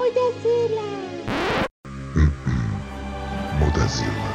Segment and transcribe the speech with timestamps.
[0.00, 0.82] Mudazila.
[3.58, 4.30] Mudazila.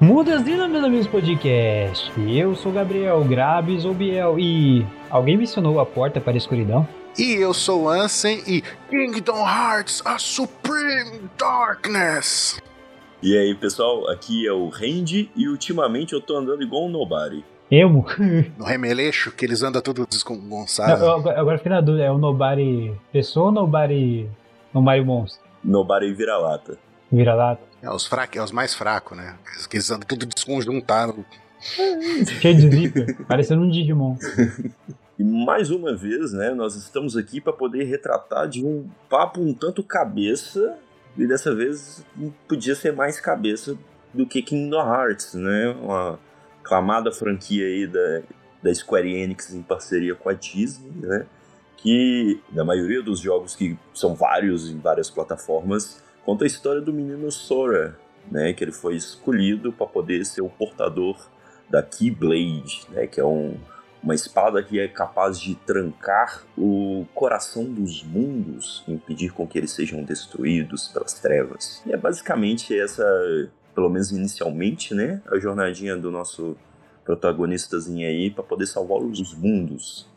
[0.00, 2.10] Mudazila, meus amigos do podcast.
[2.26, 6.88] Eu sou Gabriel Grabes ou Biel e alguém mencionou a porta para a escuridão?
[7.18, 12.58] E eu sou Ansem e Kingdom Hearts, a Supreme Darkness.
[13.22, 17.44] E aí, pessoal, aqui é o Randy e ultimamente eu tô andando igual um nobody.
[17.70, 18.04] Emo?
[18.58, 20.06] No remeleixo, que eles andam tudo
[21.04, 24.28] eu- agora fiquei na dúvida, é o Nobari pessoa ou Nobari.
[24.74, 25.40] Nobari monstro?
[25.62, 26.78] Nobody vira-lata.
[27.12, 27.62] Vira-lata?
[27.82, 29.36] É, os, fracos, é os mais fracos, né?
[29.52, 31.24] Eles- Que eles andam tudo desconjuntado.
[32.40, 34.16] Cheio de zíper, parecendo um Digimon.
[35.18, 39.52] E mais uma vez, né, nós estamos aqui para poder retratar de um papo um
[39.52, 40.76] tanto cabeça,
[41.16, 42.04] e dessa vez
[42.48, 43.76] podia ser mais cabeça
[44.12, 45.68] do que Kingdom Hearts, né?
[45.80, 46.18] Uma
[46.62, 48.22] clamada franquia aí da,
[48.62, 51.26] da Square Enix em parceria com a Disney, né?
[51.76, 56.92] Que, da maioria dos jogos que são vários em várias plataformas, conta a história do
[56.92, 57.98] menino Sora,
[58.30, 58.52] né?
[58.52, 61.16] Que ele foi escolhido para poder ser o portador
[61.68, 63.06] da Keyblade, né?
[63.06, 63.56] Que é um,
[64.02, 69.58] uma espada que é capaz de trancar o coração dos mundos e impedir com que
[69.58, 71.82] eles sejam destruídos pelas trevas.
[71.86, 73.04] E é basicamente essa,
[73.74, 76.56] pelo menos inicialmente, né, a jornadinha do nosso
[77.04, 80.08] protagonistazinho aí para poder salvar os mundos.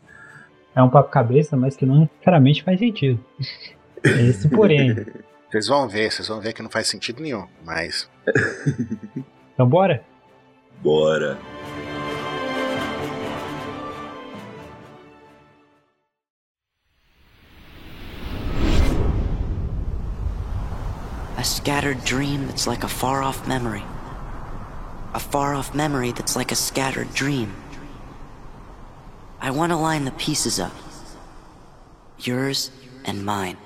[0.74, 3.24] É um papo cabeça, mas que não necessariamente faz sentido.
[4.02, 4.94] Esse porém.
[5.50, 7.46] Vocês vão ver, vocês vão ver que não faz sentido nenhum.
[7.64, 8.10] Mas
[9.54, 10.02] Então bora?
[10.82, 11.38] Bora!
[21.44, 23.82] A scattered dream that's like a far off memory.
[25.12, 27.54] A far off memory that's like a scattered dream.
[29.42, 30.72] I want to line the pieces up
[32.18, 32.70] yours
[33.04, 33.58] and mine.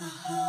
[0.00, 0.43] In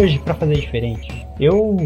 [0.00, 1.76] Hoje, pra fazer diferente, eu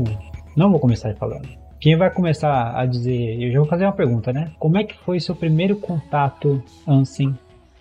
[0.56, 1.48] não vou começar falando.
[1.80, 3.42] Quem vai começar a dizer.
[3.42, 4.52] Eu já vou fazer uma pergunta, né?
[4.58, 7.36] Como é que foi seu primeiro contato, Ansem,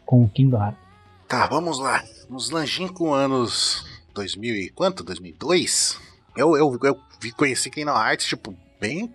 [0.05, 0.79] com o Kingdom Hearts?
[1.27, 2.03] tá, vamos lá.
[2.29, 5.03] Nos longínquos anos 2000 e quanto?
[5.03, 5.99] 2002?
[6.35, 9.11] Eu, eu, eu vi- conheci Kingdom Hearts, tipo, bem.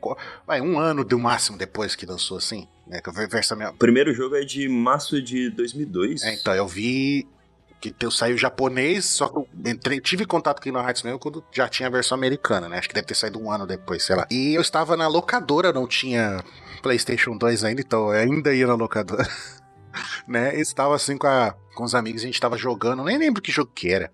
[0.47, 2.67] Vai, um ano do máximo depois que lançou assim.
[2.87, 6.23] Né, que eu vi versão minha, O primeiro jogo é de março de 2002.
[6.23, 7.27] É, então, eu vi
[7.81, 11.45] que teu saiu japonês, só que eu entrei, tive contato com Kingdom Hearts mesmo quando
[11.53, 12.79] já tinha a versão americana, né?
[12.79, 14.27] Acho que deve ter saído um ano depois, sei lá.
[14.31, 16.43] E eu estava na locadora, não tinha
[16.83, 19.27] PlayStation 2 ainda, então eu ainda ia na locadora.
[20.27, 20.59] né?
[20.59, 23.71] Estava assim com, a- com os amigos, a gente estava jogando, nem lembro que jogo
[23.75, 24.11] que era.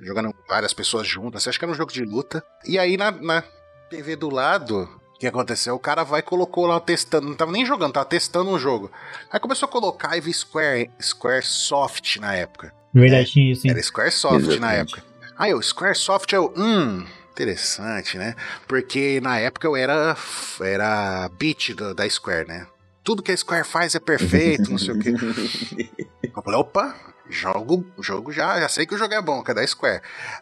[0.00, 2.44] Jogando várias pessoas juntas, acho que era um jogo de luta.
[2.66, 3.42] E aí na, na
[3.90, 5.74] TV do lado, o que aconteceu?
[5.74, 8.90] O cara vai e colocou lá testando, não tava nem jogando, tava testando um jogo.
[9.30, 12.72] Aí começou a colocar e Square, Square Soft na época.
[12.94, 13.68] Verdade, tinha isso.
[13.68, 15.02] Era Squaresoft na época.
[15.36, 18.36] Aí o Squaresoft eu, hum, interessante, né?
[18.68, 20.16] Porque na época eu era
[20.60, 22.66] era beat do- da Square, né?
[23.02, 25.10] Tudo que a Square faz é perfeito, não sei o quê.
[26.34, 26.94] Eu falei, opa,
[27.28, 30.00] jogo, jogo já, já sei que o jogo é bom, que é da Square.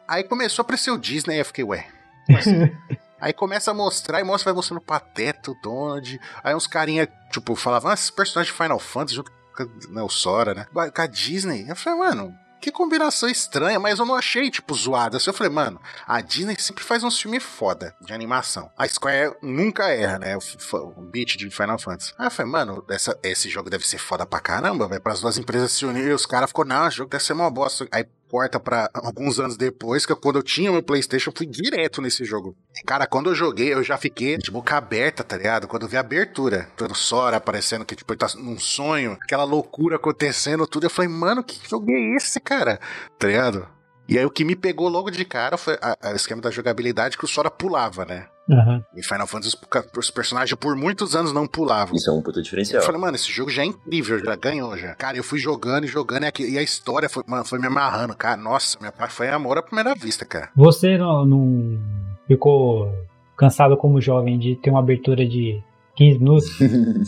[0.09, 1.87] Aí começou a aparecer o Disney, eu fiquei, ué,
[2.35, 2.71] assim?
[3.21, 6.19] Aí começa a mostrar, e mostra, vai mostrando o Pateta, o Donald.
[6.43, 10.09] Aí uns carinha, tipo, falavam, ah, esses personagens de Final Fantasy junto com né, o
[10.09, 10.67] Sora, né?
[10.73, 11.67] Com a Disney.
[11.69, 15.17] Eu falei, mano, que combinação estranha, mas eu não achei, tipo, zoada.
[15.17, 18.71] Assim, eu falei, mano, a Disney sempre faz um filme foda de animação.
[18.79, 20.37] A Square nunca erra, né?
[20.37, 20.41] O,
[20.77, 22.15] o beat de Final Fantasy.
[22.17, 25.01] Aí eu falei, mano, essa, esse jogo deve ser foda pra caramba, velho.
[25.01, 27.51] Para as duas empresas se unirem, os caras ficou, não, esse jogo deve ser uma
[27.51, 27.87] bosta.
[27.91, 32.01] Aí porta pra alguns anos depois, que quando eu tinha meu Playstation, eu fui direto
[32.01, 32.57] nesse jogo.
[32.87, 35.69] Cara, quando eu joguei, eu já fiquei de boca aberta, tá ligado?
[35.69, 39.45] Quando eu vi a abertura, todo Sora aparecendo que, tipo, ele tá num sonho, aquela
[39.45, 42.81] loucura acontecendo, tudo, eu falei, mano, que jogo é esse, cara?
[43.19, 43.69] Tá ligado?
[44.09, 47.27] E aí o que me pegou logo de cara foi o esquema da jogabilidade que
[47.27, 48.27] o Sora pulava, né?
[48.51, 48.85] Aham.
[48.97, 49.57] Em Final Fantasy,
[49.97, 51.95] os personagens por muitos anos não pulavam.
[51.95, 52.83] Isso é um puta Eu diferencial.
[52.83, 54.95] falei, mano, esse jogo já é incrível, já ganhou já.
[54.95, 58.17] Cara, eu fui jogando e jogando, e, e a história foi, mano, foi me amarrando,
[58.17, 58.37] cara.
[58.37, 60.51] Nossa, minha parte foi amor à primeira vista, cara.
[60.57, 61.79] Você não, não
[62.27, 62.93] ficou
[63.37, 65.63] cansado como jovem de ter uma abertura de
[65.97, 66.47] 15 minutos?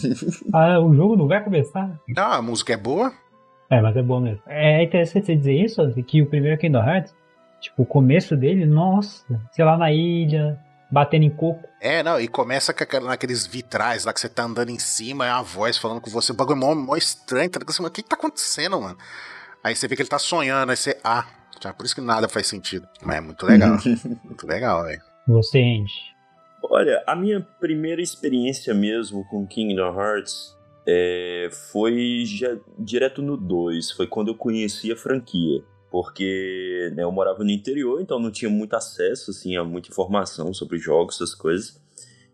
[0.52, 1.98] ah, o jogo não vai começar?
[2.08, 3.12] Não, a música é boa.
[3.70, 4.40] É, mas é bom mesmo.
[4.46, 7.14] É interessante você dizer isso, que o primeiro Kingdom Hearts,
[7.60, 10.58] tipo, o começo dele, nossa, sei lá, na ilha,
[10.90, 11.68] batendo em coco.
[11.80, 15.26] É, não, e começa com aquela- naqueles vitrais lá que você tá andando em cima,
[15.26, 17.86] é uma voz falando com você, o bagulho mó, mó estranho, tá ligado?
[17.86, 18.96] O que que tá acontecendo, mano?
[19.62, 21.26] Aí você vê que ele tá sonhando, aí você, ah,
[21.60, 22.86] já por isso que nada faz sentido.
[23.02, 23.76] Mas é muito legal,
[24.24, 25.00] muito legal, velho.
[25.26, 26.14] Você, Andy.
[26.62, 30.54] Olha, a minha primeira experiência mesmo com Kingdom Hearts
[30.86, 33.90] é, foi já, direto no 2.
[33.90, 35.62] Foi quando eu conheci a franquia.
[35.94, 40.52] Porque né, eu morava no interior, então não tinha muito acesso assim, a muita informação
[40.52, 41.80] sobre jogos, essas coisas.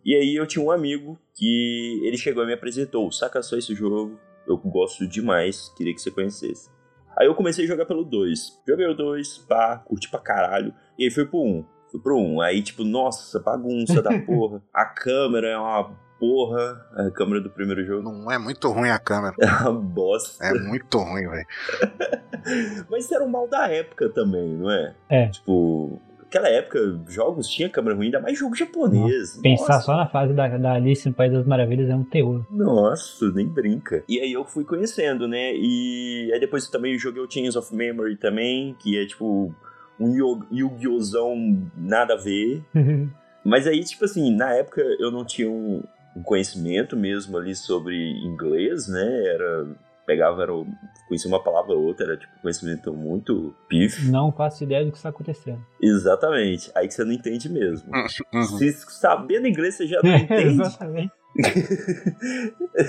[0.02, 3.74] E aí eu tinha um amigo que ele chegou e me apresentou, saca só esse
[3.74, 4.18] jogo,
[4.48, 6.70] eu gosto demais, queria que você conhecesse.
[7.18, 8.62] Aí eu comecei a jogar pelo 2.
[8.66, 10.72] Joguei o 2, pá, curti pra caralho.
[10.98, 11.46] E aí fui pro 1.
[11.46, 11.64] Um.
[11.90, 12.36] Fui pro 1.
[12.36, 12.40] Um.
[12.40, 14.62] Aí, tipo, nossa, bagunça da porra.
[14.72, 16.87] A câmera é uma porra.
[16.94, 19.34] A câmera do primeiro jogo Não é muito ruim a câmera.
[19.40, 20.44] é uma bosta.
[20.44, 21.46] É muito ruim, velho.
[22.90, 24.94] Mas isso era um mal da época também, não é?
[25.08, 25.28] É.
[25.28, 26.78] Tipo, naquela época,
[27.08, 29.38] jogos tinha câmera ruim, ainda mais jogo japonês.
[29.43, 29.84] Pensar Nossa.
[29.87, 32.44] só na fase da, da Alice no País das Maravilhas é um teor.
[32.50, 34.05] Nossa, nem brinca.
[34.08, 35.52] E aí eu fui conhecendo, né?
[35.55, 39.55] E aí depois eu também joguei o Chains of Memory também, que é tipo
[39.99, 41.34] um Yu- Yu-Gi-Oh!zão
[41.76, 42.62] nada a ver.
[43.44, 45.82] Mas aí, tipo assim, na época eu não tinha um,
[46.16, 49.24] um conhecimento mesmo ali sobre inglês, né?
[49.26, 49.66] Era.
[50.06, 50.66] Pegava, era, o-
[51.06, 54.10] conhecia uma palavra ou outra, era tipo conhecimento muito pif.
[54.10, 55.64] Não faço ideia do que está acontecendo.
[55.80, 56.68] Exatamente.
[56.74, 57.88] Aí que você não entende mesmo.
[58.34, 58.42] Uhum.
[58.42, 60.60] Se sabendo inglês você já não entende.
[60.62, 61.12] Exatamente.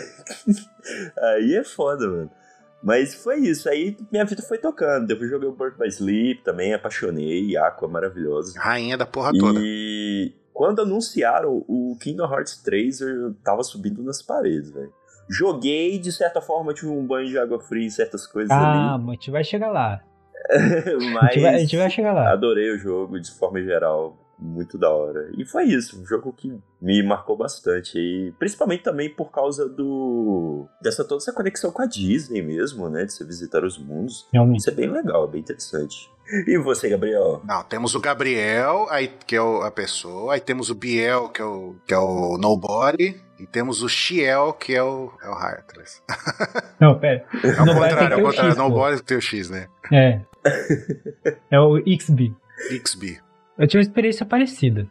[1.22, 2.32] Aí é foda, mano.
[2.84, 3.70] Mas foi isso.
[3.70, 5.06] Aí minha vida foi tocando.
[5.06, 7.56] Depois joguei o Birth by Sleep também, apaixonei.
[7.56, 8.60] Aqua maravilhosa.
[8.60, 9.60] Rainha da porra toda.
[9.62, 14.92] E quando anunciaram o Kingdom Hearts 3, eu tava subindo nas paredes, velho.
[15.30, 19.10] Joguei, de certa forma, tive um banho de água fria em certas coisas Ah, mas
[19.10, 19.94] a gente vai chegar lá.
[19.94, 20.02] ali.
[20.52, 22.32] A gente, vai, a Mas gente vai chegar lá.
[22.32, 24.18] adorei o jogo de forma geral.
[24.44, 25.30] Muito da hora.
[25.38, 26.52] E foi isso, um jogo que
[26.82, 27.96] me marcou bastante.
[28.00, 30.66] E principalmente também por causa do.
[30.82, 33.06] dessa toda essa conexão com a Disney mesmo, né?
[33.06, 34.28] De você visitar os mundos.
[34.34, 34.62] Realmente.
[34.62, 36.10] Isso é bem legal, é bem interessante.
[36.48, 37.42] E você, Gabriel?
[37.44, 41.42] Não, temos o Gabriel, aí, que é o- a pessoa, aí temos o Biel, que
[41.42, 45.34] é o, que é o Nobody, e temos o Xiel, que é o, é o
[45.34, 46.02] Heartless.
[46.80, 47.26] Não, pera.
[47.44, 48.56] É o Não, vai ter contrário, é o contrário.
[48.56, 48.62] Pô.
[48.62, 49.68] Nobody tem o X, né?
[49.92, 50.22] É.
[51.52, 52.34] É o XB.
[52.86, 53.20] XB.
[53.58, 54.88] Eu tive uma experiência parecida,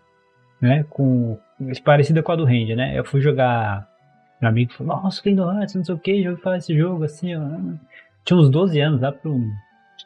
[0.60, 0.84] né?
[0.90, 1.38] Com.
[1.84, 2.98] Parecida com a do Range, né?
[2.98, 3.88] Eu fui jogar.
[4.40, 7.04] Meu amigo falou, nossa, Kingdom Hearts, não sei o que, já ouvi falar desse jogo,
[7.04, 7.40] assim, ó.
[8.24, 9.32] Tinha uns 12 anos, lá pro.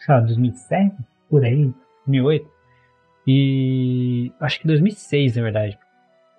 [0.04, 0.94] Sei lá, 2007,
[1.34, 1.74] por aí,
[2.06, 2.48] 2008.
[3.26, 4.32] E.
[4.38, 5.76] Acho que 2006, na verdade.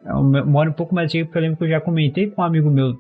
[0.06, 2.46] Eu moro um pouco mais antigo, porque eu lembro que eu já comentei com um
[2.46, 2.94] amigo meu,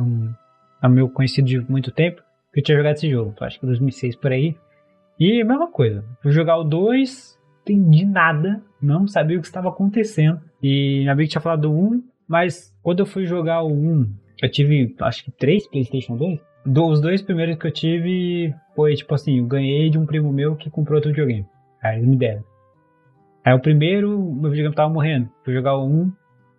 [0.00, 3.32] um, meu conhecido de muito tempo, que eu tinha jogado esse jogo.
[3.34, 4.56] Então, acho que 2006 por aí.
[5.20, 6.02] E a mesma coisa.
[6.22, 10.40] Fui jogar o 2, entendi nada, não sabia o que estava acontecendo.
[10.62, 14.10] E meu amigo tinha falado do 1, mas quando eu fui jogar o 1,
[14.42, 16.40] eu tive acho que três PlayStation 2.
[16.64, 20.32] Do- Os dois primeiros que eu tive foi tipo assim: eu ganhei de um primo
[20.32, 21.46] meu que comprou outro videogame.
[21.82, 22.42] Aí eles me deram.
[23.44, 25.28] Aí o primeiro, meu videogame tava morrendo.
[25.44, 26.12] Fui jogar o 1,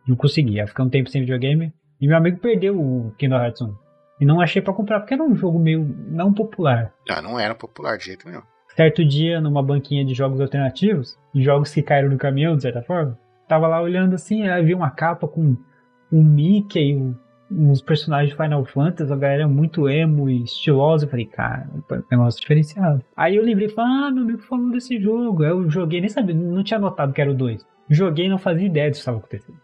[0.07, 0.59] não consegui.
[0.59, 1.73] Aí fiquei um tempo sem videogame.
[1.99, 3.73] E meu amigo perdeu o Kingdom Hearts 1.
[4.21, 7.53] E não achei pra comprar, porque era um jogo meio não popular Ah, não era
[7.55, 8.41] popular de jeito nenhum.
[8.75, 13.17] certo dia numa banquinha de jogos alternativos, jogos que caíram no caminhão, de certa forma.
[13.47, 15.55] Tava lá olhando assim, aí vi uma capa com
[16.11, 17.15] um Mickey, um-
[17.57, 21.05] uns personagens de Final Fantasy, a galera muito emo e estilosa.
[21.05, 23.03] Eu falei, cara, é negócio diferenciado.
[23.15, 25.43] Aí eu lembrei, falei, ah, meu amigo falou desse jogo.
[25.43, 27.65] Eu joguei, nem sabia, não tinha notado que era o 2.
[27.89, 29.57] Joguei e não fazia ideia do que estava acontecendo.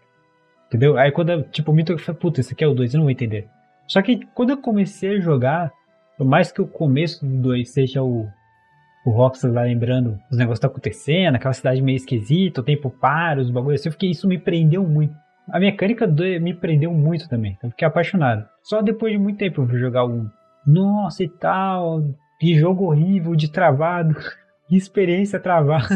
[0.68, 0.98] Entendeu?
[0.98, 3.06] Aí quando, eu, tipo, o Mito falei, puta, esse aqui é o 2, eu não
[3.06, 3.48] vou entender.
[3.88, 5.72] Só que quando eu comecei a jogar,
[6.18, 8.28] por mais que o começo do 2 seja o
[9.06, 12.90] o Roxas lá lembrando os negócios que tá acontecendo, aquela cidade meio esquisita, o tempo
[12.90, 15.16] para, os bagulhos assim, eu fiquei, isso me prendeu muito.
[15.50, 18.48] A mecânica do, me prendeu muito também, eu fiquei apaixonado.
[18.64, 20.30] Só depois de muito tempo eu fui jogar um.
[20.66, 22.04] Nossa e tal,
[22.40, 24.16] que jogo horrível de travado,
[24.68, 25.88] que experiência travada.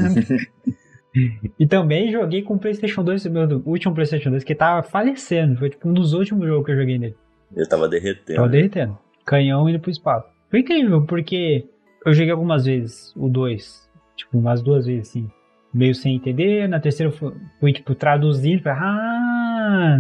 [1.60, 5.70] e também joguei com o PlayStation 2, meu último PlayStation 2, que tava falecendo, foi
[5.70, 7.16] tipo um dos últimos jogos que eu joguei nele.
[7.56, 8.38] Eu tava derretendo.
[8.38, 8.98] Tava derretendo.
[9.26, 10.28] Canhão indo pro espaço.
[10.50, 11.66] Foi incrível, porque
[12.06, 13.90] eu joguei algumas vezes o 2.
[14.16, 15.30] Tipo, umas duas vezes, assim.
[15.76, 16.70] Meio sem entender.
[16.70, 18.64] Na terceira eu fui, tipo, traduzindo.
[18.64, 20.00] Falei, ah,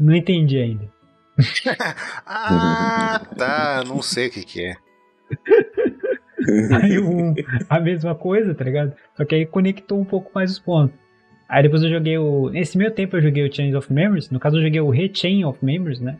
[0.00, 0.88] não entendi ainda.
[2.26, 3.84] ah, tá.
[3.86, 4.76] Não sei o que que é.
[6.82, 7.34] Aí um,
[7.68, 8.94] a mesma coisa, tá ligado?
[9.14, 10.94] Só que aí conectou um pouco mais os pontos.
[11.48, 12.50] Aí depois eu joguei o.
[12.50, 14.30] Nesse meio tempo eu joguei o Chains of Memories.
[14.30, 16.18] No caso eu joguei o Rechain of Memories, né?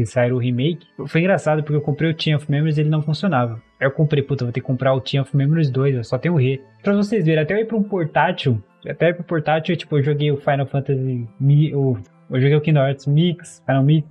[0.00, 0.86] Que saiu o remake.
[1.08, 3.60] Foi engraçado porque eu comprei o Chain of Memories e ele não funcionava.
[3.78, 6.16] Aí eu comprei, puta, vou ter que comprar o Chain of Memories 2, eu só
[6.16, 6.58] tem o Re.
[6.82, 8.62] Pra vocês verem, até eu ir pra um portátil.
[8.88, 11.28] Até pro portátil, tipo, eu joguei o Final Fantasy.
[11.74, 11.98] O,
[12.30, 14.08] eu joguei o Kingdom Hearts Mix, Final Mix.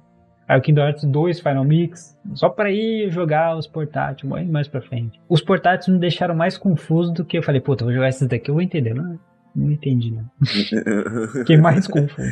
[0.47, 2.15] Aí o Kingdom Hearts 2 Final Mix.
[2.35, 5.19] Só pra ir jogar os portáteis, mais- mais pra frente.
[5.27, 8.51] Os portáteis me deixaram mais confuso do que eu falei, puta, vou jogar esses daqui,
[8.51, 8.93] eu vou entender.
[8.93, 9.19] Não,
[9.55, 10.29] não entendi, não.
[11.33, 12.29] Fiquei mais confuso.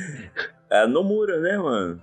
[0.69, 1.99] É a Nomura, né, mano?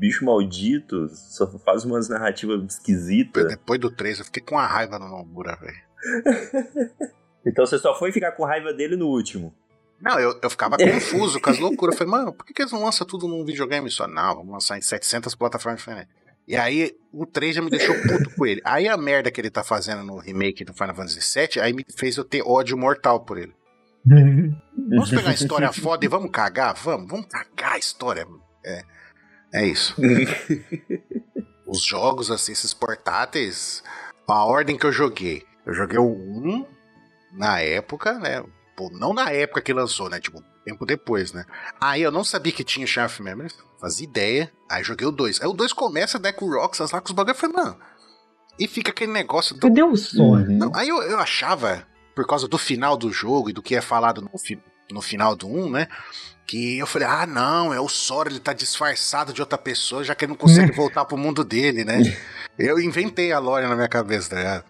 [0.00, 3.46] Bicho maldito, só faz umas narrativas esquisitas.
[3.46, 7.10] Depois do 3, eu fiquei com uma raiva no Nomura, velho.
[7.42, 9.54] Então você só foi ficar com raiva dele no último.
[9.98, 11.94] Não, eu, eu ficava confuso com as loucuras.
[11.94, 14.06] Eu falei, mano, por que, que eles não lançam tudo num videogame só?
[14.06, 16.14] Não, vamos lançar em 700 plataformas diferentes.
[16.46, 18.60] E aí, o 3 já me deixou puto com ele.
[18.62, 21.84] Aí a merda que ele tá fazendo no remake do Final Fantasy VII, aí me
[21.96, 23.54] fez eu ter ódio mortal por ele.
[24.04, 26.74] Vamos pegar a história foda e vamos cagar?
[26.74, 28.26] Vamos, vamos cagar a história.
[28.64, 28.82] É,
[29.52, 29.94] é isso.
[31.66, 33.82] Os jogos, assim, esses portáteis,
[34.28, 35.44] a ordem que eu joguei.
[35.64, 36.66] Eu joguei o 1
[37.32, 38.42] na época, né?
[38.76, 40.18] Pô, não na época que lançou, né?
[40.20, 41.44] Tipo, tempo depois, né?
[41.80, 44.50] Aí eu não sabia que tinha Shadow of Memories, fazia ideia.
[44.68, 45.40] Aí joguei o 2.
[45.40, 47.32] Aí o 2 começa, né, com o Roxas lá, com os bagulho.
[47.34, 47.78] Eu falei, mano.
[48.58, 50.36] E fica aquele negócio do Cadê o som?
[50.38, 53.80] não, aí eu, eu achava, por causa do final do jogo e do que é
[53.80, 54.60] falado no, fi-
[54.92, 55.88] no final do 1, né?
[56.46, 60.14] Que eu falei, ah, não, é o Sora, ele tá disfarçado de outra pessoa, já
[60.14, 62.02] que ele não consegue voltar pro mundo dele, né?
[62.58, 64.64] Eu inventei a lore na minha cabeça, tá ligado?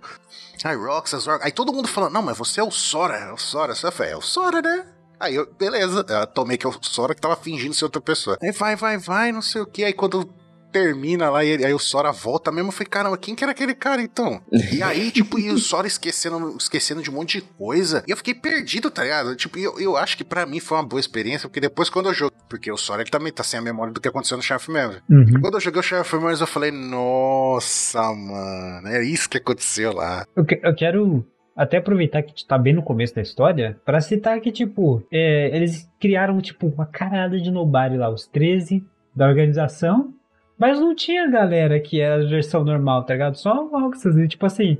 [0.62, 1.46] Aí, Roxas, Roxas.
[1.46, 3.72] Aí todo mundo falando, não, mas você é o Sora, é o Sora.
[3.72, 4.86] Eu falei, é o Sora, né?
[5.18, 8.38] Aí eu, beleza, eu tomei que é o Sora que tava fingindo ser outra pessoa.
[8.42, 9.84] Aí vai, vai, vai, não sei o que.
[9.84, 10.28] Aí quando
[10.70, 13.52] termina lá e ele- aí o Sora volta mesmo, eu falei, caramba, quem que era
[13.52, 14.40] aquele cara então?
[14.72, 18.02] E aí, tipo, e o Sora esquecendo, esquecendo de um monte de coisa.
[18.06, 19.34] E eu fiquei perdido, tá ligado?
[19.36, 22.14] Tipo, eu, eu acho que pra mim foi uma boa experiência, porque depois quando eu
[22.14, 24.70] joguei, porque o Sora ele também tá sem a memória do que aconteceu no of
[24.70, 24.98] Memory.
[25.10, 25.40] Uhum.
[25.40, 30.24] Quando eu joguei o of Memories, eu falei, nossa, mano, é isso que aconteceu lá.
[30.36, 31.24] Eu, que- eu quero
[31.56, 35.88] até aproveitar que tá bem no começo da história pra citar que, tipo, é, eles
[36.00, 38.82] criaram, tipo, uma carada de nobody lá, os 13
[39.14, 40.14] da organização,
[40.60, 43.36] mas não tinha galera que era a versão normal, tá ligado?
[43.36, 44.76] Só o Roxas, e, tipo assim.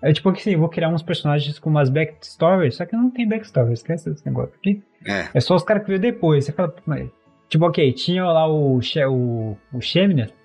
[0.00, 3.74] É tipo assim, vou criar uns personagens com umas backstories, só que não tem backstory,
[3.74, 4.82] esquece esse negócio aqui.
[5.06, 5.28] É.
[5.34, 6.44] É só os caras que veio depois.
[6.44, 7.08] Você fala, mas,
[7.48, 9.80] tipo, ok, tinha lá o, o, o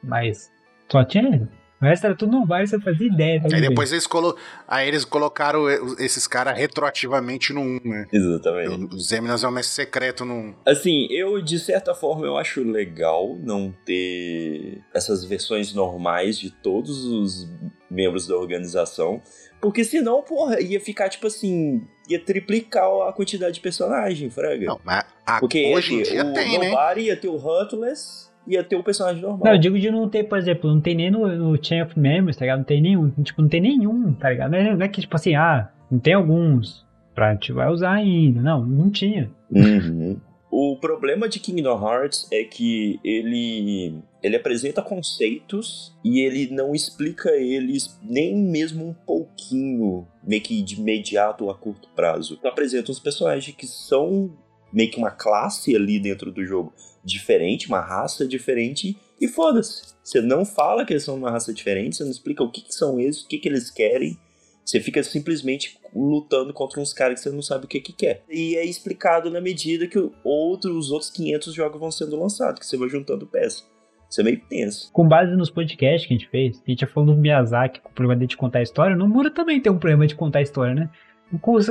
[0.04, 0.52] mas
[0.90, 1.48] só tinha ele.
[1.82, 3.40] O resto era tudo nobody, você fazia ideia.
[3.42, 4.36] tá Aí depois eles, colo...
[4.68, 5.70] aí eles colocaram
[6.00, 8.08] esses caras retroativamente no 1, né?
[8.12, 8.96] Exatamente.
[8.96, 10.56] Os Eminas é o mestre secreto no 1.
[10.66, 17.06] Assim, eu de certa forma eu acho legal não ter essas versões normais de todos
[17.06, 17.48] os
[17.90, 19.22] membros da organização,
[19.62, 24.66] porque senão, porra, ia ficar tipo assim, ia triplicar a quantidade de personagem, fraga.
[24.66, 26.70] Não, mas a- porque ia hoje em ter dia o tem, né?
[26.70, 29.42] Nobody, ia ter o Heartless, ia ter o personagem normal.
[29.46, 32.00] Não, eu digo de não ter, por exemplo, não tem nem no, no Chain of
[32.00, 32.60] Memories, tá ligado?
[32.60, 34.52] Não tem nenhum, tipo, não tem nenhum, tá ligado?
[34.52, 36.86] Não é, não é que, tipo assim, ah, não tem alguns
[37.18, 38.42] pra gente vai usar ainda.
[38.42, 39.32] Não, não tinha.
[39.52, 40.20] Uhum.
[40.52, 47.32] O problema de Kingdom Hearts é que ele ele apresenta conceitos e ele não explica
[47.32, 52.36] eles nem mesmo um pouquinho, meio que de imediato ou a curto prazo.
[52.38, 54.32] Então, apresenta uns personagens que são
[54.72, 56.74] meio que uma classe ali dentro do jogo
[57.08, 59.96] diferente, uma raça diferente e foda-se.
[60.04, 62.74] Você não fala que eles são uma raça diferente, você não explica o que, que
[62.74, 64.18] são eles, o que, que eles querem.
[64.64, 68.24] Você fica simplesmente lutando contra uns caras que você não sabe o que que quer.
[68.30, 72.66] E é explicado na medida que outro, os outros 500 jogos vão sendo lançados, que
[72.66, 73.66] você vai juntando peças.
[74.10, 74.92] Isso é meio tenso.
[74.92, 77.90] Com base nos podcasts que a gente fez, a gente já falou do Miyazaki com
[77.90, 78.96] o problema de contar a história.
[78.96, 80.90] No Mura também tem um problema de contar a história, né?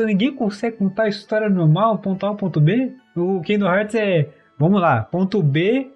[0.06, 2.92] Ninguém consegue contar a história normal, ponto A ponto B.
[3.16, 4.28] O Kingdom Hearts é,
[4.58, 5.90] vamos lá, ponto B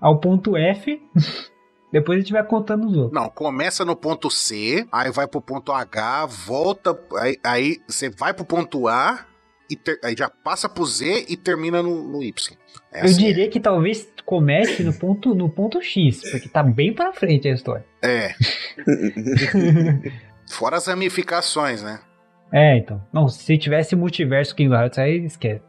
[0.00, 1.00] ao ponto F.
[1.90, 3.12] Depois a gente vai contando os outros.
[3.14, 8.34] Não, começa no ponto C, aí vai pro ponto H, volta, aí, aí você vai
[8.34, 9.24] pro ponto A,
[9.70, 12.56] e ter- aí já passa pro Z e termina no, no Y.
[12.92, 16.92] É Eu assim, diria que talvez comece no ponto, no ponto X, porque tá bem
[16.92, 17.86] pra frente a história.
[18.02, 18.34] É,
[20.50, 22.00] fora as ramificações, né?
[22.52, 23.02] É, então.
[23.12, 25.62] Não, se tivesse multiverso Kingdom Hearts, aí esquece.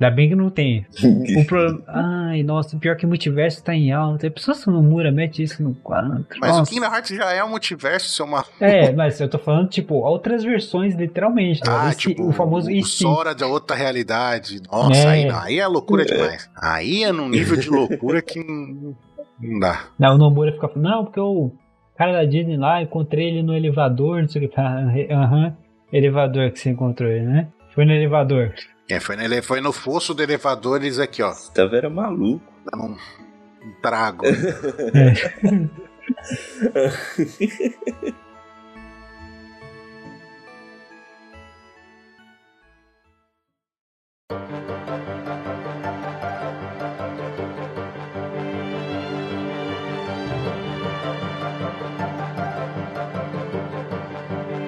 [0.00, 0.84] Ainda bem que não tem.
[1.38, 1.82] O problema.
[1.86, 4.26] Ai, nossa, pior que multiverso tá em alta.
[4.26, 6.26] A pessoa se não mura, mete isso no 4.
[6.40, 6.70] Mas o nossa.
[6.72, 8.44] Kingdom Hearts já é um multiverso, isso é uma.
[8.60, 11.60] É, mas eu tô falando, tipo, outras versões, literalmente.
[11.60, 11.84] tá?
[11.86, 12.84] Ah, Esse- tipo, o famoso o.
[12.84, 14.60] Sora de outra realidade.
[14.70, 15.06] Nossa, É.
[15.06, 16.50] aí, não, aí é loucura demais.
[16.60, 18.96] Aí é num nível de loucura que não,
[19.40, 19.84] não dá.
[19.98, 21.52] Não, o Nomura fica falando, não, porque o
[21.96, 24.60] cara da Disney lá, encontrei ele no elevador, não sei o que.
[24.60, 25.56] Ah, Aham,
[25.92, 27.48] elevador que você encontrou ele, né?
[27.74, 28.52] Foi no elevador.
[28.88, 32.44] É, foi, ele foi no fosso do elevador eles aqui, ó, Tava era maluco.
[32.70, 32.96] dando um,
[33.66, 34.24] um trago.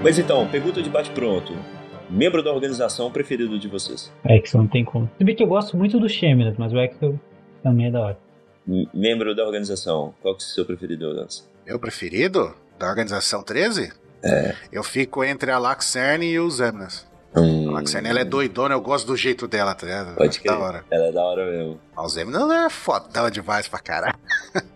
[0.03, 1.53] Mas então, pergunta de bate-pronto.
[2.09, 4.13] Membro da organização preferido de vocês?
[4.29, 5.11] Exo não tem como.
[5.19, 7.19] Se bem que eu gosto muito do Sheminas, mas o Exo
[7.63, 8.19] também é da hora.
[8.67, 11.43] M- Membro da organização, qual que é o seu preferido, Lance?
[11.67, 12.55] Meu preferido?
[12.79, 13.93] Da organização 13?
[14.23, 14.55] É.
[14.73, 17.07] Eu fico entre a Laxerne e o Zemnas.
[17.37, 20.17] Hum, A Laxerne, ela é doidona, eu gosto do jeito dela, tá ligado?
[20.17, 20.53] Pode crer.
[20.53, 20.85] Da hora.
[20.91, 21.81] Ela é da hora mesmo.
[21.97, 24.19] O Zemnas é fodão demais pra caralho.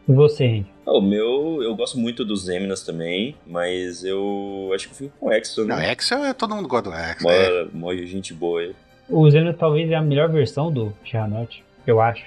[0.08, 0.66] E você, Henry?
[0.86, 5.12] Ah, O meu, eu gosto muito dos Zeminas também, mas eu acho que eu fico
[5.18, 5.90] com o Exo, Não, né?
[5.92, 7.28] Exo, é- todo mundo gosta do Exo.
[7.30, 7.64] é.
[7.72, 8.74] Mó, mó gente boa aí.
[9.08, 12.24] O Zeno talvez é a melhor versão do Sherranote, eu acho.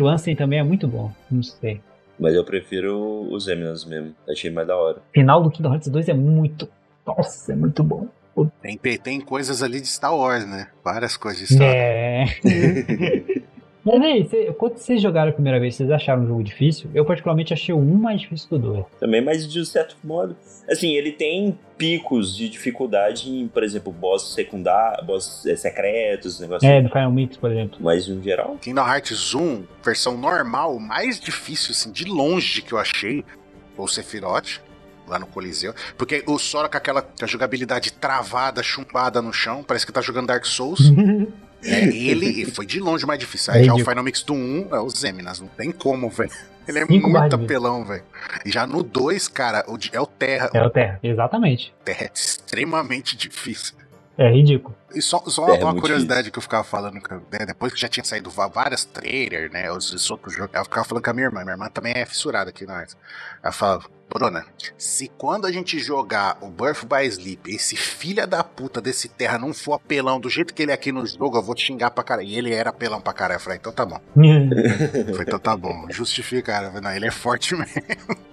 [0.00, 1.80] O Ansem também é muito bom, não sei.
[2.18, 4.14] Mas eu prefiro os Zeminas mesmo.
[4.28, 4.98] Achei mais da hora.
[4.98, 6.68] O final do Kingdom Hearts 2 é muito.
[7.06, 8.06] Nossa, é muito bom.
[8.62, 10.68] Tem, tem coisas ali de Star Wars, né?
[10.84, 11.76] Várias coisas de Star Wars.
[11.76, 12.24] É.
[13.82, 16.90] Mas aí, cê- quando vocês jogaram a primeira vez, vocês acharam o jogo difícil?
[16.94, 18.84] Eu particularmente achei o 1 mais difícil que o 2.
[19.00, 20.36] Também, mas de certo modo.
[20.70, 26.68] Assim, ele tem picos de dificuldade em, por exemplo, boss secundários, boss eh, secretos, negócio
[26.68, 26.82] É, assim.
[26.88, 27.78] do Final Mix, por exemplo.
[27.80, 32.78] Mas no geral, Kingdom Hearts 1, versão normal, mais difícil, assim, de longe que eu
[32.78, 33.24] achei,
[33.74, 34.60] foi o Sephiroth,
[35.10, 35.74] lá no Coliseu.
[35.98, 40.44] Porque o Sora com aquela jogabilidade travada, chumbada no chão, parece que tá jogando Dark
[40.44, 40.80] Souls.
[41.62, 43.52] É, ele foi de longe mais difícil.
[43.52, 43.78] Aí É já o.
[43.78, 46.30] Final Mix do 1 é o Zeminas, não tem como, velho.
[46.66, 48.02] Ele é Cinco muito apelão, velho.
[48.46, 50.50] E já no 2, cara, é o Terra.
[50.54, 51.74] É o Terra, exatamente.
[51.84, 53.74] Terra é extremamente difícil.
[54.16, 54.76] É ridículo.
[54.94, 57.88] E só, só É, uma, muito curiosidade que eu ficava falando, né, depois que já
[57.88, 61.26] tinha saído várias trailers, né, os, os outros jogos, eu ficava falando com a minha
[61.26, 62.94] irmã, minha irmã também é fissurada aqui na arte.
[63.42, 64.44] Ela falava, Bruna,
[64.76, 69.38] se quando a gente jogar o Birth by Sleep, esse filha da puta desse terra
[69.38, 71.90] não for apelão do jeito que ele é aqui no jogo, eu vou te xingar
[71.92, 72.26] pra caralho.
[72.26, 73.36] E ele era apelão pra caralho.
[73.36, 74.00] Eu falei, então tá bom.
[75.12, 75.86] Falei, então tá bom.
[75.90, 76.80] Justifica, cara.
[76.80, 77.72] Não, ele é forte mesmo.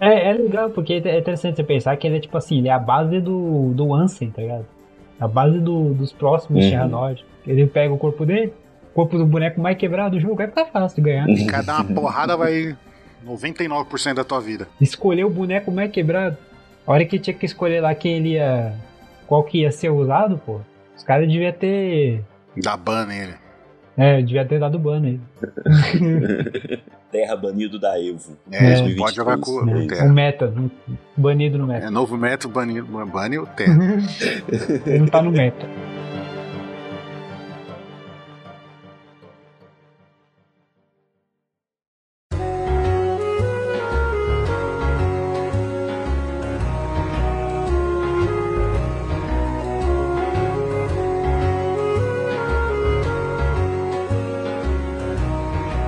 [0.02, 2.72] É, é legal, porque é interessante você pensar que ele é tipo assim, ele é
[2.74, 4.66] a base do, do Ansem, tá ligado?
[5.20, 6.70] A base do- dos próximos Uhum.
[6.70, 7.26] Sherranoid.
[7.46, 8.52] Ele pega o corpo dele,
[8.92, 11.26] o corpo do boneco mais quebrado do jogo, vai ficar fácil de ganhar.
[11.50, 12.76] Cada uma porrada vai
[13.28, 14.68] 99% da tua vida.
[14.80, 16.38] Escolher o boneco mais quebrado.
[16.86, 18.74] A hora que tinha que escolher lá quem ele ia.
[19.28, 20.62] qual que ia ser usado, pô.
[20.96, 22.24] Os caras deviam ter.
[22.63, 23.34] Dá ban nele.
[23.98, 25.22] É, devia ter dado ban nele.
[27.12, 28.38] Terra banido da Evo.
[28.52, 28.82] É, É.
[28.82, 29.74] não pode jogar com né?
[29.76, 30.12] o O terra.
[30.12, 30.54] meta,
[31.16, 31.90] banido no É meta.
[31.92, 33.78] novo método, bane, bane o terra.
[34.86, 35.66] Ele não tá no meta.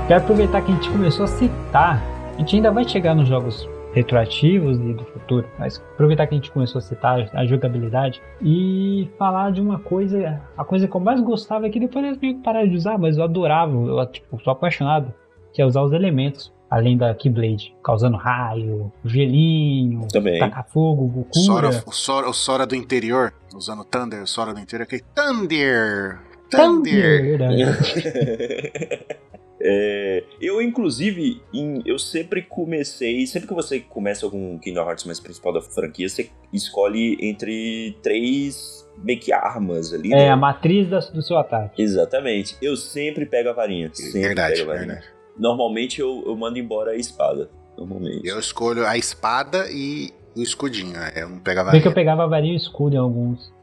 [0.10, 2.02] Quero aproveitar que a gente começou a citar.
[2.34, 6.38] A gente ainda vai chegar nos jogos retroativos e do futuro, mas aproveitar que a
[6.38, 11.00] gente começou a citar a jogabilidade e falar de uma coisa, a coisa que eu
[11.00, 14.04] mais gostava é que depois eles meio que pararam de usar, mas eu adorava, eu
[14.08, 15.13] tipo, sou apaixonado,
[15.54, 20.39] que é usar os elementos, além da Keyblade, causando raio, gelinho, Também.
[20.39, 21.84] tacar fogo, Sora, Gokura.
[21.86, 26.19] o, Sora, o Sora do interior, usando Thunder, o Sora do interior, aquele Thunder!
[26.50, 27.38] Thunder!
[27.38, 29.19] Verdade.
[29.62, 33.26] É, eu, inclusive, em- eu sempre comecei.
[33.28, 38.88] Sempre que você começa algum Kingdom Hearts mais principal da franquia, você escolhe entre três
[39.04, 40.13] meio que armas ali.
[40.13, 40.30] É né?
[40.30, 41.82] a matriz da- do seu ataque.
[41.82, 42.56] Exatamente.
[42.62, 43.89] Eu sempre pego a varinha.
[43.93, 44.93] Sempre Verdade, pego a varinha.
[44.95, 45.13] verdade.
[45.38, 47.50] Normalmente eu, eu mando embora a espada.
[47.78, 48.28] normalmente.
[48.28, 50.91] Eu escolho a espada e o escudinho.
[50.91, 51.13] né?
[51.15, 53.54] Eu não pegava Bem que eu pegava varinha e escudo em alguns.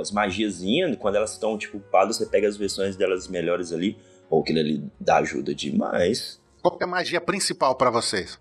[0.00, 3.96] As magiazinhas, quando elas estão, tipo, upadas, você pega as versões delas melhores ali.
[4.32, 6.40] Ou aquele ali dá ajuda demais.
[6.62, 8.40] Qual que é a magia principal pra vocês?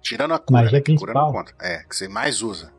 [0.00, 1.32] Tirando a cura, Magia né, cura principal?
[1.32, 1.52] conta.
[1.60, 2.70] É, que você mais usa.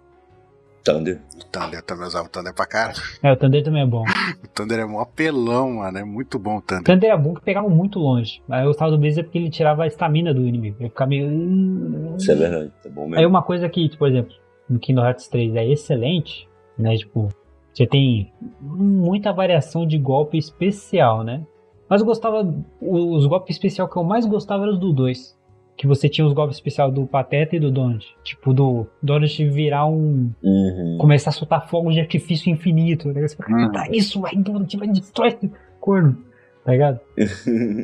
[0.82, 1.20] Thunder.
[1.36, 2.94] O Thunder, também usava o Thunder pra cara.
[3.22, 4.04] É, o Thunder também é bom.
[4.42, 5.98] O Thunder é mó apelão, mano.
[5.98, 6.84] É muito bom o O Thunder.
[6.86, 8.42] Thunder é bom que pegava muito longe.
[8.48, 10.78] Mas eu gostava do Blazer porque ele tirava a estamina do inimigo.
[10.80, 12.16] Eu ficava meio.
[12.18, 12.72] Isso é verdade.
[12.82, 13.20] Tá bom mesmo.
[13.20, 14.34] Aí uma coisa que, tipo, por exemplo,
[14.70, 16.48] no Kingdom Hearts 3 é excelente,
[16.78, 16.96] né?
[16.96, 17.28] Tipo,
[17.74, 21.46] você tem muita variação de golpe especial, né?
[21.94, 22.52] Mas eu gostava.
[22.82, 25.38] Os golpes especial que eu mais gostava eram os do 2.
[25.78, 28.04] Que você tinha os golpes especial do Pateta e do Donald.
[28.24, 30.32] Tipo, do Donald virar um.
[30.44, 30.98] Uhum.
[31.00, 33.10] começar a soltar fogo de artifício infinito.
[33.10, 33.28] Né?
[33.28, 33.72] Você fala, Uhum.
[33.72, 36.18] "Tá isso, vai, Donald, vai, destrói esse corno.
[36.66, 37.00] Tá ligado?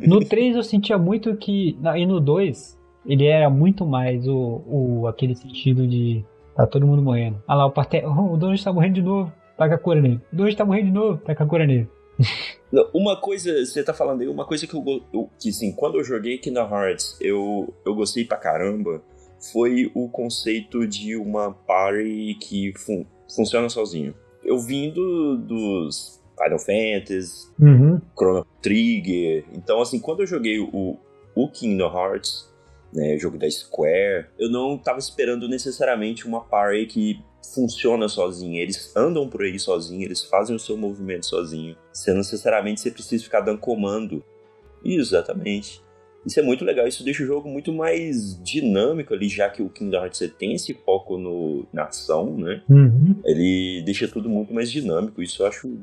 [0.08, 1.78] No 3 eu sentia muito que.
[1.96, 6.24] E no 2, ele era muito mais o, o aquele sentido de.
[6.56, 7.40] Tá todo mundo morrendo.
[7.46, 8.08] Ah lá, o Pateta.
[8.08, 9.32] Oh, o Donald tá morrendo de novo.
[9.56, 10.20] Taca a cura nele.
[10.32, 11.18] O Donald tá morrendo de novo.
[11.18, 11.88] Taca a cura nele.
[12.94, 16.04] Uma coisa, você tá falando aí, uma coisa que eu, eu que assim, quando eu
[16.04, 19.02] joguei Kingdom Hearts, eu, eu gostei pra caramba,
[19.52, 23.04] foi o conceito de uma party que fun-
[23.34, 24.14] funciona sozinho.
[24.44, 28.00] Eu vim do- dos Final Fantasy, Uhum.
[28.16, 30.96] Chrono Trigger, então assim, quando eu joguei o,
[31.34, 32.48] o Kingdom Hearts,
[32.92, 37.20] né, jogo da Square, eu não tava esperando necessariamente uma party que
[37.54, 38.62] funciona sozinha.
[38.62, 41.76] Eles andam por aí sozinhos, eles fazem o seu movimento sozinho.
[41.92, 44.24] Você não necessariamente você precisa ficar dando comando.
[44.84, 45.82] Exatamente.
[46.24, 49.70] Isso é muito legal, isso deixa o jogo muito mais dinâmico ali, já que o
[49.70, 52.62] Kingdom Hearts você tem esse foco no, na ação, né?
[52.68, 53.18] Uhum.
[53.24, 55.22] Ele deixa tudo muito mais dinâmico.
[55.22, 55.78] Isso eu acho.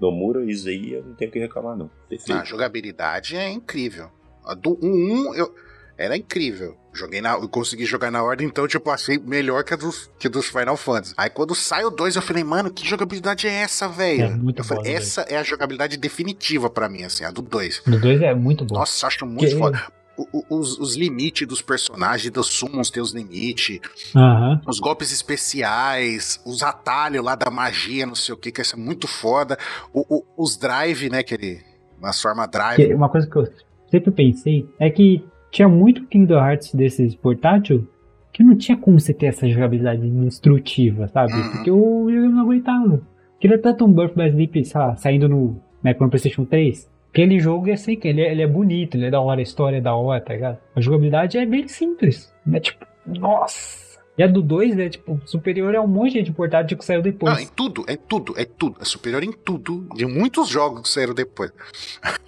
[0.00, 1.88] Nomura, isso aí eu não tenho o que reclamar, não.
[2.08, 2.36] Perfeito.
[2.36, 4.10] A jogabilidade é incrível.
[4.44, 5.54] A do 1 eu
[5.96, 6.76] era incrível.
[6.94, 10.28] Joguei na, eu consegui jogar na ordem, então tipo achei melhor que a dos que
[10.28, 11.14] dos Final Fantasy.
[11.16, 14.24] Aí quando sai o 2 eu falei, mano, que jogabilidade é essa, velho?
[14.24, 17.40] É muito eu falei, boa, essa é a jogabilidade definitiva pra mim, assim, a do
[17.40, 17.82] 2.
[17.86, 18.74] No 2 é muito bom.
[18.74, 19.82] Nossa, acho muito Que- foda.
[20.14, 23.80] O- os, os limites dos personagens, dos summons tem os limites,
[24.14, 24.60] Aham.
[24.68, 28.78] os golpes especiais, os atalhos lá da magia, não sei o que, que isso é
[28.78, 29.58] muito foda.
[29.92, 31.62] O- o- os drive, né, que ele.
[31.98, 32.92] Uma forma drive.
[32.94, 33.48] Uma coisa que eu
[33.90, 37.86] sempre pensei é que tinha muito Kingdom Hearts desses portátil
[38.32, 41.34] que não tinha como você ter essa jogabilidade destrutiva, sabe?
[41.34, 41.50] Uhum.
[41.50, 43.02] Porque eu, eu não aguentava.
[43.38, 46.90] Queria tanto um Birth by Sleep, sei lá, saindo no, né, no PlayStation 3.
[47.10, 49.76] Aquele jogo é assim, ele é, ele é bonito, ele é da hora, a história
[49.76, 50.58] é da hora, tá ligado?
[50.74, 52.32] A jogabilidade é bem simples.
[52.50, 54.00] É tipo, nossa!
[54.16, 57.34] E a do 2 é tipo superior a um monte de portátil que saiu depois.
[57.34, 58.76] Não, em tudo, é tudo, é tudo.
[58.80, 59.86] É superior em tudo.
[59.94, 61.50] De muitos jogos que saíram depois.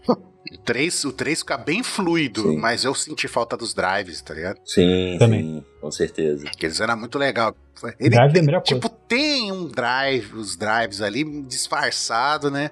[0.55, 2.59] o 3, o 3 fica bem fluido, Sim.
[2.59, 4.59] mas eu senti falta dos drives, tá ligado?
[4.65, 5.41] Sim, Também.
[5.43, 6.47] sim, com certeza.
[6.57, 7.55] Que eles eram muito legal.
[7.99, 12.71] Ele Drive é tem- tipo, tem um drive, os drives ali disfarçado, né?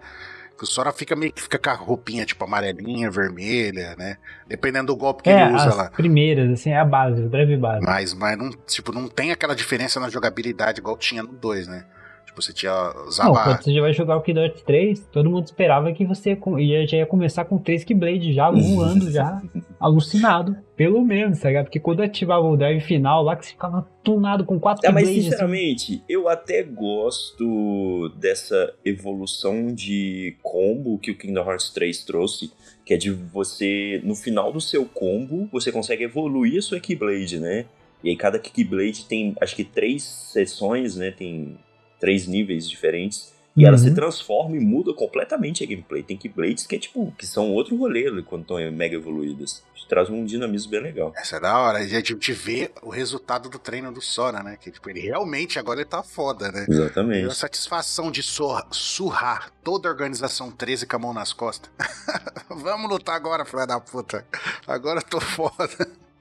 [0.56, 4.16] Que o Sora fica meio que fica com a roupinha, tipo, amarelinha, vermelha, né?
[4.46, 5.90] Dependendo do golpe que é, ele usa as lá.
[5.90, 7.84] primeiras, assim, é a base, o drive base.
[7.84, 11.84] Mas, mas não, tipo, não tem aquela diferença na jogabilidade igual tinha no 2, né?
[12.32, 13.44] Tipo, você tinha Não, usava.
[13.44, 16.86] quando você já vai jogar o Kingdom Hearts 3, todo mundo esperava que você ia,
[16.86, 19.42] já ia começar com 3 Keyblade já voando, já
[19.78, 20.56] alucinado.
[20.74, 21.64] Pelo menos, tá ligado?
[21.66, 25.04] Porque quando ativava o drive final lá, que você ficava tunado com 4 É, mas
[25.04, 25.18] Keyblades.
[25.26, 32.50] assim, sinceramente, eu até gosto dessa evolução de combo que o Kingdom Hearts 3 trouxe,
[32.84, 37.38] que é de você, no final do seu combo, você consegue evoluir a sua Keyblade,
[37.38, 37.66] né?
[38.02, 41.10] E aí cada Keyblade tem, acho que três sessões, né?
[41.12, 41.56] Tem
[42.02, 43.32] três níveis diferentes.
[43.56, 43.82] E ela Uhum.
[43.84, 46.02] se transforma e muda completamente a gameplay.
[46.02, 49.62] Tem Keyblades que é tipo, que são outro rolê né, quando estão mega evoluídas.
[49.76, 51.12] Isso traz um dinamismo bem legal.
[51.14, 51.78] Essa é da hora.
[51.78, 54.56] A gente te vê o resultado do treino do Sora, né?
[54.58, 56.64] Que tipo, ele realmente agora ele tá foda, né?
[56.66, 57.34] E a Exatamente.
[57.36, 61.70] satisfação de surra- surrar toda a organização 13 com a mão nas costas.
[62.48, 64.26] Vamos lutar agora, filha da puta.
[64.66, 65.68] Agora eu tô foda.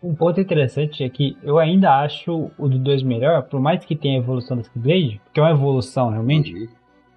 [0.04, 3.96] Um ponto interessante é que eu ainda acho o do 2 melhor, por mais que
[3.96, 6.70] tenha a evolução das Keyblade, que é uma evolução realmente,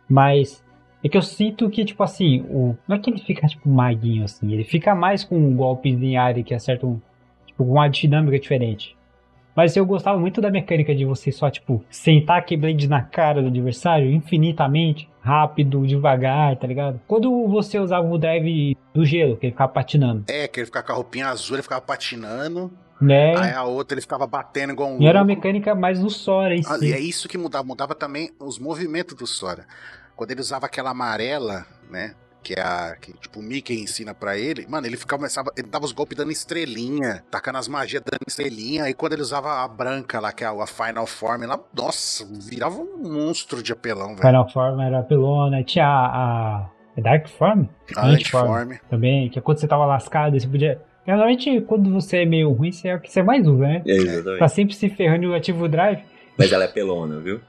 [0.07, 0.63] mas
[1.03, 4.25] é que eu sinto que, tipo assim, o, não é que ele fica, tipo, maguinho
[4.25, 7.01] assim, ele fica mais com golpes em área que acertam,
[7.47, 8.95] tipo, com uma dinâmica diferente.
[9.57, 13.41] Mas eu gostava muito da mecânica de você só, tipo, sentar a Keyblade na cara
[13.41, 17.01] do adversário infinitamente, rápido, devagar, tá ligado?
[17.09, 20.87] Quando você usava o drive do gelo, que ele ficava patinando, É, que ele ficava
[20.87, 22.71] com a roupinha azul, ele ficava patinando.
[23.01, 23.35] né?
[23.37, 26.55] Aí a outra ele ficava batendo igual um E era uma mecânica mais do Sora
[26.55, 26.87] em Ah, si.
[26.87, 27.65] E é isso que mudava.
[27.65, 29.67] Mudava também os movimentos do Sora.
[30.15, 32.15] Quando ele usava aquela amarela, né?
[32.45, 32.97] Que é a.
[33.01, 34.67] Que, tipo, o Mickey ensina pra ele.
[34.69, 35.51] Mano, ele ficava, começava.
[35.57, 38.85] Ele dava os golpes dando estrelinha, tacando as magias dando estrelinha.
[38.85, 42.77] Aí quando ele usava a branca lá, que é a Final Form lá, nossa, virava
[42.77, 44.21] um monstro de apelão, velho.
[44.21, 47.67] Final Form era pelona, tinha a, a é Dark Form?
[47.97, 48.75] A Antiform.
[48.89, 50.81] Também, que é quando você tava lascado, você podia.
[51.07, 53.83] Geralmente, quando você é meio ruim, você é o que você mais usa, né?
[53.87, 54.39] É, exatamente.
[54.39, 56.03] Tá sempre se ferrando no ativo drive.
[56.39, 57.41] Mas ela é pelona, viu?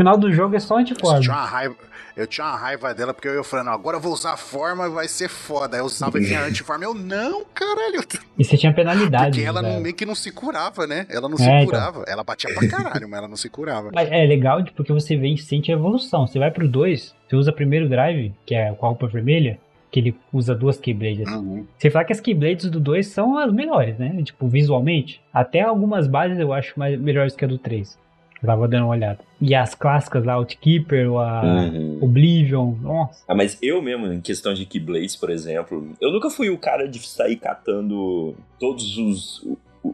[0.00, 1.20] No final do jogo é só Eu antiforme.
[1.20, 1.76] tinha, uma raiva,
[2.16, 4.86] eu tinha uma raiva dela porque eu ia falando, agora eu vou usar a forma
[4.86, 5.76] e vai ser foda.
[5.76, 6.84] Eu usava e vinha antiforma.
[6.84, 8.00] Eu, não, caralho.
[8.38, 9.26] E você tinha penalidade.
[9.32, 9.74] Porque ela né?
[9.74, 11.06] não, meio que não se curava, né?
[11.10, 11.66] Ela não É, se então.
[11.66, 12.04] curava.
[12.08, 13.90] Ela batia pra caralho, mas ela não se curava.
[13.94, 16.26] Mas é legal porque você vê e sente a evolução.
[16.26, 19.58] Você vai pro 2, você usa primeiro drive, que é com a roupa vermelha,
[19.90, 21.30] que ele usa duas Keyblades.
[21.30, 21.66] Uhum.
[21.76, 24.22] Você fala que as Keyblades do 2 são as melhores, né?
[24.22, 25.20] Tipo, visualmente.
[25.30, 27.98] Até algumas bases eu acho mais, melhores que a do 3.
[28.42, 29.18] Eu tava dando uma olhada.
[29.40, 31.98] E as clássicas lá, Outkeeper, a Uhum.
[32.02, 33.22] Oblivion, nossa.
[33.28, 36.88] Ah, mas eu mesmo, em questão de Keyblades, por exemplo, eu nunca fui o cara
[36.88, 39.46] de sair catando todos os,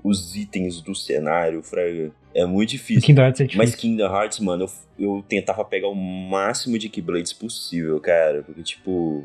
[0.04, 2.10] os itens do cenário, fraga.
[2.34, 3.02] É muito difícil.
[3.02, 3.58] Kingdom Hearts é difícil.
[3.64, 4.64] Mas Kingdom Hearts, mano,
[4.98, 8.42] eu, eu tentava pegar o máximo de Keyblades possível, cara.
[8.42, 9.24] Porque, tipo,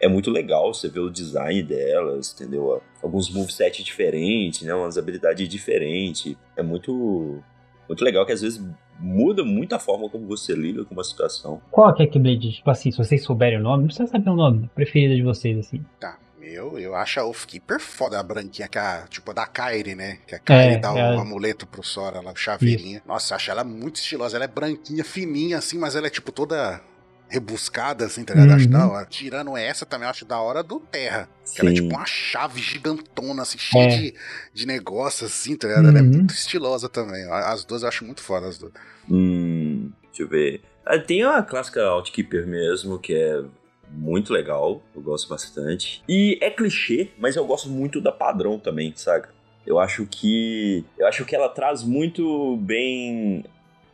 [0.00, 2.82] é muito legal você ver o design delas, entendeu?
[3.02, 4.74] Alguns moveset diferentes, né?
[4.74, 6.34] Umas habilidades diferentes.
[6.56, 7.38] É muito,
[7.90, 8.62] muito legal que às vezes
[8.98, 11.60] muda muito a forma como você lida com uma situação.
[11.70, 12.52] Qual que é a Keyblade?
[12.52, 15.58] Tipo assim, se vocês souberem o nome, não precisa saber o nome preferido de vocês,
[15.58, 15.84] assim.
[15.98, 19.46] Tá, meu, eu acho a Oathkeeper foda, a branquinha, que é a, tipo a da
[19.46, 20.18] Kairi, né?
[20.26, 23.02] Que a Kairi É, dá o é a- amuleto pro Sora, lá, o chaveirinha.
[23.06, 24.36] Nossa, eu acho ela muito estilosa.
[24.36, 26.80] Ela é branquinha, fininha, assim, mas ela é tipo toda
[27.30, 28.50] rebuscada, assim, tá ligado?
[28.50, 28.70] Eu Acho Uhum.
[28.72, 29.06] da hora.
[29.06, 31.28] Tirando essa, também acho da hora do Terra.
[31.54, 33.88] Que ela é tipo uma chave gigantona, assim, cheia É.
[33.88, 34.14] de,
[34.52, 35.88] de negócios, assim, tá ligado?
[35.88, 36.08] Ela é Uhum.
[36.08, 37.24] muito estilosa também.
[37.30, 38.72] As duas eu acho muito foda, as duas.
[39.08, 40.60] Hum, deixa eu ver.
[40.84, 43.42] Ah, tem a clássica Outkeeper mesmo, que é
[43.92, 46.02] muito legal, eu gosto bastante.
[46.08, 49.30] E é clichê, mas eu gosto muito da padrão também, saca?
[49.66, 50.84] Eu acho que.
[50.98, 53.44] Eu acho que ela traz muito bem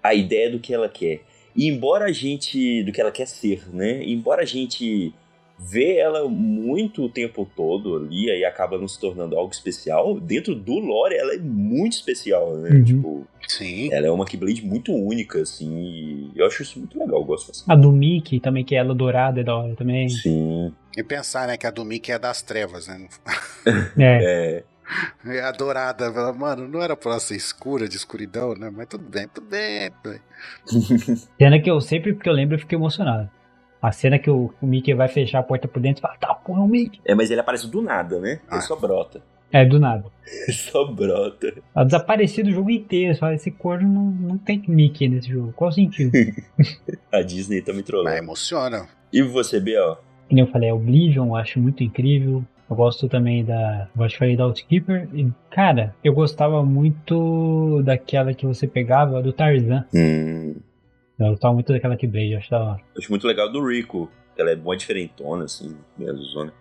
[0.02, 1.22] a ideia do que ela quer.
[1.56, 2.82] E embora a gente.
[2.82, 4.02] do que ela quer ser, né?
[4.04, 5.14] Embora a gente
[5.58, 10.54] vê ela muito o tempo todo ali, aí acaba não se tornando algo especial, dentro
[10.54, 12.70] do lore ela é muito especial, né?
[12.70, 12.84] Uhum.
[12.84, 13.92] Tipo, Sim.
[13.92, 17.48] ela é uma Keyblade muito única, assim, e eu acho isso muito legal, eu gosto
[17.48, 17.72] bastante.
[17.72, 20.08] A do Mickey também, que é ela dourada, é da hora também.
[20.08, 23.08] Sim, E pensar, né, que a do Mickey é das trevas, né?
[23.96, 24.60] É.
[24.60, 24.64] é.
[25.26, 26.10] É a dourada.
[26.32, 28.70] Mano, não era pra ser escura, de escuridão, né?
[28.74, 29.90] Mas tudo bem, tudo bem.
[30.02, 30.20] tudo bem.
[31.38, 33.28] Cena que eu sempre que eu lembro eu fiquei emocionado.
[33.82, 36.34] A cena que o, o Mickey vai fechar a porta por dentro e fala, tá,
[36.34, 37.00] porra, é o Mickey.
[37.04, 38.40] É, mas ele aparece do nada, né?
[38.48, 38.56] Ah.
[38.56, 39.22] Ele só brota.
[39.52, 40.06] É, do nada.
[40.26, 41.54] Ele só brota.
[41.74, 43.16] Ela desapareceu do jogo inteiro.
[43.16, 45.52] Fala, esse corno não, não tem Mickey nesse jogo.
[45.52, 46.10] Qual o sentido?
[47.12, 48.16] A Disney tá me Mas trolando.
[48.16, 48.88] emociona.
[49.12, 49.98] E você, Biel?
[50.28, 52.44] Que nem eu falei, Oblivion, eu acho muito incrível.
[52.68, 53.88] Eu gosto também da.
[53.96, 55.08] Eu acho que falei da Outkeeper.
[55.14, 59.84] E, cara, eu gostava muito daquela que você pegava do Tarzan.
[59.94, 60.56] Hum,
[61.18, 62.80] Eu gostava muito daquela Keyblade, eu acho da hora.
[62.94, 64.10] eu acho muito legal do Rico.
[64.36, 66.52] Ela é mó diferentona, assim, meio zona.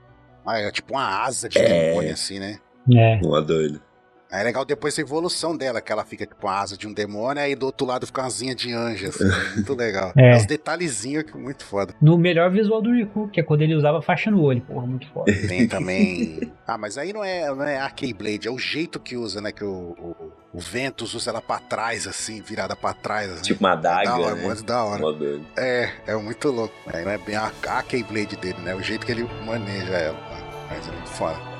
[0.46, 1.90] Ah, é tipo uma asa de É.
[1.90, 2.60] demônio, assim, né?
[2.94, 3.20] É.
[3.26, 3.82] Uma doida.
[4.32, 6.94] Aí é legal depois a evolução dela, que ela fica tipo uma asa de um
[6.94, 9.24] demônio, aí do outro lado fica uma asinha de anjo, assim.
[9.56, 10.12] muito legal.
[10.18, 10.36] É.
[10.36, 11.94] Os detalhezinhos que muito foda.
[12.02, 14.62] No melhor visual do Riku, que é quando ele usava faixa no olho.
[14.62, 15.32] Porra, muito foda.
[15.48, 16.52] Tem também.
[16.68, 19.52] Ah, mas aí não é, não é a Keyblade, é o jeito que usa, né?
[19.52, 23.32] Que o, o, o Ventus usa ela pra trás, assim, virada pra trás.
[23.32, 23.42] Assim.
[23.44, 24.44] Tipo uma é da hora, né?
[24.44, 25.02] muito da hora.
[25.02, 25.46] Mó doida.
[25.58, 26.74] É, é muito louco.
[26.92, 28.74] É, não é bem a, a Keyblade dele, né?
[28.74, 30.20] O jeito que ele maneja ela.
[30.70, 31.55] Mas é muito foda.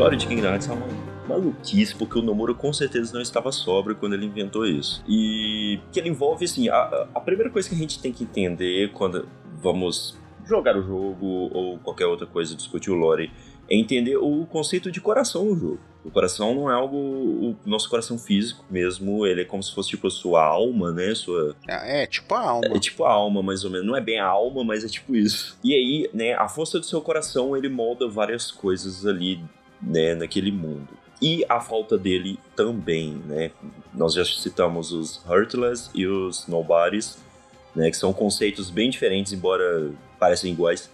[0.00, 0.86] O lore de Kingdom Hearts é uma
[1.28, 5.04] maluquice, porque o Nomura com certeza não estava sóbrio quando ele inventou isso.
[5.06, 8.92] E que ele envolve, assim, a, a primeira coisa que a gente tem que entender
[8.92, 9.28] quando
[9.60, 13.30] vamos jogar o jogo ou qualquer outra coisa, discutir o lore,
[13.68, 15.80] é entender o conceito de coração no jogo.
[16.02, 16.96] O coração não é algo.
[16.96, 21.14] O nosso coração físico mesmo, ele é como se fosse tipo a sua alma, né?
[21.14, 22.74] Sua, É, é tipo a alma.
[22.74, 23.86] é tipo a alma, mais ou menos.
[23.86, 25.58] Não é bem a alma, mas é tipo isso.
[25.62, 29.44] E aí, né, a força do seu coração, ele molda várias coisas ali,
[29.82, 30.88] né, naquele mundo.
[31.20, 33.50] E a falta dele também, né?
[33.92, 37.18] Nós já citamos os Hurtless e os Nobodies,
[37.74, 40.90] né, que são conceitos bem diferentes, embora parecem iguais.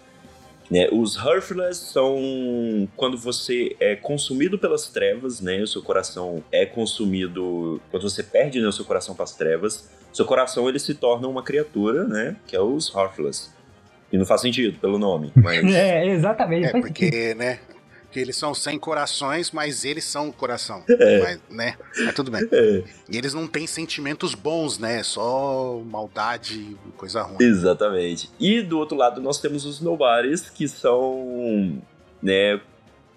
[0.70, 0.88] Né?
[0.90, 5.62] Os Hearthless são quando você é consumido pelas trevas, né?
[5.62, 9.88] O seu coração é consumido quando você perde né, o seu coração para as trevas.
[10.12, 12.36] Seu coração ele se torna uma criatura, né?
[12.46, 13.50] Que é os Hearthless.
[14.12, 16.66] E não faz sentido pelo nome, mas É, exatamente.
[16.66, 17.60] É, porque, né?
[18.16, 20.82] Que eles são sem corações, mas eles são o coração.
[20.88, 21.20] É.
[21.20, 21.76] Mas, né?
[22.02, 22.48] Mas tudo bem.
[22.50, 25.02] É, E eles não têm sentimentos bons, né?
[25.02, 27.36] Só maldade coisa ruim.
[27.38, 28.30] exatamente.
[28.40, 31.78] E do outro lado nós temos os Nobodies, que são,
[32.22, 32.58] né?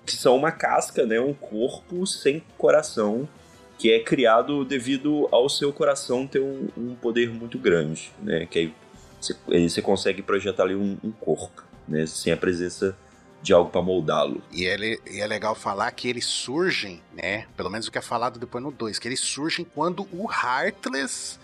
[0.06, 1.18] Que são uma casca, né?
[1.18, 3.26] Um corpo sem coração
[3.78, 8.46] que é criado devido ao seu coração ter um, um poder muito grande, né?
[8.52, 8.74] Que aí
[9.22, 9.34] você,
[9.70, 12.06] você consegue projetar ali um, um corpo, né?
[12.06, 12.98] Sem a presença
[13.42, 14.42] de algo para moldá-lo.
[14.52, 14.78] E é,
[15.10, 17.46] e é legal falar que eles surgem, né?
[17.56, 21.40] Pelo menos o que é falado depois no 2, que eles surgem quando o Heartless,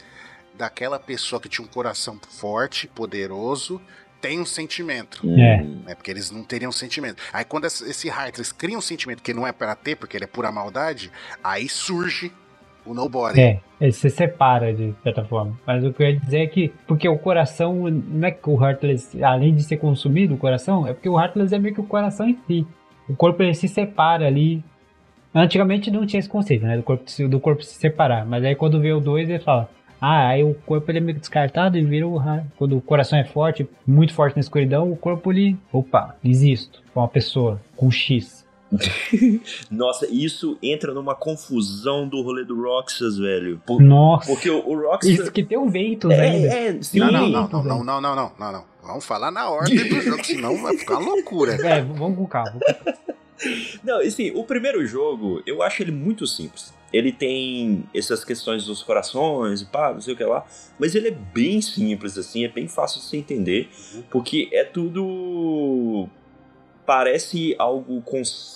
[0.54, 3.82] daquela pessoa que tinha um coração forte, poderoso,
[4.22, 5.22] tem um sentimento.
[5.40, 5.62] É.
[5.62, 7.22] Né, porque eles não teriam sentimento.
[7.32, 10.26] Aí quando esse esse Heartless cria um sentimento que não é pra ter, porque ele
[10.26, 11.12] é pura maldade,
[11.44, 12.32] aí surge
[12.86, 13.40] o Nobody.
[13.40, 15.58] É, ele se separa de certa forma.
[15.66, 18.64] Mas o que eu ia dizer é que, porque o coração, não é que o
[18.64, 21.86] Heartless, além de ser consumido o coração, é porque o Heartless é meio que o
[21.86, 22.66] coração em si.
[23.08, 24.64] O corpo ele se separa ali.
[25.34, 26.78] Antigamente não tinha esse conceito, né?
[26.78, 28.26] Do corpo, do corpo se separar.
[28.26, 29.70] Mas aí quando vê o 2, ele fala.
[30.00, 32.22] Ah, aí o corpo ele é meio descartado e vira o.
[32.58, 35.58] Quando o coração é forte, muito forte na escuridão, o corpo ele.
[35.72, 36.82] Opa, existo.
[36.96, 38.35] Uma pessoa, com X.
[39.72, 43.62] Nossa, isso entra numa confusão do rolê do Roxas, velho.
[43.66, 44.28] Por- Nossa.
[44.28, 45.10] porque o, o Roxas.
[45.12, 46.48] Isso que tem um Ventus ainda.
[46.54, 47.00] É, é, sim.
[47.00, 48.64] Não, não, não, não, não, não, não, não, não, não.
[48.84, 51.54] Vamos falar na ordem do jogo, senão vai ficar loucura.
[51.54, 52.60] É, vamos com calma.
[53.84, 56.74] Não, assim, o primeiro jogo, eu acho ele muito simples.
[56.94, 60.46] Ele tem essas questões dos corações e pá, não sei o que lá.
[60.80, 63.70] Mas ele é bem simples, assim, é bem fácil de se entender.
[64.10, 66.08] Porque é tudo.
[66.86, 68.04] Parece algo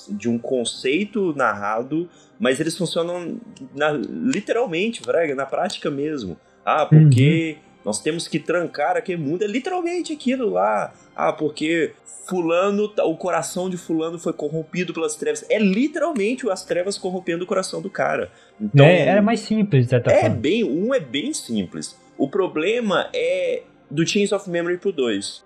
[0.09, 2.07] de um conceito narrado,
[2.39, 3.39] mas eles funcionam
[3.75, 6.37] na- literalmente, Fraga, na prática mesmo.
[6.65, 9.43] Ah, porque nós temos que trancar aquele mundo.
[9.43, 10.93] É literalmente aquilo lá.
[11.15, 11.93] Ah, porque
[12.27, 15.43] fulano, tá- o coração de fulano foi corrompido pelas trevas.
[15.49, 18.31] É literalmente as trevas corrompendo o coração do cara.
[18.61, 20.35] Então, É, era mais simples, de certa é forma.
[20.35, 21.97] bem, um é bem simples.
[22.17, 25.43] O problema é do Chains of Memory pro 2.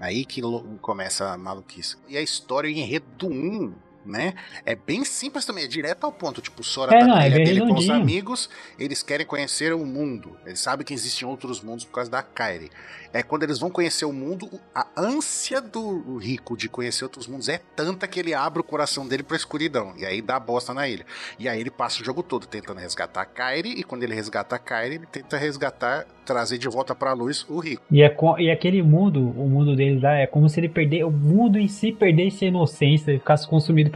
[0.00, 0.40] Aí que
[0.80, 1.96] começa a maluquice.
[2.08, 4.34] E a história, o enredo do 1, né?
[4.64, 6.40] É bem simples também, é direto ao ponto.
[6.40, 9.84] Tipo, o Sora É, tá não, é dele com os amigos, eles querem conhecer o
[9.84, 10.36] mundo.
[10.44, 12.70] Eles sabem que existem outros mundos por causa da Kairi.
[13.12, 17.48] É quando eles vão conhecer o mundo, a ânsia do rico de conhecer outros mundos
[17.48, 19.94] é tanta que ele abre o coração dele pra escuridão.
[19.96, 21.06] E aí dá bosta na ilha.
[21.38, 24.56] E aí ele passa o jogo todo tentando resgatar a Kairi, e quando ele resgata
[24.56, 27.82] a Kairi, ele tenta resgatar, trazer de volta pra luz o rico.
[27.90, 31.04] E, é co- e aquele mundo, o mundo deles lá, é como se ele perder,
[31.04, 33.90] o mundo em si perdesse a inocência e ficasse consumido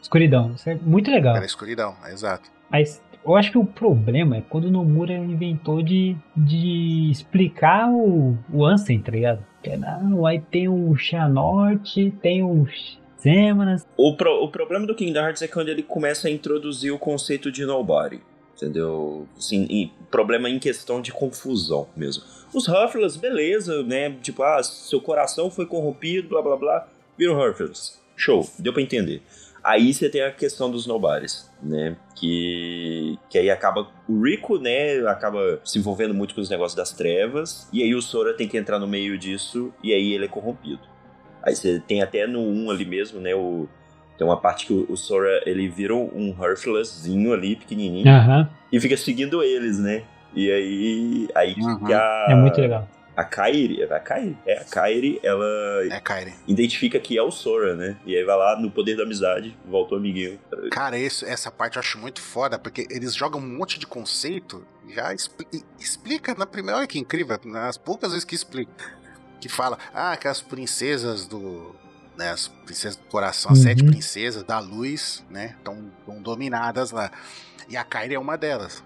[0.00, 0.52] escuridão.
[0.54, 1.34] Isso é muito legal.
[1.34, 2.50] Pela escuridão, exato.
[2.70, 8.36] Mas eu acho que o problema é quando o Nomura inventou de, de explicar o,
[8.52, 9.44] o Ansem, tá ligado?
[9.62, 12.66] Que não, aí tem o Xehanort, tem o
[13.20, 13.86] Zemanas.
[13.96, 17.50] O, pro- o problema do Kingdom Hearts é quando ele começa a introduzir o conceito
[17.50, 18.20] de nobody.
[18.56, 19.26] Entendeu?
[19.36, 22.24] Assim, e problema em questão de confusão mesmo.
[22.52, 24.10] Os Hufflers, beleza, né?
[24.20, 26.88] Tipo, ah, seu coração foi corrompido, blá blá blá.
[27.16, 28.00] Viram Hufflers.
[28.18, 29.22] Show, deu pra entender.
[29.62, 31.96] Aí você tem a questão dos nobodies, né?
[32.14, 33.88] Que, que aí acaba.
[34.08, 34.98] O Rico, né?
[35.08, 37.68] Acaba se envolvendo muito com os negócios das trevas.
[37.72, 39.72] E aí o Sora tem que entrar no meio disso.
[39.82, 40.80] E aí ele é corrompido.
[41.42, 43.34] Aí você tem até no 1 ali mesmo, né?
[43.34, 43.68] O,
[44.16, 48.08] tem uma parte que o, o Sora ele vira um Hearthlesszinho ali, pequenininho.
[48.08, 50.02] Aham, E fica seguindo eles, né?
[50.34, 51.28] E aí.
[51.34, 51.84] Aí Uhum.
[51.86, 52.26] que a.
[52.30, 52.88] é muito legal.
[53.18, 55.44] A Kairi, a Kairi, é, a Kairi, ela
[55.90, 56.32] É, Kairi.
[56.46, 57.96] identifica que é o Sora, né?
[58.06, 60.38] E aí vai lá no poder da amizade, volta o amiguinho.
[60.70, 64.64] Cara, isso- essa parte eu acho muito foda, porque eles jogam um monte de conceito,
[64.94, 68.72] já expli- explica na primeira, olha que incrível, nas poucas vezes que explica,
[69.40, 71.74] que fala, ah, que as princesas do,
[72.16, 73.64] né, as princesas do coração, as Uhum.
[73.64, 77.10] sete princesas da luz, né, estão dominadas lá,
[77.68, 78.84] e a Kairi é uma delas.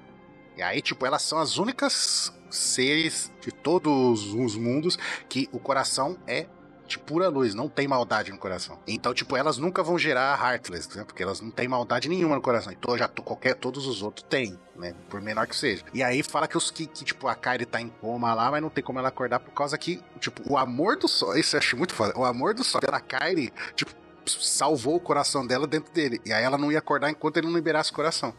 [0.57, 6.19] E aí, tipo, elas são as únicas seres de todos os mundos que o coração
[6.27, 6.47] é
[6.93, 8.79] de pura luz, não tem maldade no coração.
[8.87, 11.05] Então, tipo, elas nunca vão gerar Heartless, né?
[11.05, 12.71] Porque elas não têm maldade nenhuma no coração.
[12.71, 14.95] Então, já tô, qualquer, todos os outros têm, né?
[15.09, 15.83] Por menor que seja.
[15.95, 18.61] E aí fala que os que, que, tipo, a Kairi tá em coma lá, mas
[18.61, 21.61] não tem como ela acordar por causa que, tipo, o amor do sol, isso eu
[21.61, 22.13] acho muito foda.
[22.19, 23.93] O amor do sol pela Kairi, tipo,
[24.27, 26.21] salvou o coração dela dentro dele.
[26.27, 28.35] E aí ela não ia acordar enquanto ele não liberasse o coração.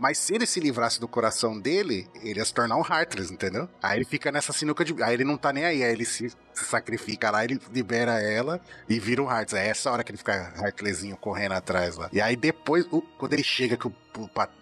[0.00, 3.68] Mas se ele se livrasse do coração dele, ele ia se tornar um Heartless, entendeu?
[3.82, 5.00] Aí ele fica nessa sinuca de.
[5.02, 8.98] Aí ele não tá nem aí, aí ele se, sacrifica lá, ele libera ela e
[8.98, 9.56] vira um Heartless.
[9.62, 12.08] É essa hora que ele fica Heartlessinho correndo atrás lá.
[12.12, 13.94] E aí depois, o- quando ele chega, que o,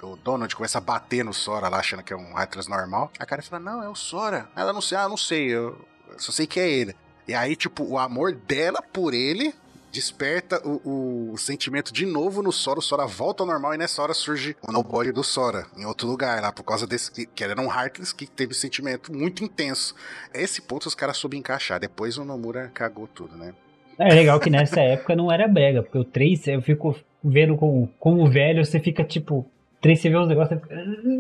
[0.03, 3.25] o Donald começa a bater no Sora lá, achando que é um Heartless normal, a
[3.25, 4.49] cara fala: Não, é o Sora.
[4.57, 5.79] Ela não sei, ah, não sei, eu
[6.17, 6.97] só sei que é ele.
[7.29, 9.55] E aí, tipo, o amor dela por ele
[9.93, 14.03] desperta o, o sentimento de novo no Sora, o Sora volta ao normal e nessa
[14.03, 17.61] hora surge o Nobody do Sora, em outro lugar lá, por causa desse, que, era
[17.61, 19.95] um Heartless que teve sentimento muito intenso.
[20.35, 23.53] Esse ponto os caras soube encaixar, depois o Nomura cagou tudo, né?
[23.99, 27.89] É legal que nessa época não era brega, porque o 3 eu fico vendo como,
[27.99, 29.51] como velho, você fica tipo.
[29.81, 30.61] 3 você vê uns negócios.
[30.61, 30.75] fica-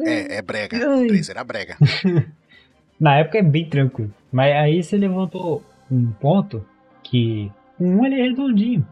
[0.04, 0.76] É, é brega.
[1.02, 1.76] O 3 era brega.
[3.00, 4.12] Na época é bem tranquilo.
[4.30, 6.64] Mas aí você levantou um ponto
[7.02, 7.50] que.
[7.78, 8.86] O 1 ele é redondinho.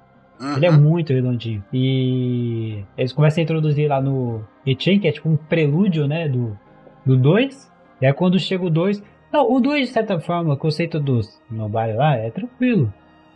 [0.57, 0.81] Ele é Uhum.
[0.81, 1.65] muito redondinho.
[1.73, 6.57] E eles começam a introduzir lá no Echen, que é tipo um prelúdio, né, do,
[7.05, 7.73] do 2.
[8.01, 9.03] E aí quando chega o 2...
[9.33, 12.93] Não, o 2, de certa forma, o conceito dos Nobody lá é tranquilo.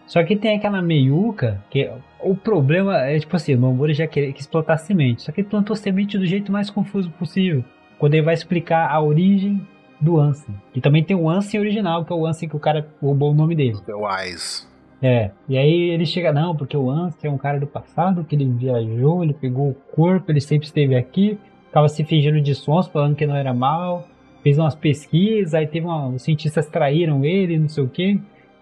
[0.07, 1.91] Só que tem aquela meiuca, que
[2.23, 5.23] o problema é tipo assim, o Nomura já queria que explotar semente.
[5.23, 7.65] Só que ele plantou semente do jeito mais confuso possível.
[7.99, 9.67] Quando ele vai explicar a origem
[10.01, 10.55] do Ansem.
[10.75, 13.35] E também tem o Ansem original, que é o Ansem que o cara roubou o
[13.35, 13.79] nome dele.
[13.87, 14.67] The Wise.
[15.03, 18.35] É, e aí ele chega, não, porque o Ansem é um cara do passado, que
[18.35, 22.87] ele viajou, ele pegou o corpo, ele sempre esteve aqui, ficava se fingindo de sons,
[22.89, 24.07] falando que não era mal,
[24.43, 28.19] fez umas pesquisas, aí teve uma, os cientistas traíram ele, não sei o quê,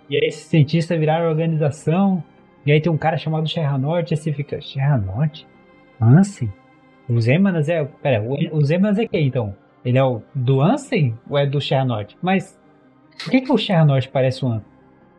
[0.09, 2.23] e aí esses cientistas viraram organização,
[2.65, 5.45] e aí tem um cara chamado Sherranort, aí você fica, Sherranort?
[6.01, 6.53] Ansem?
[7.09, 8.23] O Zemanas é, pera,
[8.53, 9.57] o, Zemanas é quem então?
[9.85, 12.15] Ele é o do Ansem ou é do Sherranort?
[12.23, 12.59] Mas,
[13.25, 14.78] por que que o Sherranort parece o Ansem?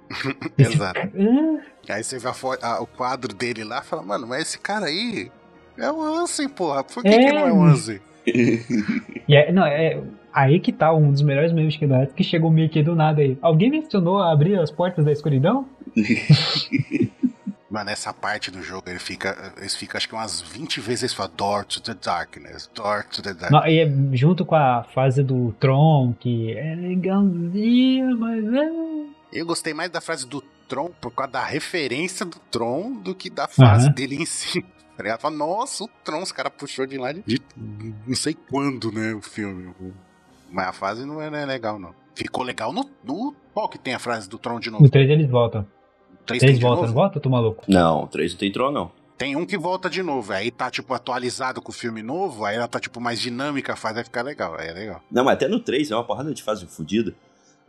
[0.57, 0.99] Exato.
[0.99, 2.34] Ah, Aí você vê a
[2.68, 5.32] a- o quadro dele lá e fala, mano, mas esse cara aí
[5.78, 6.84] é o Ansem, porra.
[6.84, 7.18] Por que, É.
[7.26, 7.99] que não é o Ansem?
[9.28, 9.99] E é, não, é
[10.34, 13.22] aí que tá um dos melhores memes que nós que chegou meio que do nada
[13.22, 13.38] aí.
[13.41, 15.68] Alguém mencionou abrir as portas da escuridão?
[17.70, 21.14] Mano, essa parte do jogo, ele fica, eles ficam acho que umas 20 vezes eles
[21.14, 23.51] falam Door to the Darkness, Door to the Darkness.
[23.51, 28.70] Não, e é junto com a fase do Tron, que é legalzinha, mas é.
[29.32, 33.30] Eu gostei mais da frase do Tron por causa da referência do Tron do que
[33.30, 33.93] da fase Aham.
[33.93, 34.63] dele em si.
[34.99, 35.21] Tá ligado?
[35.21, 37.41] Fala, Nossa, o Tron, os caras puxou de lá de, de
[38.05, 39.73] não sei quando, né, o filme.
[40.51, 41.95] Mas a fase não é, não é legal, não.
[42.13, 43.34] Ficou legal no, no...
[43.53, 44.84] Qual que tem a frase do Tron de novo?
[44.84, 45.65] No 3 eles voltam.
[46.25, 47.63] Três tem Eles de voltam, não volta, tu maluco?
[47.65, 48.91] Não, 3 não tem Tron, não.
[49.17, 50.34] Tem um que volta de novo.
[50.34, 52.43] Aí tá, tipo, atualizado com o filme novo.
[52.43, 54.55] Aí ela tá, tipo, mais dinâmica, faz vai ficar legal.
[54.57, 55.01] Aí é legal.
[55.09, 57.15] Não, mas até no 3 é uma porrada de fase fodida.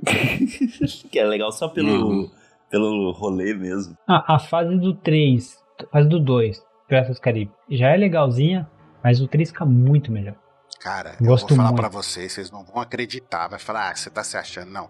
[1.10, 2.30] que é legal só pelo, Uhum.
[2.70, 3.96] pelo rolê mesmo.
[4.08, 8.68] Ah, a fase do 3, a fase do 2, Piratas do Caribe, já é legalzinha,
[9.02, 10.34] mas o 3 fica muito melhor.
[10.80, 11.80] Cara, Gosto eu vou falar muito.
[11.80, 13.48] pra vocês, vocês não vão acreditar.
[13.48, 14.70] Vai falar, ah, você tá se achando.
[14.70, 14.88] Não.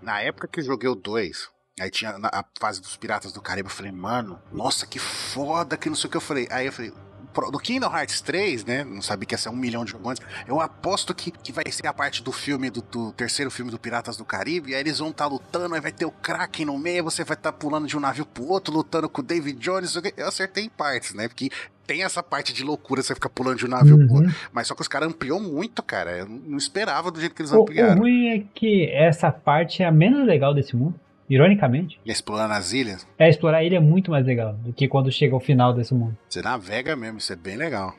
[0.00, 1.48] Na época que eu joguei o 2,
[1.80, 5.76] aí tinha na- a fase dos Piratas do Caribe, eu falei, mano, nossa, que foda,
[5.76, 6.46] que não sei o que eu falei.
[6.50, 6.92] Aí eu falei,
[7.50, 8.84] do Kingdom Hearts 3, né?
[8.84, 10.20] Não sabia que ia ser um milhão de jogadores.
[10.46, 13.78] Eu aposto que, que vai ser a parte do filme, do, do terceiro filme do
[13.78, 14.72] Piratas do Caribe.
[14.72, 17.36] E aí eles vão estar lutando, aí vai ter o Kraken no meio, você vai
[17.36, 19.96] estar pulando de um navio pro outro, lutando com o David Jones.
[19.96, 20.02] o.
[20.16, 21.28] Eu acertei em partes, né?
[21.28, 21.50] Porque
[21.86, 24.28] tem essa parte de loucura, você fica pulando de um navio pro outro.
[24.28, 24.36] Uhum.
[24.52, 26.18] Mas só que os caras ampliou muito, cara.
[26.18, 28.00] Eu não esperava do jeito que eles O, o ampliaram.
[28.00, 30.94] ruim é que essa parte é a menos legal desse mundo,
[31.34, 31.98] ironicamente.
[32.04, 35.34] E explorando as ilhas, É, explorar ele é muito mais legal do que quando chega
[35.34, 36.16] ao final desse mundo.
[36.28, 37.94] você navega mesmo, isso é bem legal.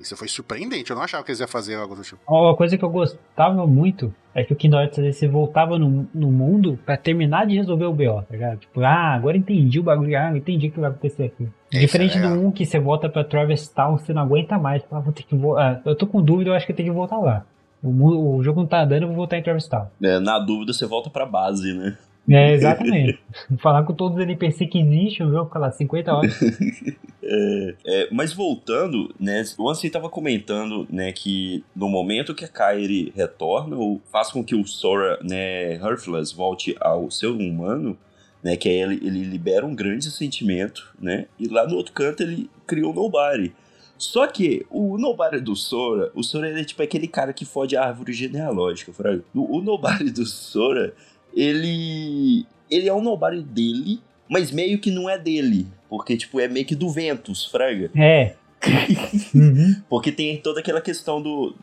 [0.00, 2.20] Isso foi surpreendente, eu não achava que eles iam fazer algo do tipo.
[2.28, 6.30] Uma coisa que eu gostava muito é que o Kingdom Hearts você voltava no, no
[6.32, 8.58] mundo pra terminar de resolver o BO, tá ligado?
[8.58, 11.44] Tipo, ah, agora entendi o bagulho, ah, entendi o que vai acontecer aqui.
[11.70, 12.44] Isso Diferente é do legal.
[12.46, 14.82] 1 que você volta pra Traverse Town, você não aguenta mais.
[14.84, 16.88] Fala, vou ter que vo- ah, eu tô com dúvida, eu acho que eu tenho
[16.90, 17.46] que voltar lá.
[17.82, 19.86] O, o jogo não tá andando, eu vou voltar em Traverse Town.
[20.02, 21.96] É, na dúvida, você volta pra base, né?
[22.28, 23.18] É, exatamente.
[23.60, 26.40] Falar com todos os NPC que existem, o jogo fica lá 50 horas.
[27.26, 29.42] É, é, mas voltando, né?
[29.56, 34.44] O Ansem tava comentando, né, que no momento que a Kairi retorna, ou faz com
[34.44, 37.96] que o Sora, né, Heartless volte ao ser humano,
[38.42, 42.22] né, que aí ele, ele libera um grande sentimento, né, e lá no outro canto
[42.22, 43.54] ele criou o Nobody.
[43.96, 47.76] Só que o Nobody do Sora, o Sora ele é tipo aquele cara que fode
[47.76, 49.24] a árvore genealógica, fraga.
[49.34, 50.92] O, Nobody do Sora,
[51.34, 56.48] ele ele é um Nobody dele, mas meio que não é dele, porque tipo é
[56.48, 57.90] meio que do Ventus, fraga.
[57.96, 58.34] É.
[59.34, 59.82] Uhum.
[59.90, 61.54] Porque tem toda aquela questão do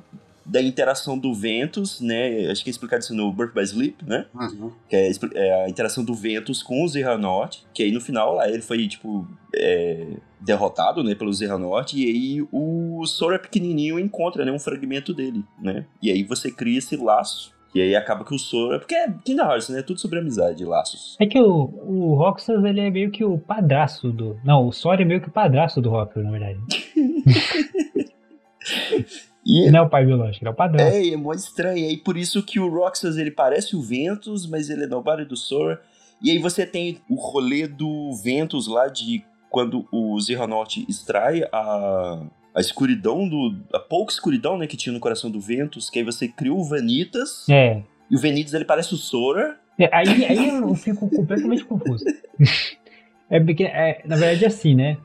[0.45, 2.49] da interação do Ventus, né?
[2.49, 4.25] Acho que é explicado isso no Birth by Sleep, né?
[4.33, 4.71] Uhum.
[4.89, 8.49] Que é, é a interação do Ventus com o Zerranort, que aí no final lá
[8.49, 10.07] ele foi, tipo, é,
[10.39, 15.85] derrotado, né, pelo Zerranort, e aí o Sora pequenininho encontra, né, um fragmento dele, né?
[16.01, 18.79] E aí você cria esse laço, e aí acaba que o Sora...
[18.79, 19.81] Porque é Kingdom Hearts, né?
[19.81, 21.15] Tudo sobre amizade, laços.
[21.19, 24.37] É que o, o Roxas, ele é meio que o padraço do...
[24.43, 26.59] Não, o Sora é meio que o padrasto do Roxas, na verdade.
[29.45, 30.95] E Não é o pai biológico, ele é o padrasto.
[30.95, 31.77] É, é mó estranho.
[31.77, 35.25] E aí por isso que o Roxas ele parece o Ventus, mas ele é nobody
[35.25, 35.81] do Sora.
[36.21, 42.21] E aí você tem o rolê do Ventus lá de quando o Zerranote extrai a,
[42.53, 43.55] a escuridão do.
[43.73, 46.63] a pouca escuridão né, que tinha no coração do Ventus, que aí você cria o
[46.63, 47.47] Vanitas.
[47.49, 47.81] É.
[48.09, 49.57] E o Vanitas ele parece o Sora.
[49.79, 52.05] É, Aí, aí eu fico completamente confuso.
[53.29, 54.97] É porque, é, na verdade, é assim, né?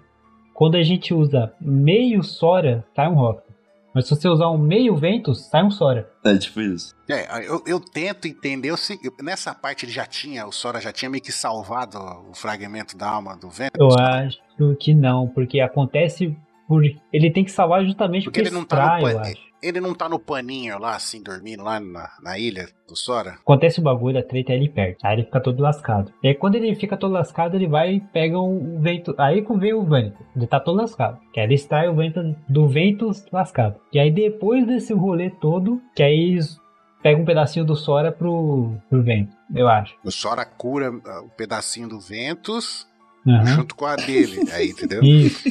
[0.52, 3.46] Quando a gente usa meio Sora, sai um Roxas.
[3.94, 6.10] Mas se você usar um meio Ventus, sai um Sora.
[6.24, 6.94] É tipo isso.
[7.08, 9.10] É, eu, eu tento entender o seguinte.
[9.22, 13.08] Nessa parte ele já tinha, o Sora já tinha meio que salvado o fragmento da
[13.08, 13.72] alma do vento.
[13.78, 14.38] Eu acho
[14.80, 16.36] que não, porque acontece
[16.66, 16.82] por.
[17.12, 19.46] Ele tem que salvar justamente Porque porque, ele não tá no extrai, pan-.
[19.62, 23.30] Ele não tá no paninho lá, assim, dormindo lá na, na ilha do Sora?
[23.32, 24.98] Acontece o bagulho, a treta é ele perde.
[25.02, 26.12] Aí ele fica todo lascado.
[26.22, 29.14] E aí quando ele fica todo lascado, ele vai e pega um vento.
[29.18, 30.18] Aí que vem o vento.
[30.36, 31.18] Ele tá todo lascado.
[31.32, 33.80] Que aí ele extrai o vento do vento lascado.
[33.92, 36.60] E aí depois desse rolê todo, que aí eles
[37.02, 39.34] pegam um pedacinho do Sora pro, pro vento.
[39.54, 39.96] Eu acho.
[40.04, 42.86] O Sora cura ah, o pedacinho do Ventus
[43.26, 43.46] Aham.
[43.46, 44.40] junto com a dele.
[44.52, 45.02] Aí, entendeu?
[45.06, 45.48] Isso.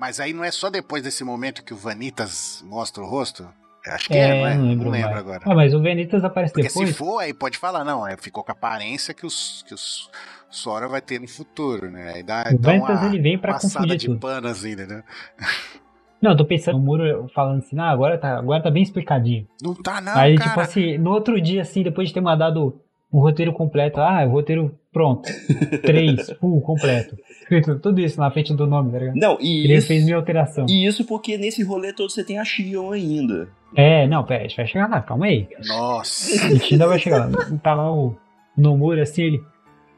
[0.00, 3.46] Mas aí não é só depois desse momento que o Vanitas mostra o rosto?
[3.86, 4.54] Acho que é, É, não é?
[4.56, 5.04] não lembro, mais.
[5.16, 5.40] agora.
[5.44, 6.88] Ah, mas o Venitas aparece Porque depois.
[6.88, 10.10] se for, aí pode falar, não, é, ficou com a aparência que os, que os
[10.50, 12.12] Sora vai ter no futuro, né?
[12.14, 14.18] Aí dá, O dá uma ele vem pra passada de tudo.
[14.18, 15.02] pano assim, entendeu?
[16.20, 19.48] Não, eu tô pensando no muro falando assim, ah, agora tá, agora tá bem explicadinho.
[19.62, 20.50] Não tá não, Aí, cara.
[20.50, 22.78] tipo assim, no outro dia, assim, depois de ter mandado
[23.12, 25.28] o roteiro completo, ah, o roteiro pronto.
[25.82, 27.16] Três, full, completo.
[27.40, 29.16] Escrito tudo isso na frente do nome, tá ligado?
[29.16, 30.66] Não, e Ele isso, fez minha alteração.
[30.68, 33.48] e isso porque nesse rolê todo você tem a Shion ainda.
[33.74, 35.48] É, não, pera, a gente vai chegar lá, calma aí.
[35.66, 36.46] Nossa.
[36.46, 37.58] A gente ainda vai chegar lá.
[37.62, 38.16] Tá lá o
[38.56, 39.40] Nomura assim, ele.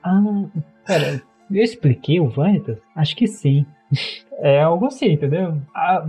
[0.02, 0.20] Ah,
[0.86, 2.78] pera, eu expliquei o Vanitas?
[2.94, 3.64] Acho que sim.
[4.44, 5.60] É algo assim, entendeu?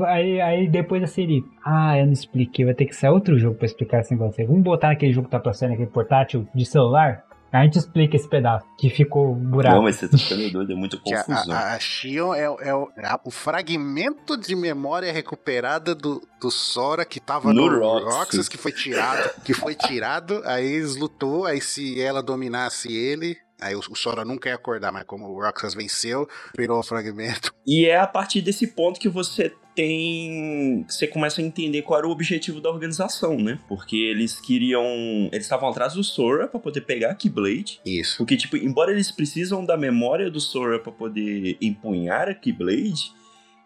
[0.07, 1.43] Aí, aí depois assim ele.
[1.63, 4.47] Ah, eu não expliquei, vai ter que sair outro jogo pra explicar esse negócio aí.
[4.47, 7.23] Vamos botar aquele jogo que tá pra sair naquele portátil de celular?
[7.51, 9.75] A gente explica esse pedaço que ficou buraco.
[9.75, 11.53] Não, mas você tá ficando doido, é muita Que a, confusão.
[11.55, 16.49] a, a Shion é, o- é o, é o fragmento de memória recuperada do, do
[16.49, 18.15] Sora que tava No no, Roxas.
[18.15, 19.29] Roxas, que foi tirado.
[19.43, 24.23] Que foi tirado, aí eles lutou, aí se ela dominasse ele, aí o, o Sora
[24.25, 27.53] nunca ia acordar, mas como o Roxas venceu, virou o fragmento.
[27.65, 30.85] E é a partir desse ponto que você tem.
[30.87, 33.57] Você começa a entender qual era o objetivo da organização, né?
[33.69, 34.83] Porque eles queriam.
[35.31, 37.79] Eles estavam atrás do Sora pra poder pegar a Keyblade.
[37.85, 38.17] Isso.
[38.17, 43.13] Porque, tipo, embora eles precisam da memória do Sora pra poder empunhar a Keyblade,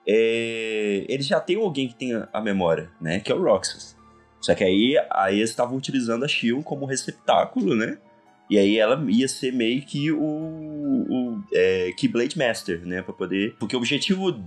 [0.07, 1.05] é...
[1.09, 3.19] eles já têm alguém que tem a- a memória, né?
[3.19, 3.95] Que é o Roxas.
[4.39, 7.97] Só que aí, aí eles estavam utilizando a Shion como receptáculo, né?
[8.49, 13.01] E aí ela ia ser meio que o, o é, Keyblade Master, né?
[13.01, 13.55] Pra poder...
[13.59, 14.41] Porque o objetivo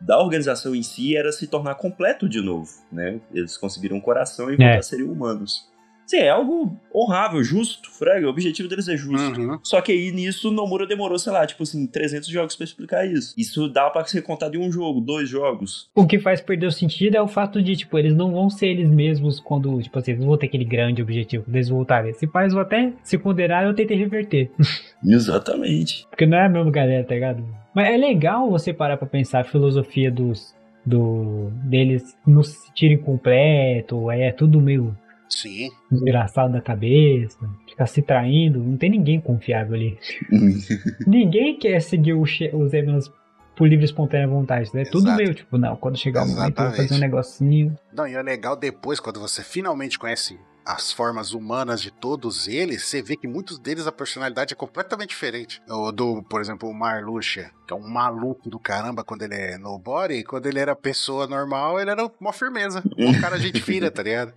[0.00, 3.20] da organização em si era se tornar completo de novo, né?
[3.32, 4.78] Eles conseguiram um coração e voltar É.
[4.78, 5.72] a serem humanos.
[6.06, 8.26] Sim, é algo honrável, justo, Frega.
[8.26, 9.40] O objetivo deles é justo.
[9.40, 9.58] Uhum.
[9.62, 13.34] Só que aí nisso Nomura demorou, sei lá, tipo assim, 300 jogos pra explicar isso.
[13.36, 15.88] Isso dá pra ser contado em um jogo, dois jogos.
[15.94, 18.68] O que faz perder o sentido é o fato de, tipo, eles não vão ser
[18.68, 22.12] eles mesmos quando, tipo assim, eles não vão ter aquele grande objetivo deles voltarem.
[22.12, 24.50] Se faz, vão até se condenar, eu tentei reverter.
[25.04, 26.06] Exatamente.
[26.10, 27.44] Porque não é a mesma galera, tá ligado?
[27.74, 30.54] Mas é legal você parar pra pensar a filosofia dos.
[30.86, 34.94] Do, deles não se tirem completo, é tudo meio
[35.34, 35.70] Sim.
[35.90, 39.98] desgraçado da cabeça, ficar se traindo, não tem ninguém confiável ali.
[41.06, 43.10] ninguém quer seguir os eventos
[43.56, 44.84] por livre e espontânea vontade, né?
[44.84, 45.16] Tudo Exato.
[45.16, 47.78] meio tipo, não, quando chegar o momento eu vou fazer um negocinho.
[47.92, 52.84] Não, e é legal depois, quando você finalmente conhece as formas humanas de todos eles,
[52.86, 55.60] você vê que muitos deles a personalidade é completamente diferente.
[55.68, 59.58] O do, por exemplo, o Marluxia, que é um maluco do caramba quando ele é
[59.58, 62.82] nobody, quando ele era pessoa normal, ele era uma firmeza.
[62.98, 64.32] Um cara gente fina, tá ligado?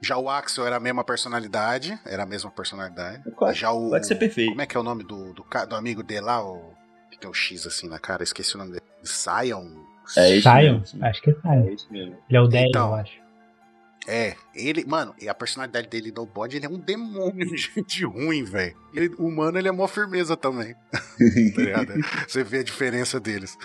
[0.00, 3.22] Já o Axel era a mesma personalidade, era a mesma personalidade.
[3.36, 3.90] Pode- Já o.
[3.90, 4.50] Pode ser perfeito.
[4.50, 6.44] Como é que é o nome do, do, do amigo dele lá?
[6.44, 6.72] O,
[7.10, 8.82] que tem o X assim na cara, esqueci o nome dele.
[9.02, 9.66] Sion.
[10.16, 10.78] É isso Sion?
[10.78, 11.04] mesmo.
[11.04, 11.50] Acho que é Sion.
[11.52, 12.16] É isso mesmo.
[12.28, 12.88] Ele é o 10, Então.
[12.90, 13.23] eu acho.
[14.06, 18.04] É, ele, mano, e a personalidade dele no bode, ele é um demônio de gente
[18.04, 18.76] ruim, velho.
[18.92, 20.74] Ele- O humano, ele é mó firmeza também.
[20.92, 21.92] tá ligado?
[22.28, 23.56] Você vê a diferença deles.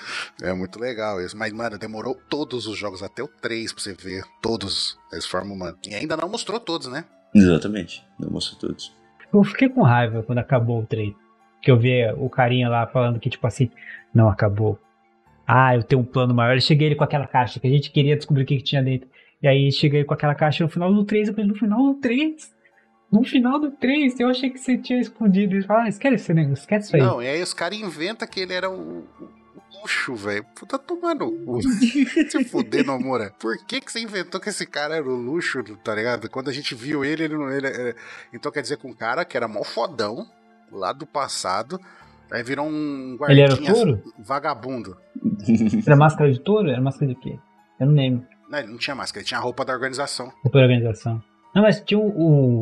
[0.42, 1.38] É muito legal isso.
[1.38, 4.24] Mas, mano, demorou todos os jogos, até o 3 pra você ver.
[4.42, 5.78] Todos eles formam humano.
[5.88, 7.04] E ainda não mostrou todos, né?
[7.36, 8.04] Exatamente.
[8.20, 8.96] Não mostrou todos.
[9.34, 11.16] Eu fiquei com raiva quando acabou o trailer.
[11.62, 13.70] Que eu vi o carinha lá falando que, tipo assim,
[14.14, 14.80] não acabou.
[15.46, 16.56] Ah, eu tenho um plano maior.
[16.56, 18.82] Eu cheguei ele com aquela caixa que a gente queria descobrir o que, que tinha
[18.82, 19.10] dentro.
[19.42, 21.30] E aí cheguei com aquela caixa no final do 3.
[21.30, 22.56] Eu falei, no final do 3?
[23.12, 24.20] No final do 3?
[24.20, 25.56] Eu achei que você tinha escondido.
[25.56, 27.02] Ele falou, ah, esquece esse negócio, esquece isso aí.
[27.02, 29.04] Não, e aí os caras inventam que ele era o,
[29.82, 30.46] luxo, velho.
[30.56, 33.32] Puta, tomando o Se fuder, Nomura.
[33.40, 36.30] Por que que você inventou que esse cara era o luxo, tá ligado?
[36.30, 37.50] Quando a gente viu ele, ele não...
[37.50, 37.96] Ele, é-
[38.34, 40.26] Então quer dizer que um cara que era mó fodão,
[40.72, 41.80] lá do passado,
[42.32, 44.04] aí virou um Ele era guardinha touro?
[44.20, 44.98] vagabundo.
[45.86, 46.70] Era máscara de touro?
[46.70, 47.40] Era máscara de quê?
[47.80, 48.28] Eu não lembro.
[48.50, 50.28] Não, ele não tinha máscara, ele tinha a roupa da organização.
[50.44, 51.24] Depois da organização.
[51.56, 52.08] Não, mas tinha o.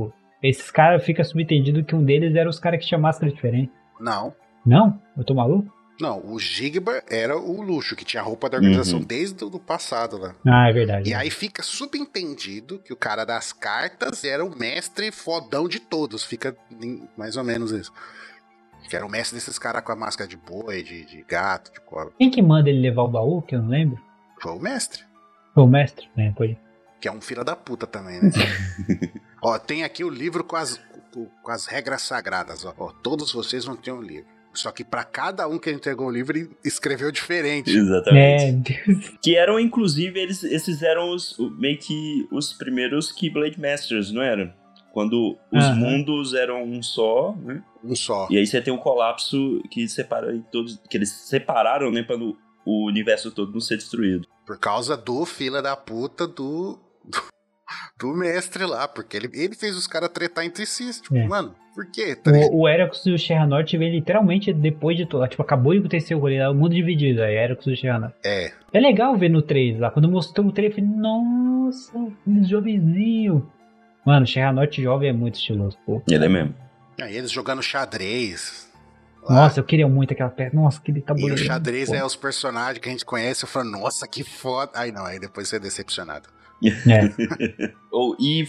[0.06, 0.14] o-
[0.44, 3.72] esses caras fica subentendido que um deles era os caras que tinha máscara diferente.
[4.00, 4.36] Não.
[4.66, 5.02] Não?
[5.18, 5.74] Eu tô maluco?
[6.00, 9.06] Não, o Gigba era o luxo, que tinha a roupa da organização Uhum.
[9.06, 10.36] desde o do passado lá.
[10.46, 11.10] Ah, é verdade.
[11.10, 16.24] E aí fica subentendido que o cara das cartas era o mestre fodão de todos.
[16.24, 16.56] Fica
[17.18, 17.92] mais ou menos isso.
[18.88, 21.82] Que era o mestre desses caras com a máscara de boi, de, de gato, de
[21.82, 22.14] cobra.
[22.20, 24.00] Quem que manda ele levar o baú, que eu não lembro?
[24.40, 25.04] Foi o mestre.
[25.58, 26.32] Foi o mestre, né?
[26.38, 26.56] Pode.
[27.02, 28.30] Que é um filho da puta também, né?
[29.42, 30.80] ó, tem aqui o livro com as,
[31.12, 32.64] com, com as regras sagradas.
[32.64, 32.74] Ó.
[32.78, 34.26] Ó, todos vocês vão ter um livro.
[34.54, 37.70] Só que pra cada um que entregou o livro, ele escreveu diferente.
[37.76, 38.74] Exatamente.
[38.74, 38.84] É.
[39.22, 44.52] Que eram, inclusive, eles, esses eram os, meio que os primeiros Keyblade Masters, não eram?
[44.94, 45.76] Quando os Aham.
[45.76, 47.64] mundos eram um só, né?
[47.84, 48.28] Um só.
[48.32, 50.80] E aí você tem um colapso que separa todos.
[50.90, 52.02] Que eles separaram, né?
[52.02, 52.36] Pra no-
[52.66, 54.28] o universo todo não ser destruído.
[54.48, 56.80] Por causa do fila da puta do.
[57.06, 57.22] do,
[58.00, 58.88] do mestre lá.
[58.88, 60.90] Porque ele, ele fez os caras tretar entre si.
[61.02, 61.28] Tipo, É.
[61.28, 62.16] mano, por quê?
[62.16, 62.32] Tá?
[62.52, 65.28] O, o e o Sherranort vem literalmente depois de tudo.
[65.28, 67.22] Tipo, acabou de acontecer o rolê lá, o mundo dividido.
[67.22, 68.16] Aí Erax e o Sherranort.
[68.26, 68.54] É.
[68.72, 69.92] É legal ver no 3 lá.
[69.92, 71.92] Quando mostrou o 3, eu falei, nossa,
[72.26, 73.52] eles jovenzinho.
[74.06, 76.02] Mano, o Sherranort jovem é muito estiloso, pô.
[76.10, 76.56] Ele é mesmo.
[77.02, 78.67] Aí eles jogando xadrez.
[79.30, 80.56] Nossa, eu queria muito aquela peça.
[80.56, 81.36] Nossa, aquele E tabuleiro.
[81.36, 83.44] o xadrez é os personagens que a gente conhece.
[83.44, 84.72] Eu falo, nossa, que foda.
[84.76, 86.30] Aí não, aí depois você é decepcionado.
[86.64, 87.72] É.
[87.92, 88.46] Ou, e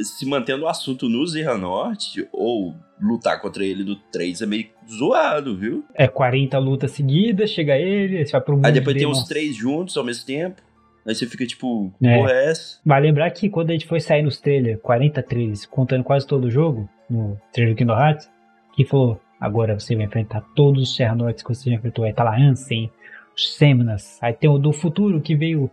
[0.00, 5.56] se mantendo o assunto no Zerranort, ou lutar contra ele no 3 é meio zoado,
[5.56, 5.84] viu?
[5.94, 8.66] É 40 lutas seguidas, chega ele, você vai pro mundo.
[8.66, 9.28] Aí depois tem dele, os nossa.
[9.28, 10.62] três juntos ao mesmo tempo.
[11.06, 12.16] Aí você fica tipo, É.
[12.16, 12.78] porra é essa?
[12.84, 16.44] Vai lembrar que quando a gente foi sair nos trailers, 40 trailers, contando quase todo
[16.44, 18.28] o jogo, no trailer do Kingdom Hearts,
[18.74, 22.04] que falou, agora você vai enfrentar todos os Serranortes que você já enfrentou.
[22.04, 22.90] Aí tá lá Ansem,
[23.36, 25.70] os Semnas, aí tem o do futuro que veio...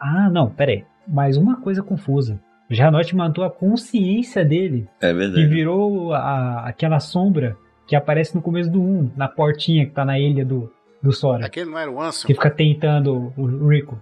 [0.00, 0.84] Ah, não, pera aí.
[1.06, 2.40] Mais uma coisa confusa.
[2.70, 5.46] O Serranorte matou a consciência dele, É que verdade.
[5.46, 7.56] virou a, aquela sombra
[7.86, 11.44] que aparece no começo do 1, na portinha que tá na ilha do, do Sora.
[11.44, 12.26] Aquele não era o Ansem?
[12.26, 14.00] Que fica tentando o Rico.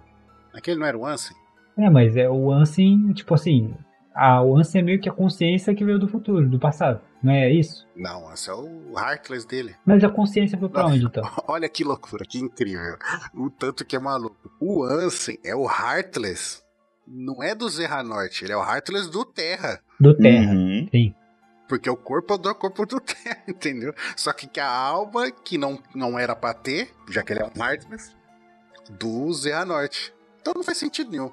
[0.53, 1.35] Aquele não era o Ansem?
[1.77, 3.73] É, mas é o Ansem, tipo assim,
[4.13, 7.33] a, o Ansem é meio que a consciência que veio do futuro, do passado, não
[7.33, 7.87] é isso?
[7.95, 9.75] Não, Ansem é o Heartless dele.
[9.85, 10.89] Mas a consciência foi pra Não.
[10.93, 11.23] onde então?
[11.47, 12.97] Olha que loucura, que incrível.
[13.33, 14.51] O tanto que é maluco.
[14.59, 16.61] O Ansem é o Heartless.
[17.07, 19.81] Não é do Zerranorte, ele é o Heartless do Terra.
[19.99, 20.53] Do Terra.
[20.53, 20.87] Uhum.
[20.91, 21.13] Sim.
[21.67, 23.93] Porque o corpo é do corpo do Terra, entendeu?
[24.15, 27.45] Só que, que a alma, que não, não era pra ter, já que ele é
[27.45, 28.15] um Heartless,
[28.89, 30.13] do Zerranorte.
[30.41, 31.29] Então não faz sentido nenhum.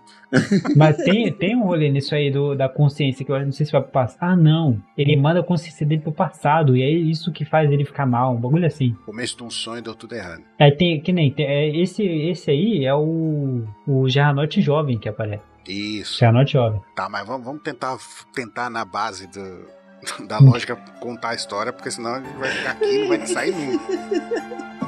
[0.77, 3.73] Mas tem, tem um rolê nisso aí do, da consciência que eu não sei se
[3.73, 4.19] vai pro passado.
[4.21, 4.81] Ah, não.
[4.97, 6.77] Ele manda a consciência dele pro passado.
[6.77, 8.35] E é isso que faz ele ficar mal.
[8.35, 8.95] Um bagulho assim.
[9.07, 10.43] Começo de um sonho deu tudo errado.
[10.61, 15.09] Aí tem, que nem, tem, é, esse, esse aí é o, o Gerranote jovem que
[15.09, 15.43] aparece.
[15.67, 16.19] Isso.
[16.19, 16.81] Gerranote jovem.
[16.95, 17.97] Tá, mas vamos, vamos tentar,
[18.35, 19.67] tentar na base do,
[20.29, 23.27] da lógica contar a história, porque senão a gente vai ficar aqui e não vai
[23.27, 24.88] sair nunca.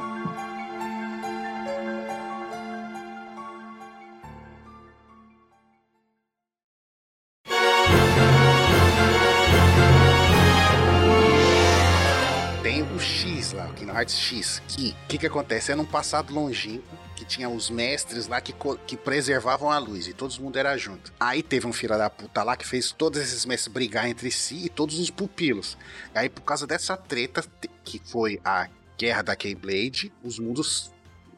[13.53, 15.71] Lá, o Kingdom Hearts X, que o que, que acontece?
[15.71, 18.53] É num passado longínquo que tinha os mestres lá que,
[18.87, 21.13] que preservavam a luz e todo mundo era junto.
[21.19, 24.65] Aí teve um filho da puta lá que fez todos esses mestres brigar entre si
[24.65, 25.77] e todos os pupilos.
[26.15, 27.43] Aí por causa dessa treta,
[27.83, 30.91] que foi a guerra da Keyblade, os mundos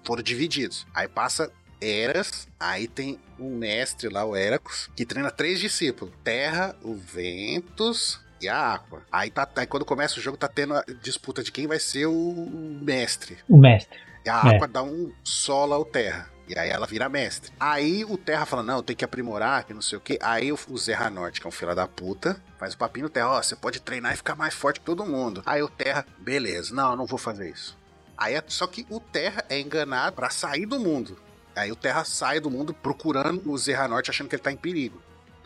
[0.04, 0.86] foram divididos.
[0.94, 1.52] Aí passa
[1.82, 8.22] Eras, aí tem um mestre lá, o Heracles, que treina três discípulos: Terra, o Ventus
[8.44, 9.02] e a Aqua.
[9.12, 12.06] Aí, tá, aí quando começa o jogo, tá tendo a disputa de quem vai ser
[12.06, 12.48] o
[12.82, 13.38] mestre.
[13.50, 14.00] O mestre.
[14.26, 14.56] E a É.
[14.56, 16.34] Aqua dá um solo ao Terra.
[16.48, 17.52] E aí ela vira mestre.
[17.60, 20.20] Aí o Terra fala, não, tem que aprimorar, que não sei o quê.
[20.22, 23.30] Aí o, Zerra Norte, que é um filho da puta, faz o papinho no Terra,
[23.30, 25.42] ó, você pode treinar e ficar mais forte que todo mundo.
[25.46, 27.78] Aí o Terra, beleza, não, eu não vou fazer isso.
[28.18, 31.18] Aí é só que o Terra é enganado pra sair do mundo.
[31.56, 34.58] Aí o Terra sai do mundo procurando o Zerra Norte, achando que ele tá em
[34.58, 35.02] perigo.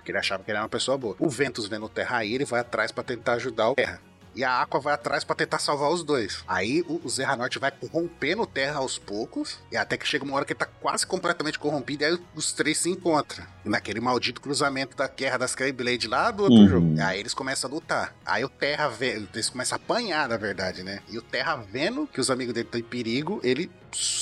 [0.08, 1.18] Porque ele achava que ele era uma pessoa boa.
[1.20, 4.00] O Ventus vendo o Terra aí, ele vai atrás pra tentar ajudar o Terra.
[4.34, 6.44] E a Aqua vai atrás pra tentar salvar os dois.
[6.48, 9.60] Aí o, o Zerra Norte vai corrompendo o Terra aos poucos.
[9.72, 12.04] E até que chega uma hora que ele tá quase completamente corrompido.
[12.04, 13.44] E aí os três se encontram.
[13.66, 16.68] Naquele maldito cruzamento da Guerra das Keyblade lá do outro Uhum.
[16.70, 16.96] jogo.
[16.96, 18.16] E aí eles começam a lutar.
[18.26, 19.08] Aí o Terra vê.
[19.34, 21.00] Eles começam a apanhar, na verdade, né?
[21.10, 23.70] E o Terra vendo que os amigos dele estão em perigo, ele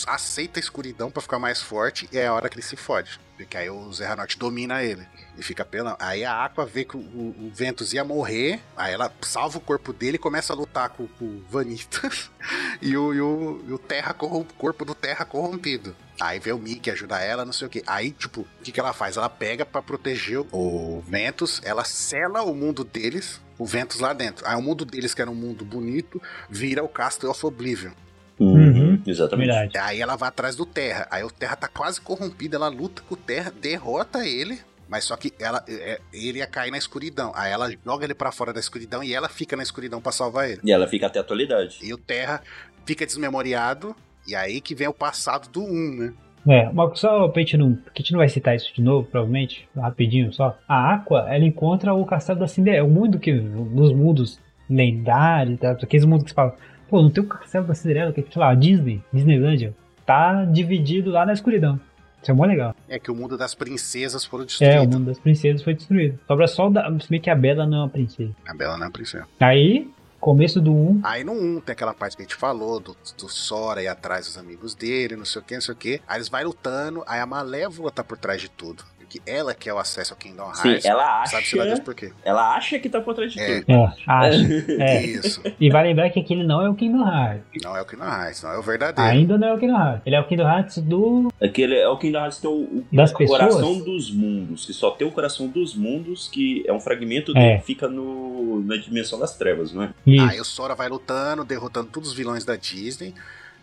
[0.07, 2.07] aceita a escuridão pra ficar mais forte.
[2.11, 3.19] E é a hora que ele se fode.
[3.37, 5.05] Porque aí o Zerra Norte domina ele.
[5.37, 5.95] E fica pelão.
[5.99, 8.61] Aí a Aqua vê que o, o- o Ventus ia morrer.
[8.77, 12.31] Aí ela salva o corpo dele e começa a lutar com, com o Vanitas.
[12.81, 15.95] e, o, e, o, e o Terra corpo do Terra corrompido.
[16.21, 17.83] Aí vê o Mickey ajudar ela, não sei o que.
[17.85, 19.17] Aí, tipo, o que, que ela faz?
[19.17, 24.47] Ela pega pra proteger o Ventus, ela sela o mundo deles, o Ventus lá dentro.
[24.47, 27.91] Aí o mundo deles, que era um mundo bonito, vira o Castle of Oblivion.
[28.39, 29.01] Uhum.
[29.05, 29.47] Exatamente.
[29.47, 29.77] Verdade.
[29.77, 31.07] Aí ela vai atrás do Terra.
[31.11, 34.59] Aí o Terra tá quase corrompido, ela luta com o Terra, derrota ele.
[34.87, 37.31] Mas só que ela, é, ele ia cair na escuridão.
[37.35, 40.49] Aí ela joga ele pra fora da escuridão e ela fica na escuridão pra salvar
[40.49, 40.61] ele.
[40.63, 41.79] E ela fica até a atualidade.
[41.81, 42.41] E o Terra
[42.85, 43.95] fica desmemoriado.
[44.27, 46.13] E aí que vem o passado do 1, né?
[46.47, 47.73] É, mas só pra gente não.
[47.73, 50.57] Porque a gente não vai citar isso de novo, provavelmente, rapidinho só.
[50.67, 52.87] A Aqua, ela encontra o castelo da Cinderela.
[52.87, 53.33] O mundo que.
[53.33, 55.71] Dos mundos lendários, tá?
[55.71, 56.55] aqueles mundos que você fala,
[56.89, 59.73] pô, não tem o castelo da Cinderela, que é, sei lá, a Disney, Disneylandia.
[60.05, 61.79] Tá dividido lá na escuridão.
[62.25, 62.75] Isso é mó legal.
[62.89, 64.93] É que o mundo das princesas foram É, o destruído.
[64.97, 66.17] mundo das princesas foi destruído.
[66.27, 66.91] Sobra só o da.
[66.99, 68.31] Se bem que a Bela não é uma princesa.
[68.47, 69.27] A Bela não é princesa.
[69.39, 69.87] Aí,
[70.19, 71.01] começo do 1.
[71.03, 74.25] Aí no 1 tem aquela parte que a gente falou, do, do Sora ir atrás
[74.25, 76.01] dos amigos dele, não sei o que, não sei o que.
[76.07, 78.83] Aí eles vai lutando, aí a Malévola tá por trás de tudo.
[79.05, 80.85] Porque ela quer o acesso ao Kingdom Sim, Hearts.
[80.85, 81.31] ela acha.
[81.33, 82.11] Sabe-se lá Deus por quê.
[82.23, 83.61] Ela acha que tá por trás de É.
[83.61, 83.71] tudo.
[83.71, 84.71] É, acho.
[84.81, 85.01] É.
[85.05, 85.41] Isso.
[85.59, 87.43] E vai lembrar que aquele não é o Kingdom Hearts.
[87.63, 89.09] Não é o Kingdom Hearts, não é o verdadeiro.
[89.11, 90.01] Ainda não é o Kingdom Hearts.
[90.05, 91.31] Ele é o Kingdom Hearts do.
[91.41, 93.39] Aquele é o Kingdom Hearts tem o, o Das pessoas?
[93.39, 97.33] coração dos mundos, que só tem o coração dos mundos, que é um fragmento É.
[97.39, 99.89] dele que fica no, na dimensão das trevas, não é?
[100.05, 100.25] Isso.
[100.29, 103.13] Aí o Sora vai lutando, derrotando todos os vilões da Disney.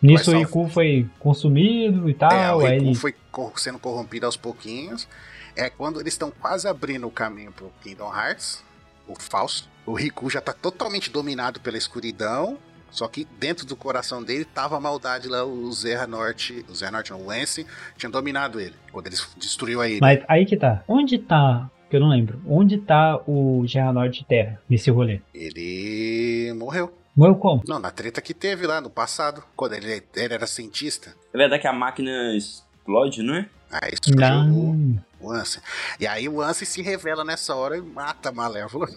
[0.01, 2.31] Nisso o Riku foi consumido e tal.
[2.31, 3.15] é, o aí Riku ele- foi
[3.55, 5.07] sendo corrompido aos pouquinhos.
[5.55, 8.63] É quando eles estão quase abrindo o caminho pro Kingdom Hearts,
[9.07, 9.69] o Fausto.
[9.85, 12.57] O Riku já tá totalmente dominado pela escuridão.
[12.89, 16.91] Só que dentro do coração dele tava a maldade lá, o Zerra Norte, o Zerra
[16.91, 17.65] Norte não, o Lance,
[17.97, 18.75] tinha dominado ele.
[18.91, 19.99] Quando eles destruiu a ilha.
[19.99, 20.83] Mas aí que tá.
[20.87, 21.69] Onde tá.
[21.89, 22.39] Que eu não lembro.
[22.47, 25.21] Onde tá o Gerranor de Terra nesse rolê?
[25.33, 26.93] Ele morreu.
[27.15, 27.63] Morreu como?
[27.67, 31.15] Não, na treta que teve lá no passado, quando ele, ele era cientista.
[31.33, 33.49] É verdade que a máquina explode, não é?
[33.71, 35.03] Aí surgiu Não.
[35.23, 35.61] O Ansem.
[35.99, 38.87] E aí o Ansem se revela nessa hora e mata a Malévola.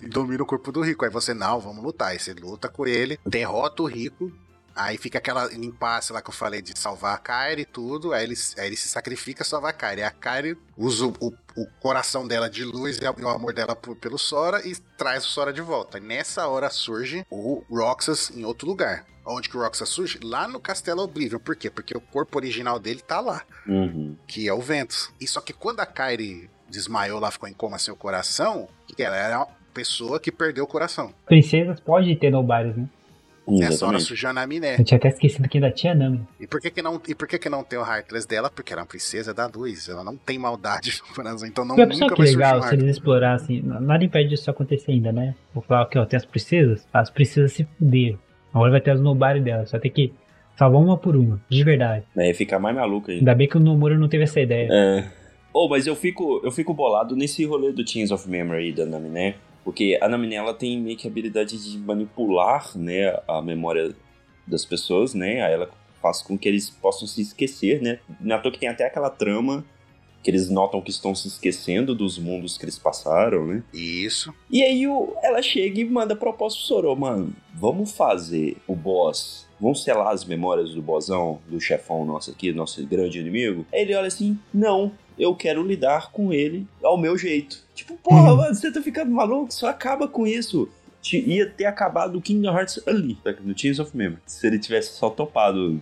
[0.00, 1.04] E domina o corpo do Rico.
[1.04, 2.08] Aí você, não, vamos lutar.
[2.08, 4.32] Aí você luta com ele, derrota o Rico.
[4.74, 8.12] Aí fica aquela impasse lá que eu falei de salvar a Kairi e tudo.
[8.12, 9.74] Aí ele, aí ele se sacrifica salvar a.
[10.02, 13.74] Aí a Kairi usa o, o- o coração dela de luz e o amor dela
[13.74, 15.98] por- pelo Sora e traz o Sora de volta.
[15.98, 19.04] Nessa hora surge o Roxas em outro lugar.
[19.28, 20.18] Onde que o Roxas surge?
[20.22, 21.38] Lá no Castelo Oblivion.
[21.38, 21.68] Por quê?
[21.68, 24.16] Porque o corpo original dele tá lá Uhum.
[24.26, 25.10] que é o Ventus.
[25.20, 28.68] E só que quando a Kairi desmaiou lá, ficou em coma sem o coração,
[28.98, 31.12] ela era uma pessoa que perdeu o coração.
[31.26, 32.88] Princesas pode ter nobares, né?
[33.50, 34.76] Nessa hora surgiu a Naminé.
[34.78, 36.20] Eu tinha até esquecido que ainda tinha Nami.
[36.38, 38.50] E por que que não, e por que que não tem o Heartless dela?
[38.50, 41.74] Porque ela é uma princesa da luz, ela não tem maldade no coração, então não,
[41.74, 43.62] Não, nunca só que vai um legal se eles explorassem.
[43.62, 45.34] Nada impede disso acontecer ainda, né?
[45.54, 48.18] Vou falar que ó, tem as princesas, as princesas se fuderam.
[48.58, 49.70] Agora vai ter as nobares delas.
[49.70, 50.12] Só tem que
[50.56, 52.04] salvar uma por uma, de verdade.
[52.16, 53.18] Aí fica mais maluco aí.
[53.18, 54.68] Ainda bem que o Nomura não teve essa ideia.
[54.70, 55.04] É.
[55.52, 59.36] Oh, mas eu fico, eu fico bolado nesse rolê do Teens of Memory da Naminé.
[59.64, 63.94] Porque a Naminé ela tem meio que a habilidade de manipular né, a memória
[64.46, 65.42] das pessoas, né?
[65.42, 65.68] Aí ela
[66.00, 67.98] faz com que eles possam se esquecer, né?
[68.20, 69.64] Na toa que tem até aquela trama
[70.22, 73.62] que eles notam que estão se esquecendo dos mundos que eles passaram, né?
[73.72, 74.34] Isso.
[74.50, 79.46] E aí o, ela chega e manda proposta pro Soro, mano, vamos fazer o boss,
[79.60, 83.64] vamos selar as memórias do bossão, do chefão nosso aqui, nosso grande inimigo?
[83.72, 87.64] Aí ele olha assim, não, eu quero lidar com ele ao meu jeito.
[87.74, 88.36] Tipo, porra, Uhum.
[88.38, 89.52] mano, você tá ficando maluco?
[89.54, 90.68] Só acaba com isso.
[91.12, 93.32] Ia ter acabado o Kingdom Hearts ali, tá?
[93.40, 94.20] no Tears of Memory.
[94.26, 95.80] Se ele tivesse só topado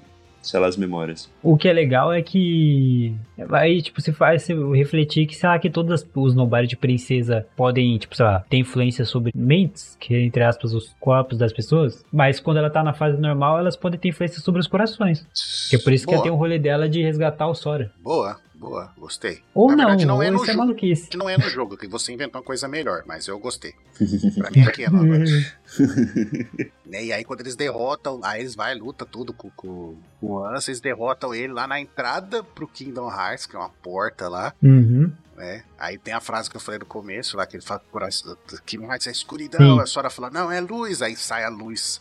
[0.49, 1.31] selar as memórias.
[1.43, 3.15] O que é legal é que
[3.53, 7.47] aí, tipo, você faz você refletir que, sei lá, que todas os nobody de princesa
[7.57, 11.53] podem, tipo, sei lá, ter influência sobre mentes, que é, entre aspas, os corpos das
[11.53, 15.27] pessoas, mas quando ela tá na fase normal, elas podem ter influência sobre os corações.
[15.71, 17.91] Que é por isso boa, que tem o rolê dela de resgatar o Sora.
[18.03, 19.43] Boa, boa, gostei.
[19.55, 20.59] Ou Na não, verdade, não ou é no isso é jogo.
[20.59, 21.09] maluquice.
[21.09, 23.75] Que não é no jogo, que você inventou uma coisa melhor, mas eu gostei.
[24.39, 25.07] Pra mim aqui é nova.
[26.87, 30.45] Né, E aí quando eles derrotam, aí eles vai, luta tudo com, com, com o
[30.45, 34.55] Ansem, eles derrotam ele lá na entrada pro Kingdom Hearts, que é uma porta lá,
[34.63, 35.11] Uhum.
[35.37, 35.65] né?
[35.79, 37.83] Aí tem a frase que eu falei no começo, lá que ele fala
[38.47, 39.81] que Kingdom Hearts é escuridão, Sim.
[39.83, 42.01] a Sora fala, não, é luz, aí sai a luz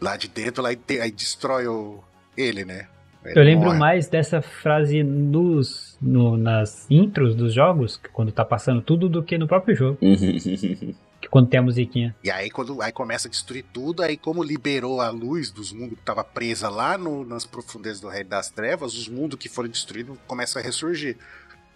[0.00, 2.02] lá de dentro, lá, e aí destrói o,
[2.36, 2.88] ele, né?
[3.24, 3.78] Ele Eu lembro morre.
[3.78, 9.22] mais dessa frase nos, no- nas intros dos jogos, que quando tá passando tudo, do
[9.22, 9.98] que no próprio jogo.
[11.20, 12.14] Que quando tem a musiquinha.
[12.22, 15.98] E aí quando aí começa a destruir tudo, aí como liberou a luz dos mundos
[15.98, 19.70] que tava presa lá no- nas profundezas do Rei das Trevas, os mundos que foram
[19.70, 21.16] destruídos começam a ressurgir.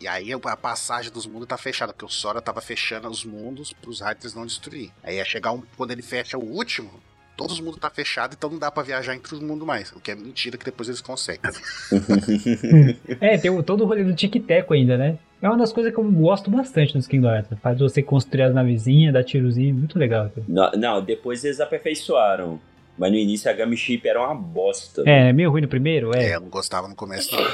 [0.01, 3.72] E aí a passagem dos mundos tá fechada, porque o Sora tava fechando os mundos
[3.72, 4.90] pros Riders não destruir.
[5.03, 6.90] Aí ia chegar um quando ele fecha o último,
[7.39, 10.01] todos os mundos tá fechado, então não dá pra viajar entre os mundos mais, o
[10.01, 11.41] que é mentira que depois eles conseguem.
[13.20, 15.18] É, tem o- todo o rolê do tic-teco ainda, né?
[15.41, 17.59] É uma das coisas que eu gosto bastante nos Kingdom Hearts.
[17.62, 20.28] Faz você construir as navezinhas, dar tirozinho, muito legal.
[20.30, 20.45] cara.
[20.49, 22.61] não, não, depois eles aperfeiçoaram.
[22.99, 25.05] Mas no início a Gami Chip era uma bosta.
[25.07, 26.11] É, é meio ruim no primeiro?
[26.16, 26.36] É, É.
[26.36, 27.45] eu não gostava no começo não.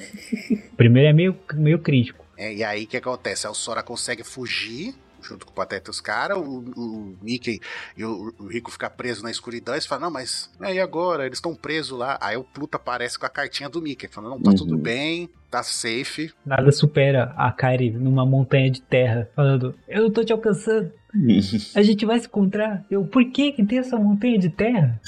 [0.78, 2.24] Primeiro é meio, meio crítico.
[2.38, 3.46] É, e aí o que acontece?
[3.46, 4.94] O Sora consegue fugir
[5.28, 6.42] junto com o Pateta e os caras, o,
[6.76, 7.60] o Mickey
[7.96, 11.26] e o, o Rico ficar preso na escuridão, eles falam, não, mas e aí agora?
[11.26, 12.18] Eles estão presos lá.
[12.20, 14.56] Aí o Pluto aparece com a cartinha do Mickey, falando, não, tá Uhum.
[14.56, 16.32] tudo bem, tá safe.
[16.44, 20.92] Nada supera a Kairi numa montanha de terra, falando: Eu tô te alcançando,
[21.74, 22.84] a gente vai se encontrar.
[22.90, 25.00] Eu, por que que tem essa montanha de terra?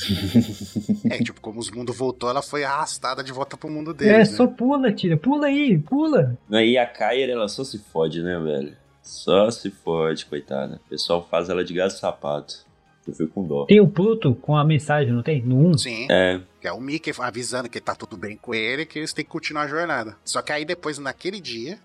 [1.11, 4.31] É, tipo, como os mundos voltou, ela foi arrastada de volta pro mundo é, deles,
[4.31, 4.37] né?
[4.37, 6.39] só pula, tira, pula aí, pula.
[6.51, 8.80] E a Kair, ela só se fode, né, velho?
[9.03, 10.81] Só se fode, coitada.
[10.87, 12.69] O pessoal faz ela de gato e sapato.
[13.07, 13.65] Eu fico com dó.
[13.65, 15.43] Tem o Pluto com a mensagem, não tem?
[15.43, 15.79] No 1.
[15.79, 19.13] Sim, É, que é o Mickey avisando que tá tudo bem com ele, que eles
[19.13, 20.17] têm que continuar a jornada.
[20.25, 21.79] Só que aí depois, naquele dia,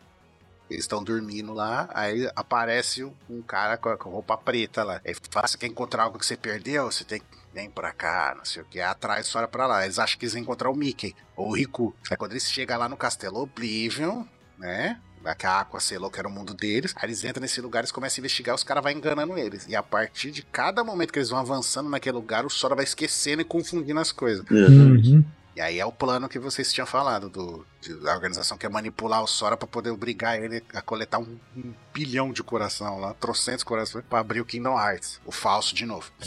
[0.69, 5.01] eles estão dormindo lá, aí aparece um- um cara com roupa preta lá.
[5.05, 6.91] Aí fala, você quer encontrar algo que você perdeu?
[6.91, 8.79] Você tem que vir pra cá, não sei o que.
[8.81, 9.83] Atrás, só pra lá.
[9.85, 11.95] Eles acham que eles vão encontrar o Mickey, ou o Riku.
[12.11, 14.25] Aí quando eles chegam lá no Castelo Oblivion,
[14.57, 14.99] né?
[15.33, 16.93] Que a Aqua selou que era o mundo deles.
[16.97, 19.65] Aí eles entram nesse lugar, eles começam a investigar, os caras vão enganando eles.
[19.67, 22.83] E a partir de cada momento que eles vão avançando naquele lugar, o Sora vai
[22.83, 24.45] esquecendo e confundindo as coisas.
[24.51, 25.23] Uhum.
[25.55, 28.69] E aí é o plano que vocês tinham falado, do, de- da organização que é
[28.69, 33.13] manipular o Sora pra poder obrigar ele a coletar um, um bilhão de coração lá,
[33.13, 35.21] trocentos corações, pra abrir o Kingdom Hearts.
[35.25, 36.11] O falso de novo.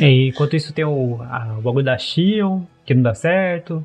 [0.00, 3.84] E enquanto isso tem o, a- o bagulho da Shion, que não dá certo.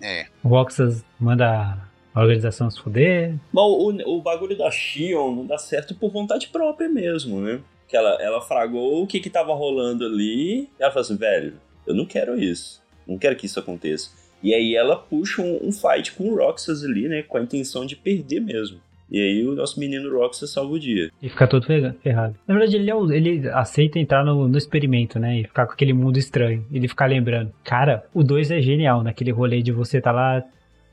[0.00, 0.26] É.
[0.44, 1.76] O Roxas manda
[2.18, 3.34] a organização se fuder.
[3.52, 7.60] Bom, o, o bagulho da Shion não dá certo por vontade própria mesmo, né?
[7.88, 10.62] Que ela, ela fragou o que que tava rolando ali.
[10.62, 11.54] E ela falou assim, velho,
[11.86, 12.82] eu não quero isso.
[13.06, 14.10] Não quero que isso aconteça.
[14.42, 17.22] E aí ela puxa um, um fight com o Roxas ali, né?
[17.22, 18.78] Com a intenção de perder mesmo.
[19.10, 21.10] E aí o nosso menino Roxas salva o dia.
[21.22, 22.36] E fica todo fe- ferrado.
[22.46, 25.40] Na verdade, ele, é o- ele aceita entrar no, no experimento, né?
[25.40, 26.64] E ficar com aquele mundo estranho.
[26.70, 27.50] Ele ficar lembrando.
[27.64, 30.44] Cara, o 2 é genial naquele rolê de você tá lá,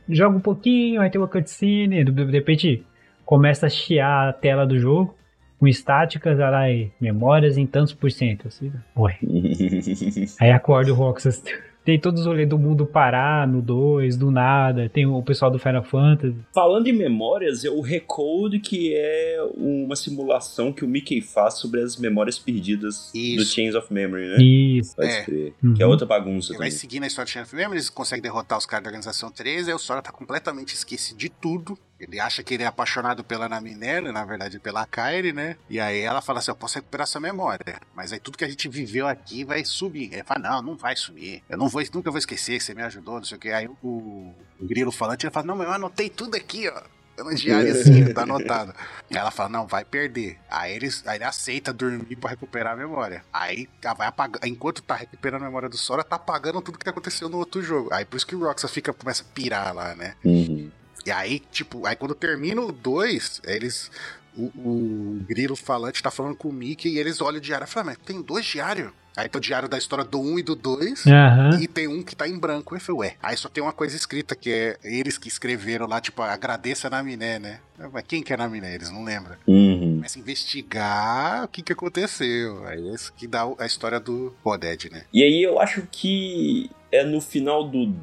[0.09, 2.83] joga um pouquinho, aí tem uma cutscene, de de repente
[3.25, 5.15] começa a chiar a tela do jogo.
[5.57, 8.49] Com estáticas, lá, e memórias em tantos por cento.
[8.49, 9.17] Assim, ué.
[10.37, 11.41] Aí acorda o Roxas.
[11.86, 14.89] Tem todos os rolês do mundo parar no 2, do nada.
[14.89, 16.36] Tem o pessoal do Final Fantasy.
[16.53, 21.81] Falando em memórias, é o Recode, que é uma simulação que o Mickey faz sobre
[21.81, 23.53] as memórias perdidas do Isso.
[23.53, 24.38] Chains of Memory, né?
[24.43, 24.95] Isso.
[24.95, 25.23] Pode É.
[25.23, 25.53] crer.
[25.63, 25.73] Uhum.
[25.75, 26.79] Que é outra bagunça Ele vai também.
[26.79, 29.75] seguindo a história de Sheriff mesmo, eles conseguem derrotar os caras da Organização 13, aí
[29.75, 31.77] o Sora tá completamente esquecido de tudo.
[31.99, 35.55] Ele acha que ele é apaixonado pela Naminé, na verdade pela Kairi, né?
[35.69, 38.49] E aí ela fala assim, eu posso recuperar essa memória, mas aí tudo que a
[38.49, 40.13] gente viveu aqui vai sumir.
[40.13, 41.41] Ele fala, não, não vai sumir.
[41.49, 43.49] Eu não vou, nunca vou esquecer que você me ajudou, não sei o que.
[43.49, 46.81] Aí o, o grilo falante, ele fala, não, mas eu anotei tudo aqui, ó.
[47.17, 48.73] É um diáriozinho, tá anotado.
[49.09, 50.37] Ela fala, não, vai perder.
[50.49, 53.23] Aí, eles, aí ele aceita dormir pra recuperar a memória.
[53.31, 54.45] Aí ela vai apagar.
[54.45, 57.87] Enquanto tá recuperando a memória do Sora, tá apagando tudo que aconteceu no outro jogo.
[57.93, 60.15] Aí por isso que o Roxa fica, começa a pirar lá, né?
[60.25, 60.69] Uhum.
[61.05, 63.91] E aí, tipo, aí quando termina o 2, eles.
[64.37, 67.69] O, o grilo falante tá falando com o Mickey e eles olham o diário e
[67.69, 68.91] falam, mas tem dois diários.
[69.15, 71.07] Aí tem o diário da história do 1 um e do 2.
[71.07, 71.59] Aham.
[71.61, 72.75] E tem um que tá em branco.
[72.75, 73.15] Eu falei, ué.
[73.23, 76.89] Aí só tem uma coisa escrita que é eles que escreveram lá, tipo, agradeça a
[76.89, 77.59] Naminé, né?
[77.93, 78.75] Mas quem que é Naminé?
[78.75, 79.37] Eles não lembram.
[79.47, 79.95] Uhum.
[79.95, 82.65] Começa a investigar o que que aconteceu.
[82.67, 85.03] Aí é isso que dá a história do Poded, né?
[85.13, 87.93] E aí eu acho que é no final do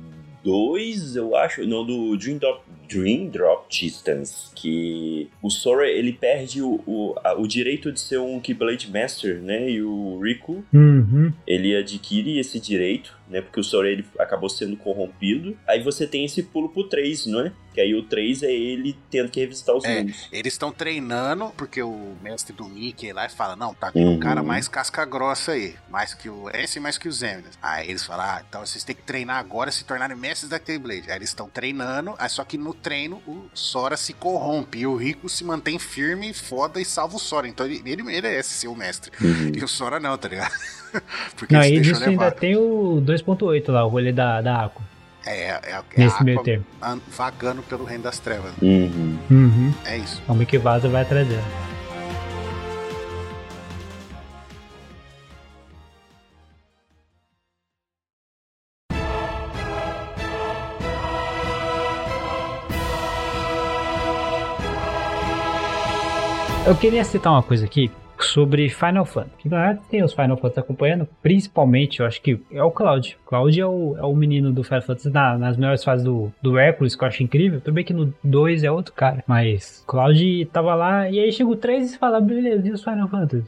[0.42, 2.62] 2, eu acho, não, do Dream Drop,
[2.92, 8.18] Dream Drop Distance, que o Sora, ele perde o, o, a- o direito de ser
[8.18, 11.32] um Keyblade Master, né, e o Riku, Uhum.
[11.46, 16.24] ele adquire esse direito, né, porque o Sora, ele acabou sendo corrompido, aí você tem
[16.24, 17.52] esse pulo pro 3, não é?
[17.72, 20.28] Que aí o 3 é ele tendo que revisitar os É, mundos.
[20.30, 24.18] Eles estão treinando, porque o mestre do Mickey lá fala: Não, tá um Uhum.
[24.18, 25.74] cara mais casca grossa aí.
[25.88, 27.58] Mais que o S e mais que o Zeminas.
[27.62, 30.58] Aí eles falam: Ah, então vocês têm que treinar agora e se tornarem mestres da
[30.58, 31.10] Keyblade.
[31.10, 34.96] Aí eles estão treinando, aí só que no treino o Sora se corrompe e o
[34.96, 37.46] Rico se mantém firme, foda e salva o Sora.
[37.48, 39.10] Então ele, ele merece ser o mestre.
[39.20, 39.52] Uhum.
[39.54, 40.52] E o Sora não, tá ligado?
[41.36, 44.82] Porque Não, ele se deixou ainda tem o 2.8 lá, o rolê da, da Aqua.
[45.24, 46.66] É, é, é a Nesse meio Aqua termo.
[46.82, 48.52] an- vagando pelo reino das trevas.
[48.60, 49.16] Uhum.
[49.30, 49.74] Uhum.
[49.84, 50.20] É isso.
[50.28, 51.42] O Mickey vaza vai atrás dela.
[66.66, 67.90] Eu queria citar uma coisa aqui
[68.20, 69.48] sobre Final Fantasy.
[69.48, 73.18] Verdade tem os Final Fantasy acompanhando, principalmente, eu acho que é o Cloud.
[73.26, 76.56] Cloud é o, é o menino do Final Fantasy na- nas melhores fases do, do
[76.56, 77.60] Hércules, que eu acho incrível.
[77.60, 81.50] Tudo bem que no 2 é outro cara, mas Cloud tava lá, e aí chega
[81.50, 83.44] o 3 e fala, beleza, e os Final Fantasy?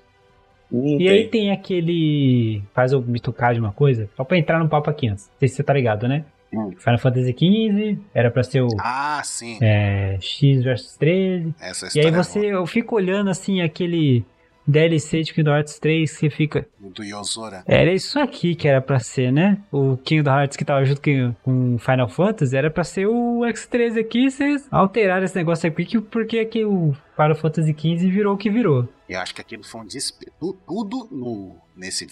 [0.73, 1.29] Não E aí tem.
[1.29, 2.63] tem aquele.
[2.75, 5.27] Faz eu me tocar de uma coisa, só pra entrar no papo aqui antes.
[5.29, 6.25] Não sei se você tá ligado, né?
[6.57, 6.73] Hum.
[6.77, 9.59] Final Fantasy XV era pra ser o Ah, sim.
[9.63, 11.55] é, X versus 13.
[11.61, 14.25] Essa E história aí é você, eu fico olhando assim aquele
[14.67, 16.67] DLC de Kingdom Hearts 3 que você fica.
[16.81, 17.63] do Yozora.
[17.67, 19.59] Era isso aqui que era pra ser, né?
[19.71, 21.03] O Kingdom Hearts que tava junto
[21.43, 24.31] com- Final Fantasy era pra ser o X13 aqui.
[24.31, 28.49] Vocês alteraram esse negócio aqui que- porque aqui o Final Fantasy XV virou o que
[28.51, 28.89] virou.
[29.07, 30.27] Eu acho que aquilo foi um despe...
[30.41, 32.07] tu- Tudo no, nesse,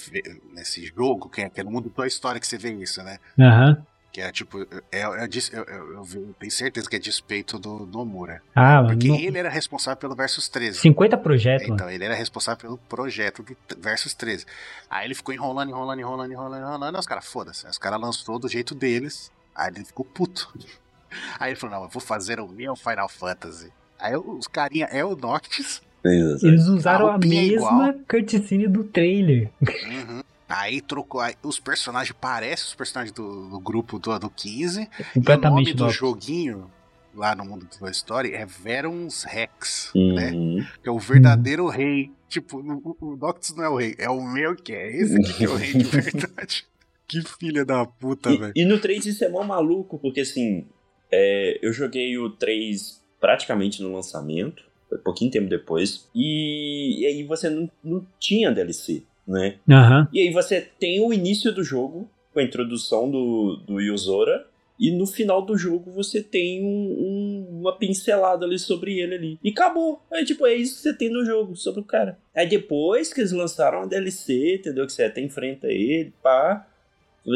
[0.55, 3.17] nesse jogo, que é, que é no mundo da história que você vê isso, né?
[3.41, 3.83] Aham.
[4.13, 4.61] Que é tipo,
[4.93, 8.43] é, é dis- eu, eu- eu tenho certeza que é despeito do Nomura.
[8.55, 10.81] Ah, Porque não- ele era responsável pelo Versus 13.
[10.81, 11.67] 50 projetos.
[11.67, 14.45] Então, ele era responsável pelo projeto do Versus 13.
[14.91, 16.95] Aí ele ficou enrolando, enrolando, enrolando, enrolando, enrolando.
[16.95, 17.65] Aí os caras, foda-se.
[17.65, 19.33] Aí os caras lançou do jeito deles.
[19.55, 20.53] Aí ele ficou puto.
[21.41, 23.73] Aí ele falou: não, eu vou fazer o meu Final Fantasy.
[23.99, 25.81] Aí os carinha é o Noctis.
[26.05, 29.49] Eles usaram A a é mesma cutscene do trailer.
[29.63, 30.23] Uhum.
[30.53, 31.21] Aí trocou.
[31.21, 34.89] Aí os personagens parecem os personagens do, do grupo do, do 15.
[35.17, 36.71] E o nome do joguinho,
[37.15, 40.31] lá no mundo da história, é Verons Rex, né?
[40.33, 40.67] Uhum.
[40.83, 42.11] Que é o verdadeiro rei.
[42.29, 44.95] Tipo, o, o Noctis não é o rei, é o meu que é.
[44.95, 46.67] Esse que é o rei de verdade.
[47.09, 48.53] que filha da puta, velho.
[48.55, 50.67] E, no 3 isso é mó maluco, porque assim,
[51.11, 57.23] é, eu joguei o 3 praticamente no lançamento, foi pouquinho tempo depois, e, e aí
[57.25, 59.57] você não, não tinha DLC, né?
[59.69, 60.09] Aham.
[60.13, 64.47] E aí você tem o início do jogo, com a introdução do, do Yozora,
[64.81, 69.39] e no final do jogo você tem um- um- uma pincelada ali sobre ele ali.
[69.45, 70.03] E acabou.
[70.13, 72.19] Aí, tipo, é isso que você tem no jogo, sobre o cara.
[72.35, 74.87] Aí depois que eles lançaram a DLC, entendeu?
[74.87, 76.67] Que você até enfrenta ele, pá.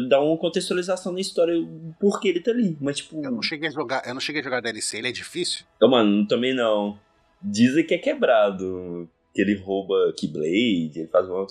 [0.09, 2.76] Dá uma contextualização na história, o porquê ele tá ali.
[2.80, 3.22] Mas, tipo.
[3.24, 5.64] Eu não cheguei a jogar, eu não cheguei a jogar DLC, ele é difícil?
[5.76, 6.99] Então, mano, também não.
[7.41, 9.09] Dizem que é quebrado.
[9.37, 11.47] Que ele rouba Keyblade, ele faz uma.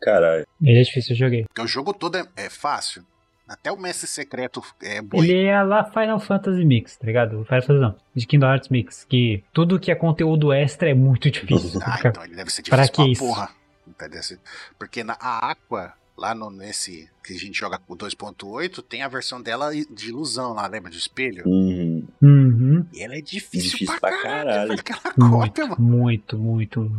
[0.00, 0.46] Caralho.
[0.62, 1.44] Ele é difícil, eu joguei.
[1.44, 3.02] Porque o jogo todo é, é fácil.
[3.48, 5.28] Até o mestre secreto é boi.
[5.28, 7.44] Ele é lá Final Fantasy Mix, tá ligado?
[7.44, 9.04] Final Fantasy não, de Kingdom Hearts Mix.
[9.08, 11.80] Que tudo que é conteúdo extra é muito difícil.
[11.82, 13.20] Ah, Fica- então ele deve ser Pra difícil que pra, isso?
[13.22, 13.50] porra.
[13.98, 14.38] Deve ser-
[14.78, 19.02] Porque na a Aqua, lá no, nesse que a gente joga com o 2.8, tem
[19.02, 20.90] a versão dela de ilusão lá, lembra?
[20.90, 21.42] De espelho.
[21.46, 22.06] Uhum.
[22.22, 22.86] Uhum.
[22.92, 24.44] E ela é difícil, Difícil pra pra caralho.
[24.44, 24.72] caralho.
[24.80, 25.80] Aquela Muito, cópia, mano.
[25.82, 26.92] muito, muito.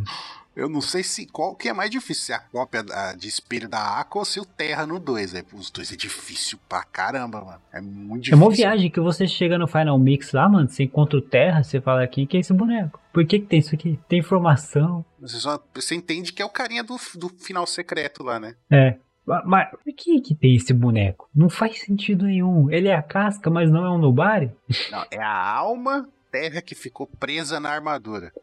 [0.54, 3.68] Eu não sei se qual que é mais difícil, se a cópia da- de espelho
[3.68, 5.32] da Aqua ou se o Terra no 2.
[5.32, 5.44] velho.
[5.52, 7.60] Os dois é difícil pra caramba, mano.
[7.72, 8.38] É muito É difícil.
[8.38, 11.78] uma viagem que você chega no Final Mix lá, mano, você encontra o Terra, você
[11.78, 12.98] fala aqui, que é esse boneco?
[13.12, 13.98] Por que que tem isso aqui?
[14.08, 15.04] Tem informação.
[15.20, 18.54] Você, só, você entende que é o carinha do, do final secreto lá, né?
[18.70, 18.96] É.
[19.26, 21.28] Ma- Mas por que que tem esse boneco?
[21.34, 22.70] Não faz sentido nenhum.
[22.70, 24.50] Ele é a casca, mas não é um Nobari?
[24.90, 28.32] Não, é a alma Terra que ficou presa na armadura.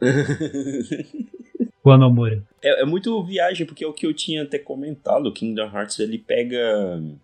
[1.86, 2.42] O Anomura.
[2.62, 5.26] É, é muito viagem, porque é o que eu tinha até comentado.
[5.26, 6.58] O Kingdom Hearts ele pega,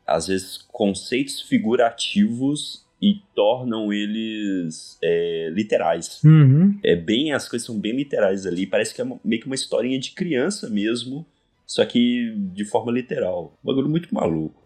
[0.06, 6.22] às vezes, conceitos figurativos e tornam eles é, literais.
[6.22, 6.78] Uhum.
[6.84, 8.66] É bem, as coisas são bem literais ali.
[8.66, 11.24] Parece que é uma- meio que uma historinha de criança mesmo,
[11.70, 13.56] só que de forma literal.
[13.62, 14.60] Um bagulho muito maluco.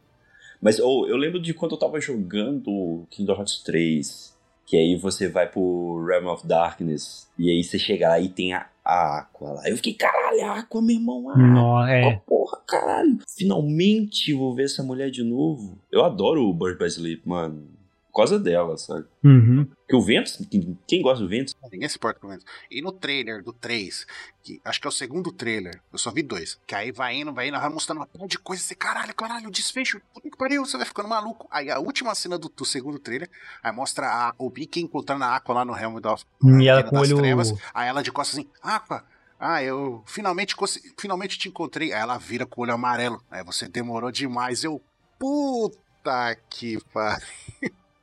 [0.58, 4.34] Mas oh, eu lembro de quando eu tava jogando Kingdom Hearts 3,
[4.64, 8.54] que aí você vai pro Realm of Darkness, e aí você chega lá e tem
[8.54, 9.68] a, a Aqua lá.
[9.68, 11.90] Eu fiquei, caralho, a Aqua, meu irmão, a Aqua.
[11.90, 12.22] É.
[12.26, 13.18] Porra, caralho.
[13.36, 15.78] Finalmente vou ver essa mulher de novo.
[15.92, 17.68] Eu adoro o Bird by Sleep, mano.
[18.14, 19.04] Por causa dela, sabe?
[19.24, 19.64] Uhum.
[19.66, 20.40] Porque o Ventus,
[20.86, 22.46] quem- gosta do Ventus, Ninguém se importa com isso.
[22.70, 24.06] E no trailer do 3,
[24.40, 26.56] que acho que é o segundo trailer, eu só vi dois.
[26.64, 29.50] Que aí vai indo, vai indo, vai mostrando uma porra de coisa, você, caralho, caralho,
[29.50, 31.48] desfecho, puta que pariu, você vai ficando maluco.
[31.50, 33.28] Aí a última cena do, do segundo trailer,
[33.62, 36.14] aí mostra a, o Mickey encontrando a Aqua lá no Helm da
[36.60, 37.52] E ela com o das olho- Trevas.
[37.74, 39.04] Aí ela de costas assim, Aqua,
[39.40, 40.54] ah, eu finalmente,
[40.96, 41.92] finalmente te encontrei.
[41.92, 43.20] Aí ela vira com o olho amarelo.
[43.28, 44.62] Aí você demorou demais.
[44.62, 44.80] Eu,
[45.18, 47.26] puta que pariu.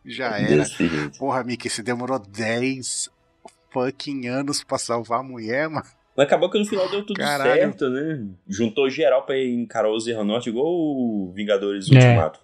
[0.05, 0.57] Já era.
[0.57, 1.17] desse jeito.
[1.19, 3.09] Porra, Mickey, você demorou 10
[3.71, 5.85] fucking anos pra salvar a mulher, mano.
[6.17, 7.53] Mas acabou que no final deu tudo Caralho.
[7.53, 8.25] certo, né?
[8.47, 11.95] Juntou geral pra encarar o Zerra Norte igual o Vingadores É.
[11.95, 12.39] Ultimato.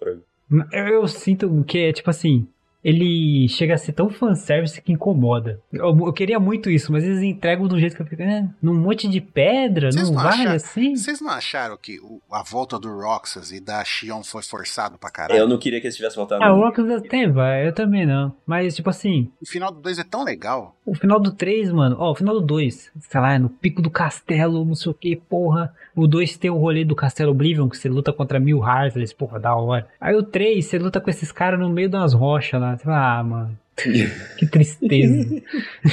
[0.72, 2.48] Eu, eu sinto que é tipo assim.
[2.88, 5.60] Ele chega a ser tão fanservice que incomoda.
[5.72, 8.22] Eu, eu queria muito isso, mas eles entregam do jeito que eu fico.
[8.22, 10.96] É, num monte de pedra, não não vai acharam- assim?
[10.96, 15.10] Vocês não acharam que o- a volta do Roxas e da Xion foi forçado pra
[15.10, 15.38] caralho?
[15.40, 16.42] Eu não queria que eles tivessem voltado.
[16.42, 16.60] Ah, o.
[16.60, 18.34] Rockets até vai, eu também não.
[18.46, 20.74] Mas, tipo assim, O final do 2 é tão legal.
[20.86, 23.82] o final do 3, mano, ó, o final do 2, sei lá, é no pico
[23.82, 25.74] do castelo, não sei o que, porra.
[25.98, 29.40] O 2 tem o rolê do Castelo Oblivion, que você luta contra mil Heartless, porra,
[29.40, 29.88] da hora.
[30.00, 32.76] Aí o 3, você luta com esses caras no meio das rochas lá.
[32.76, 33.58] Você fala, ah, mano,
[34.38, 35.42] que tristeza.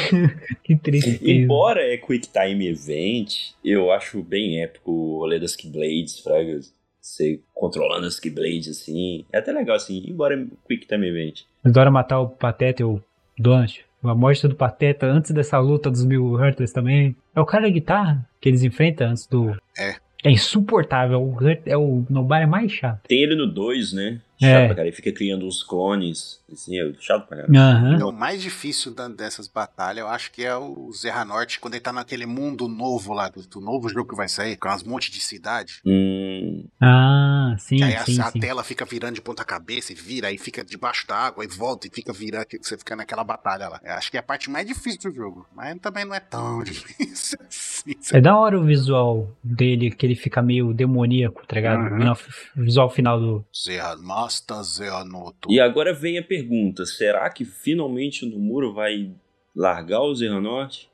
[0.63, 1.19] que tristeza.
[1.27, 6.59] Embora é Quick Time Event, eu acho bem épico o rolê das Keyblades, Fraga.
[7.01, 9.25] Você controlando as Keyblades assim.
[9.33, 11.41] É até legal assim, embora é Quick Time Event.
[11.63, 13.01] Adora matar o Pateta e o
[13.39, 13.83] Donut.
[14.09, 17.15] A morte do Pateta antes dessa luta dos mil Heartless também.
[17.35, 19.55] É o cara da guitarra que eles enfrentam antes do.
[19.77, 19.95] É.
[20.23, 21.21] É insuportável.
[21.21, 23.01] O Hurt é o Nobara mais chato.
[23.07, 24.19] Tem ele no 2, né?
[24.39, 24.65] Chato É.
[24.67, 24.87] pra cara.
[24.87, 26.39] Ele fica criando uns clones.
[26.51, 27.57] Assim, é chato pra caralho.
[27.59, 27.95] Aham.
[27.95, 31.81] Então, o mais difícil dessas batalhas, eu acho que é o Zerra Norte, quando ele
[31.81, 35.09] tá naquele mundo novo lá, do, do novo jogo que vai sair, com umas montes
[35.11, 35.81] de cidade.
[35.85, 38.39] Hum, Ah, sim, que aí a- sim, a, sim.
[38.39, 41.87] tela fica virando de ponta cabeça e vira, aí fica debaixo da água e volta
[41.87, 43.79] e fica virando, você fica naquela batalha lá.
[43.83, 46.61] Eu acho que é a parte mais difícil do jogo, mas também não é tão
[46.63, 47.95] difícil assim.
[48.13, 51.79] É da hora o visual dele, que ele fica meio demoníaco, tá ligado?
[51.81, 52.15] Aham.
[52.57, 53.45] O visual final do.
[53.55, 54.24] Zerra Master,
[54.63, 55.51] Zerra Noto.
[55.51, 59.11] E agora vem a pergunta: será que finalmente o Nomura vai
[59.55, 60.89] largar o Zerra Norte?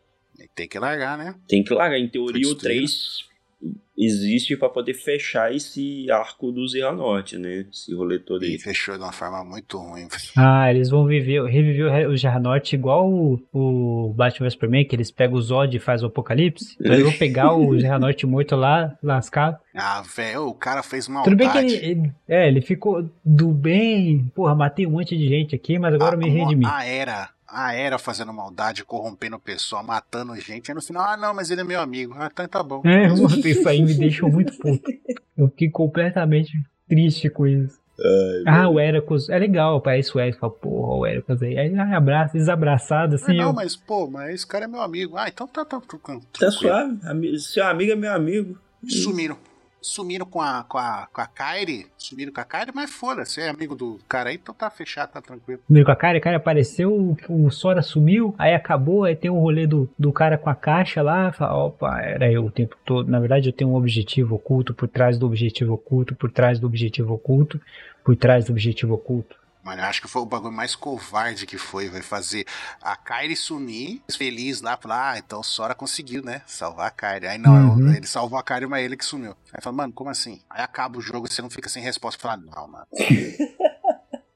[0.56, 1.36] Tem que largar, né?
[1.48, 2.00] Tem que largar.
[2.00, 3.31] Em teoria, o 3
[3.98, 7.66] existe pra poder fechar esse arco do Zerra Norte, né?
[7.72, 8.58] Esse rolê todo E aí.
[8.60, 10.08] fechou de uma forma muito ruim.
[10.36, 14.96] Ah, eles vão viver, reviver o o Jarnorte igual o, o Batman vs Superman, que
[14.96, 16.76] eles pegam o Zod e faz o apocalipse.
[16.82, 19.58] Então eles vão pegar o Jarnorte morto lá, lascado.
[19.76, 24.30] Ah, velho, o cara fez Tudo bem que ele, ele- é, ele ficou do bem,
[24.36, 26.66] porra, matei um monte de gente aqui, mas agora eu me redimi.
[26.66, 30.72] A era, a era fazendo maldade, corrompendo o pessoal, matando gente.
[30.72, 32.16] Aí no final, ah, não, mas ele é meu amigo.
[32.18, 32.82] Ah, então tá bom.
[32.86, 34.90] É, mano, isso aí me deixou muito puto.
[35.38, 36.52] Eu fiquei completamente
[36.88, 37.80] triste com isso.
[38.48, 41.98] ah, o Heracles, é legal, parece o Heracles, fala, porra, o Heracles aí, aí ah,
[41.98, 45.18] abraça, desabraçado, Ah, assim, não, eu, mas pô, mas esse cara é meu amigo.
[45.18, 46.22] Ah, então tá, tá, tá, tranquilo.
[46.40, 46.98] Tá suave.
[47.40, 48.58] Seu amigo é meu amigo.
[48.88, 49.38] Sumiram.
[49.82, 51.88] Sumiram com a, com a, com a Kairi.
[51.98, 55.22] Sumiram com a Kairi, mas foda-se, é amigo do cara aí, então tá fechado, tá
[55.22, 55.62] tranquilo.
[55.68, 59.40] Meio com a cara, a cara apareceu, o, Sora sumiu, aí acabou, aí tem o
[59.40, 63.10] rolê do, do cara com a caixa lá, fala, opa, era eu o tempo todo.
[63.10, 66.68] Na verdade, eu tenho um objetivo oculto por trás do objetivo oculto, por trás do
[66.68, 67.60] objetivo oculto,
[68.04, 69.41] por trás do objetivo oculto.
[69.64, 72.46] Mano, eu acho que foi o bagulho mais covarde que foi, vai fazer
[72.82, 76.42] a Kairi sumir, feliz lá, falar, ah, então o Sora conseguiu, né?
[76.48, 77.28] Salvar a Kairi.
[77.28, 77.94] Aí não, Uhum.
[77.94, 79.36] ele salvou a Kairi, mas ele que sumiu.
[79.54, 80.42] Aí fala, mano, como assim?
[80.50, 82.20] Aí acaba o jogo e você não fica sem resposta.
[82.20, 82.86] Fala, não, mano.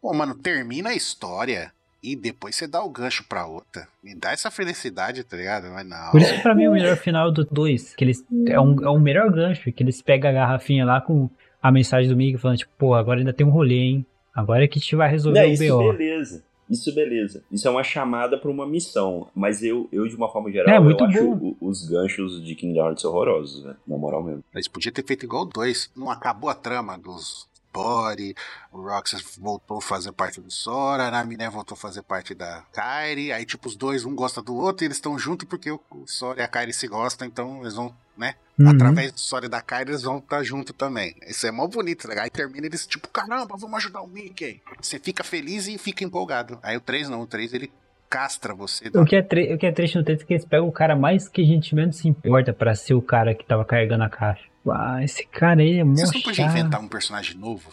[0.01, 1.71] Pô, mano, termina a história
[2.03, 3.87] e depois você dá o gancho pra outra.
[4.03, 5.67] Me dá essa felicidade, tá ligado?
[5.71, 6.11] Mas não.
[6.11, 8.83] Por isso que pra mim é o melhor final do 2, que eles é um,
[8.83, 11.27] é um melhor gancho, que eles pegam a garrafinha lá com
[11.61, 14.05] a mensagem do Mickey falando, tipo, pô, agora ainda tem um rolê, hein?
[14.35, 15.91] Agora é que a gente vai resolver Não, o isso BO.
[15.93, 16.43] beleza.
[16.69, 17.43] Isso beleza.
[17.51, 19.27] Isso é uma chamada pra uma missão.
[19.35, 22.55] Mas eu, eu de uma forma geral, É, muito eu acho o- os ganchos de
[22.55, 23.77] Kingdom Hearts horrorosos, velho.
[23.87, 24.43] Na moral mesmo.
[24.53, 25.91] Eles podiam ter feito igual o 2.
[25.95, 28.33] Não acabou a trama dos Body,
[28.71, 32.63] o Roxas voltou a fazer parte do Sora, a Naminé voltou a fazer parte da
[32.71, 33.33] Kairi.
[33.33, 36.39] Aí, tipo, os dois, um gosta do outro e eles estão juntos porque o Sora
[36.39, 38.35] e a Kairi se gostam, então eles vão, né?
[38.57, 38.69] Uhum.
[38.69, 41.13] Através do Sora e da Kairi, eles vão estar junto também.
[41.27, 42.15] Isso é mó bonito, né?
[42.17, 44.61] Aí termina eles, tipo, caramba, vamos ajudar o Mickey.
[44.81, 46.57] Você fica feliz e fica empolgado.
[46.63, 47.69] Aí o 3 não, o 3 ele
[48.09, 48.87] castra você.
[48.93, 50.95] O que, é o que é triste no texto é que eles pegam o cara
[50.95, 54.09] mais que a gente menos se importa pra ser o cara que tava carregando a
[54.09, 54.54] caixa.
[54.71, 57.69] Ah, esse cara aí é mó Vocês não podiam inventar um personagem novo?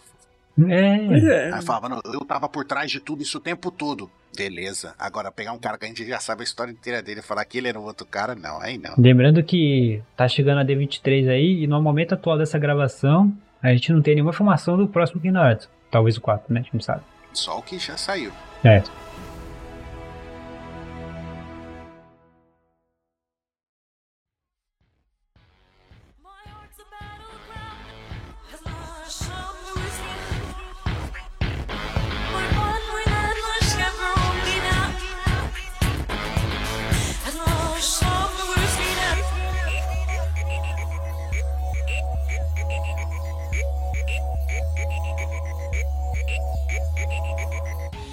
[0.69, 4.09] É, Aí falava, não, eu tava por trás de tudo isso o tempo todo.
[4.35, 4.93] Beleza.
[4.99, 7.45] Agora pegar um cara que a gente já sabe a história inteira dele e falar
[7.45, 8.93] que ele era o outro cara, não, aí não.
[8.97, 13.91] lembrando que tá chegando a D23 aí, e no momento atual dessa gravação, a gente
[13.91, 15.69] não tem nenhuma informação do próximo Kingdom Hearts.
[15.89, 16.59] Talvez o 4, né?
[16.59, 17.01] A gente não sabe.
[17.33, 18.31] Só o que já saiu.
[18.63, 18.81] É.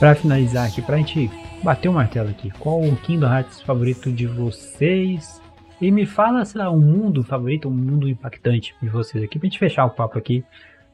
[0.00, 1.30] Pra finalizar aqui, pra gente
[1.62, 5.40] bater o martelo aqui, qual o Kingdom Hearts favorito de vocês?
[5.78, 9.46] E me fala, sei lá, um mundo favorito, um mundo impactante de vocês aqui, pra
[9.46, 10.42] gente fechar o papo aqui.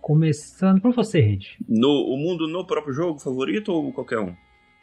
[0.00, 1.56] Começando por você, Rede.
[1.68, 4.34] No, o mundo no próprio jogo favorito ou qualquer um?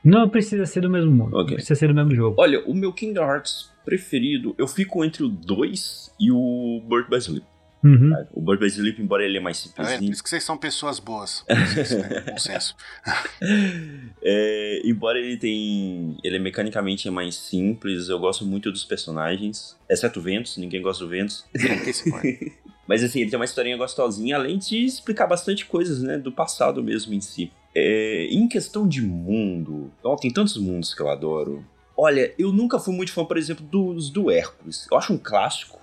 [0.03, 1.55] Não precisa ser do mesmo mundo, Ok.
[1.55, 2.35] precisa ser do mesmo jogo.
[2.39, 7.17] Olha, o meu Kingdom Hearts preferido, eu fico entre o 2 e o Birth by
[7.17, 7.45] Sleep.
[7.83, 8.25] Uhum.
[8.31, 9.75] O by Sleep, embora ele é mais Tá vendo?
[9.75, 11.43] Por simplesinho, isso que vocês são pessoas boas.
[11.47, 12.23] Vocês, né?
[12.29, 12.75] Bom senso.
[14.25, 16.17] É, embora ele tem.
[16.23, 19.77] Ele é mecanicamente é mais simples, eu gosto muito dos personagens.
[19.89, 21.45] Exceto o Ventus, ninguém gosta do Ventus.
[22.87, 26.17] Mas assim, ele tem uma historinha gostosinha, além de explicar bastante coisas, né?
[26.17, 27.51] Do passado mesmo em si.
[27.75, 29.91] É, em questão de mundo.
[30.03, 31.65] Ó, tem tantos mundos que eu adoro.
[31.97, 34.87] Olha, eu nunca fui muito fã, por exemplo, dos do Hércules.
[34.91, 35.82] Eu acho um clássico.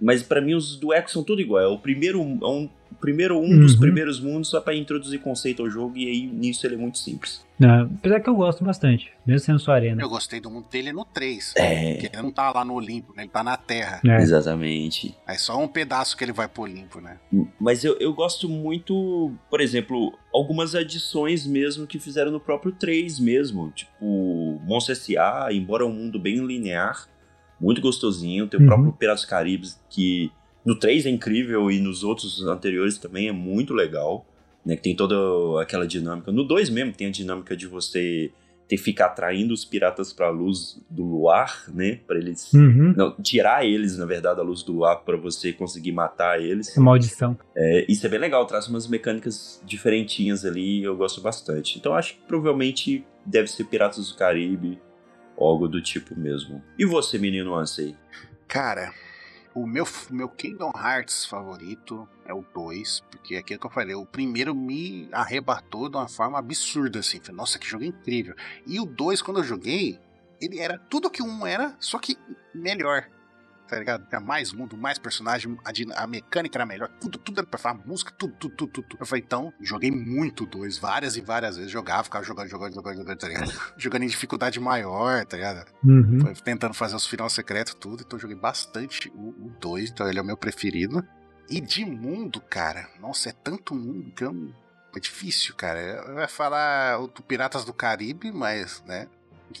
[0.00, 1.62] Mas pra mim os do Hércules são tudo igual.
[1.62, 2.68] É o primeiro, é um,
[3.00, 3.80] primeiro um dos Uhum.
[3.80, 5.96] primeiros mundos só pra introduzir conceito ao jogo.
[5.96, 7.46] E aí nisso ele é muito simples.
[7.58, 10.00] Não, apesar que eu gosto bastante, mesmo sendo sua arena.
[10.00, 11.54] Eu gostei do mundo dele no 3.
[11.56, 11.92] É.
[11.94, 13.24] Porque ele não tá lá no Olimpo, né?
[13.24, 14.00] Ele tá na Terra.
[14.06, 14.16] É.
[14.22, 15.16] Exatamente.
[15.26, 17.18] É só um pedaço que ele vai pro Olimpo, né?
[17.60, 23.18] Mas eu, eu gosto muito, por exemplo, algumas adições mesmo que fizeram no próprio 3
[23.18, 23.72] mesmo.
[23.74, 27.08] Tipo, Monstro S.A., embora um mundo bem linear,
[27.60, 28.46] muito gostosinho.
[28.46, 28.68] Tem o Uhum.
[28.68, 30.30] próprio Piratas do Caribe, que
[30.64, 34.26] no 3 é incrível e nos outros anteriores também é muito legal.
[34.66, 35.14] Né, que tem toda
[35.62, 36.30] aquela dinâmica.
[36.30, 38.30] No 2 mesmo tem a dinâmica de você
[38.68, 42.00] ter que ficar atraindo os piratas pra luz do luar, né?
[42.06, 42.52] Pra eles.
[42.52, 42.92] Uhum.
[42.94, 46.68] Não, tirar eles, na verdade, da luz do luar pra você conseguir matar eles.
[46.68, 47.38] Essa maldição.
[47.56, 51.78] É, isso é bem legal, traz umas mecânicas diferentinhas ali, eu gosto bastante.
[51.78, 54.78] Então acho que provavelmente deve ser Piratas do Caribe,
[55.44, 56.62] algo do tipo mesmo.
[56.78, 57.96] E você, menino Ansei?
[58.46, 58.92] Cara,
[59.54, 63.94] o meu, meu Kingdom Hearts favorito é o 2, porque é aquilo que eu falei,
[63.94, 67.20] o primeiro me arrebatou de uma forma absurda, assim.
[67.20, 68.34] Falei, Nossa, que jogo incrível.
[68.66, 69.98] E o 2, quando eu joguei,
[70.40, 72.16] ele era tudo que um era, só que
[72.54, 73.08] melhor.
[73.68, 74.06] Tá ligado?
[74.08, 77.80] Tinha mais mundo, mais personagem, a, a mecânica era melhor, tudo, tudo era pra falar,
[77.86, 78.96] música, tudo, tudo, tudo, tudo.
[78.98, 81.70] Eu falei, então, joguei muito 2, várias e várias vezes.
[81.70, 83.52] Jogava, ficava jogando, jogando, jogando, jogando, tá ligado?
[83.76, 85.66] jogando em dificuldade maior, tá ligado?
[85.84, 86.20] Uhum.
[86.20, 90.18] Foi tentando fazer os final secretos tudo, então eu joguei bastante o 2, então ele
[90.18, 91.06] é o meu preferido.
[91.50, 94.52] E de mundo, cara, nossa, é tanto mundo que eu
[94.96, 95.80] é difícil, cara.
[95.80, 99.06] Eu ia falar do Piratas do Caribe, mas, né,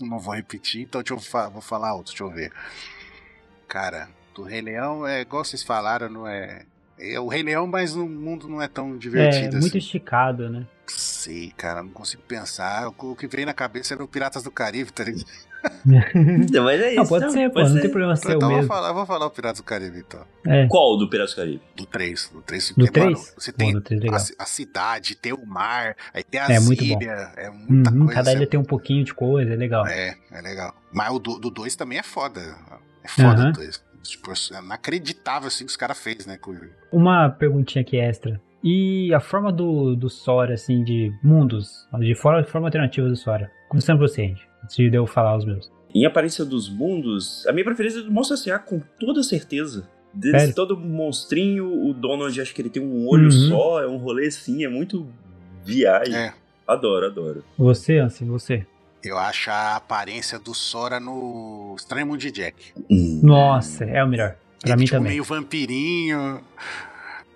[0.00, 2.52] não vou repetir, então deixa eu vou falar outro, deixa eu ver.
[3.68, 6.62] Cara, do Rei Leão é igual vocês falaram, não é...
[7.00, 9.78] É o Rei Leão, mas no mundo não é tão É, divertido muito assim.
[9.78, 10.66] esticado, né?
[10.88, 12.88] Sei, cara, não consigo pensar.
[12.88, 15.24] O que veio na cabeça era o Piratas do Caribe, tá ligado?
[16.64, 18.68] Mas é Não, pode ser, pô, não tem problema ser o Então eu vou mesmo.
[18.74, 20.24] falar, eu vou falar o Piratas do Caribe, então.
[20.46, 21.62] É, Qual do Piratas do Caribe?
[21.76, 22.30] Do 3.
[22.32, 22.68] Do 3.
[22.70, 23.34] do porque, mano, 3?
[23.36, 24.04] você Bom, tem do 3
[24.38, 27.00] a, a cidade, tem o mar, aí tem as É muito bom.
[27.00, 28.14] ilhas, é muita Uhum, coisa.
[28.14, 29.86] cada ilha é, tem um pouquinho de coisa, é legal.
[29.86, 30.74] é, é legal.
[30.92, 32.40] Mas o do 2 também é foda.
[33.04, 33.84] É foda 2.
[34.02, 36.36] Tipo, é inacreditável assim que os caras fez, né?
[36.38, 36.56] com-
[36.92, 38.40] Uma perguntinha aqui extra.
[38.64, 43.50] E a forma do, do Sora, assim, de mundos, de forma, forma alternativa do Sora?
[43.68, 45.70] Começando por você, gente, antes de eu falar os meus.
[45.94, 48.58] Em aparência dos mundos, a minha preferência é do Monstro S.A.
[48.58, 49.88] com toda certeza.
[50.22, 50.54] Sério?
[50.54, 53.30] todo monstrinho, o Donald acho que ele tem um olho Uhum.
[53.30, 55.06] só, é um rolê assim, é muito
[55.64, 56.14] viagem.
[56.16, 56.32] É.
[56.66, 57.44] Adoro, adoro.
[57.56, 58.66] Você, Ansi, você.
[59.02, 62.72] Eu acho a aparência do Sora no Estranho Mundo de Jack.
[63.22, 64.34] Nossa, é o melhor.
[64.60, 65.12] Pra Ele, mim tipo, também.
[65.12, 66.40] meio vampirinho.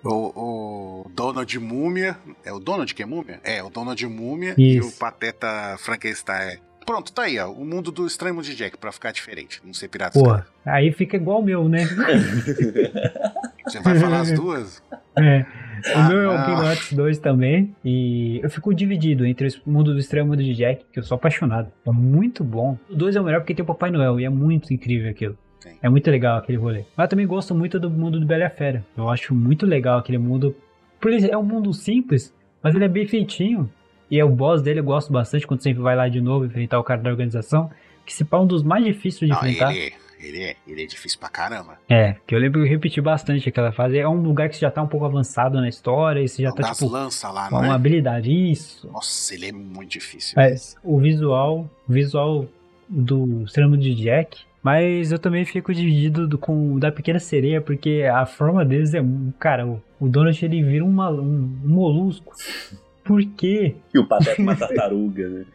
[0.03, 2.17] O, o Donald Múmia.
[2.43, 3.39] É o Donald que é múmia?
[3.43, 4.99] É, o Donald Múmia e o Isso.
[4.99, 6.57] Pateta Frankenstein.
[6.85, 7.49] Pronto, tá aí, ó.
[7.49, 9.61] O mundo do Estranho Mundo de Jack, pra ficar diferente.
[9.63, 10.19] Não ser pirata.
[10.19, 11.87] Porra, aí fica igual o meu, né?
[13.65, 14.83] Você vai falar as duas?
[15.17, 15.45] É.
[15.85, 16.45] O Ah, meu é o.
[16.45, 17.75] Kingdom Hearts 2 também.
[17.83, 20.99] E eu fico dividido entre o mundo do extremo e o mundo de Jack, que
[20.99, 21.71] eu sou apaixonado.
[21.85, 22.77] É muito bom.
[22.89, 25.37] O 2 é o melhor porque tem o Papai Noel e é muito incrível aquilo.
[25.59, 25.71] Sim.
[25.81, 26.83] É muito legal aquele rolê.
[26.95, 28.85] Mas eu também gosto muito do mundo do Bela e a Fera.
[28.97, 30.55] Eu acho muito legal aquele mundo.
[30.99, 33.69] Porque ele é um mundo simples, mas ele é bem feitinho.
[34.11, 36.79] E é o boss dele eu gosto bastante quando sempre vai lá de novo enfrentar
[36.79, 37.69] o cara da organização.
[38.05, 39.73] Que se pá é um dos mais difíceis de Não, enfrentar.
[39.75, 39.93] ele,
[40.23, 41.77] Ele é, ele é difícil pra caramba.
[41.89, 43.97] É, que eu lembro que eu repeti bastante aquela fase.
[43.97, 46.51] É um lugar que você já tá um pouco avançado na história e você já
[46.51, 47.71] tá, das tipo, lanças lá, não uma é?
[47.71, 48.31] habilidade.
[48.31, 48.87] Isso.
[48.91, 50.33] Nossa, ele é muito difícil.
[50.37, 52.45] Mas o visual, o visual
[52.87, 54.41] do Extremo de Jack.
[54.61, 58.93] Mas eu também fico dividido do- com o da Pequena Sereia, porque a forma deles
[58.93, 59.03] é.
[59.37, 62.33] Cara, o, o Donald ele vira uma- um, um molusco.
[63.03, 63.75] Por quê?
[63.93, 65.45] E o Pateta é uma tartaruga, né?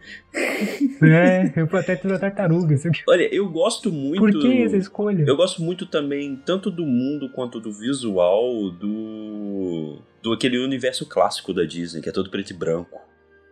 [1.03, 2.77] É, vou até ter uma tartaruga.
[3.09, 4.19] Olha, eu gosto muito.
[4.19, 5.25] Por que essa escolha?
[5.27, 10.03] Eu gosto muito também, tanto do mundo quanto do visual do.
[10.23, 13.01] do aquele universo clássico da Disney, que é todo preto e branco.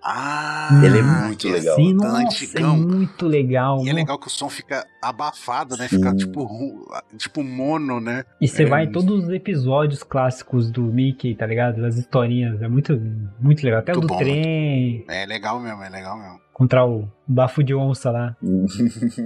[0.09, 1.74] Ah, Ele é muito legal.
[1.74, 2.77] Sim, tá nossa, é antigão.
[2.77, 3.85] muito legal.
[3.85, 5.89] E é legal que o som fica abafado, né?
[5.89, 6.16] Fica Sim.
[6.16, 6.87] tipo, ru-
[7.19, 8.24] tipo mono, né?
[8.41, 11.83] E você É, vai em todos os episódios clássicos do Mickey, tá ligado?
[11.83, 12.62] Das historinhas.
[12.62, 12.97] É muito,
[13.41, 13.81] muito legal.
[13.81, 16.39] Até o Muito do bom, trem É legal mesmo, é legal mesmo.
[16.55, 18.37] contra o bafo de onça lá.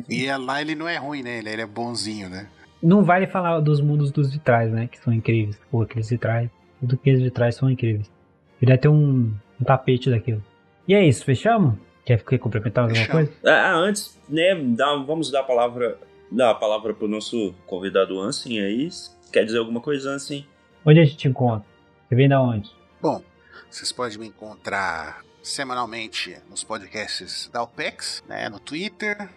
[0.09, 1.39] E é- lá ele não é ruim, né?
[1.39, 2.47] Ele, ele é bonzinho, né?
[2.83, 4.87] Não vale falar dos mundos dos vitrais, né?
[4.87, 5.59] Que são incríveis.
[5.71, 6.49] Pô, aqueles vitrais.
[6.81, 8.11] Tudo que aqueles vitrais são incríveis.
[8.59, 9.31] Queria ter um,
[9.61, 10.43] um tapete daquilo.
[10.91, 11.79] E é isso, fechamos?
[12.05, 13.29] Quer, complementar alguma Fechamos.
[13.31, 13.49] coisa?
[13.49, 15.97] Ah, antes, né, dá- vamos dar a palavra,
[16.33, 18.89] dar a palavra pro nosso convidado Ansem aí.
[19.33, 20.45] Quer dizer alguma coisa, Ansem?
[20.85, 21.65] Onde a gente te encontra?
[22.09, 22.69] Você vem da onde?
[23.01, 23.23] Bom,
[23.71, 28.49] vocês podem me encontrar semanalmente nos podcasts da OPEX, né?
[28.49, 29.31] No Twitter.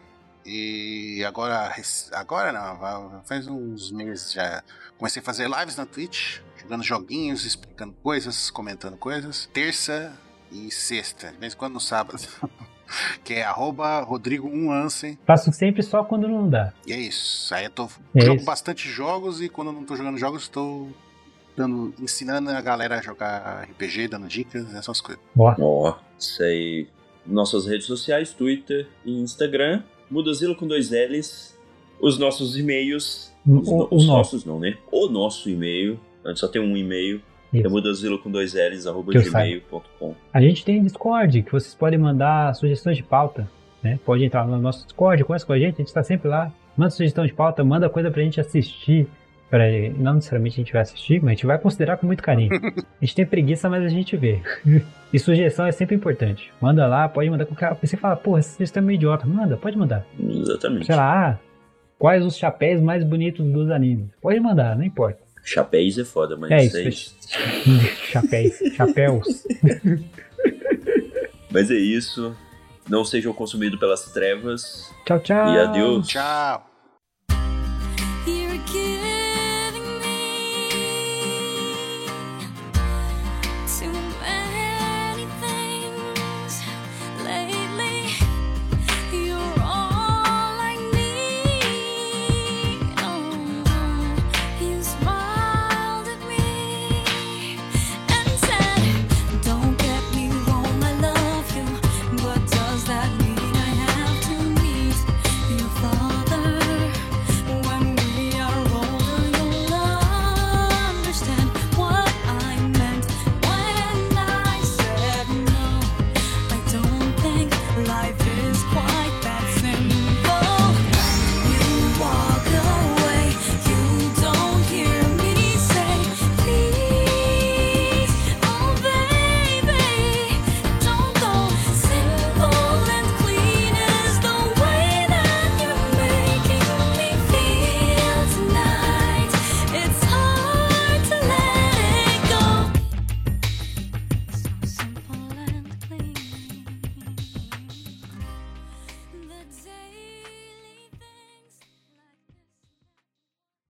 [0.43, 1.71] E agora,
[2.13, 4.63] agora não, faz uns meses já
[4.97, 9.47] comecei a fazer lives na Twitch, jogando joguinhos, explicando coisas, comentando coisas.
[9.53, 10.11] Terça
[10.53, 12.17] e sexta, de vez em quando no sábado.
[13.23, 15.17] que é arroba Rodrigo 1 Ansem.
[15.25, 16.73] Faço sempre só quando não dá.
[16.85, 17.53] E é isso.
[17.53, 18.45] Aí eu tô É jogo isso.
[18.45, 20.88] bastante jogos e quando eu não tô jogando jogos, tô
[21.57, 25.23] dando, ensinando a galera a jogar RPG, dando dicas, essas coisas.
[25.38, 26.88] Ó, isso aí.
[27.25, 29.81] Nossas redes sociais, Twitter e Instagram.
[30.11, 31.57] Mudazilo com dois L's.
[31.99, 33.34] Os nossos e-mails.
[33.47, 34.07] Os, o, no- o os nosso.
[34.07, 34.77] nossos não, né?
[34.91, 35.99] O nosso e-mail.
[36.23, 37.21] A gente só tem um e-mail.
[37.53, 37.67] Isso.
[37.67, 40.15] É mudazilo com dois L's, arroba gmail.com.
[40.34, 43.47] A gente tem Discord, que vocês podem mandar sugestões de pauta,
[43.81, 43.99] né?
[44.03, 46.51] Pode entrar no nosso Discord, conversa com a gente, a gente tá sempre lá.
[46.75, 49.07] Manda sugestão de pauta, manda coisa pra gente assistir.
[49.49, 49.65] Pra,
[49.99, 52.49] não necessariamente a gente vai assistir, mas a gente vai considerar com muito carinho.
[52.99, 54.41] A gente tem preguiça, mas a gente vê.
[55.11, 56.51] E sugestão é sempre importante.
[56.59, 57.77] Manda lá, pode mandar qualquer.
[57.80, 59.27] Você fala, porra, essa sugestão é meio idiota.
[59.27, 60.07] Manda, pode mandar.
[60.17, 60.85] Exatamente.
[60.85, 61.38] Sei lá, ah,
[61.99, 64.07] quais os chapéus mais bonitos dos animes?
[64.21, 65.23] Pode mandar, não importa.
[65.44, 66.80] Chapéus é foda, mas É é isso.
[66.80, 67.15] isso.
[68.11, 68.53] chapéus.
[68.76, 69.44] Chapéus.
[71.52, 72.36] Mas é isso.
[72.90, 74.90] Não sejam consumidos pelas trevas.
[75.06, 75.53] Tchau, tchau.
[75.53, 76.07] E adeus.
[76.07, 76.73] Tchau!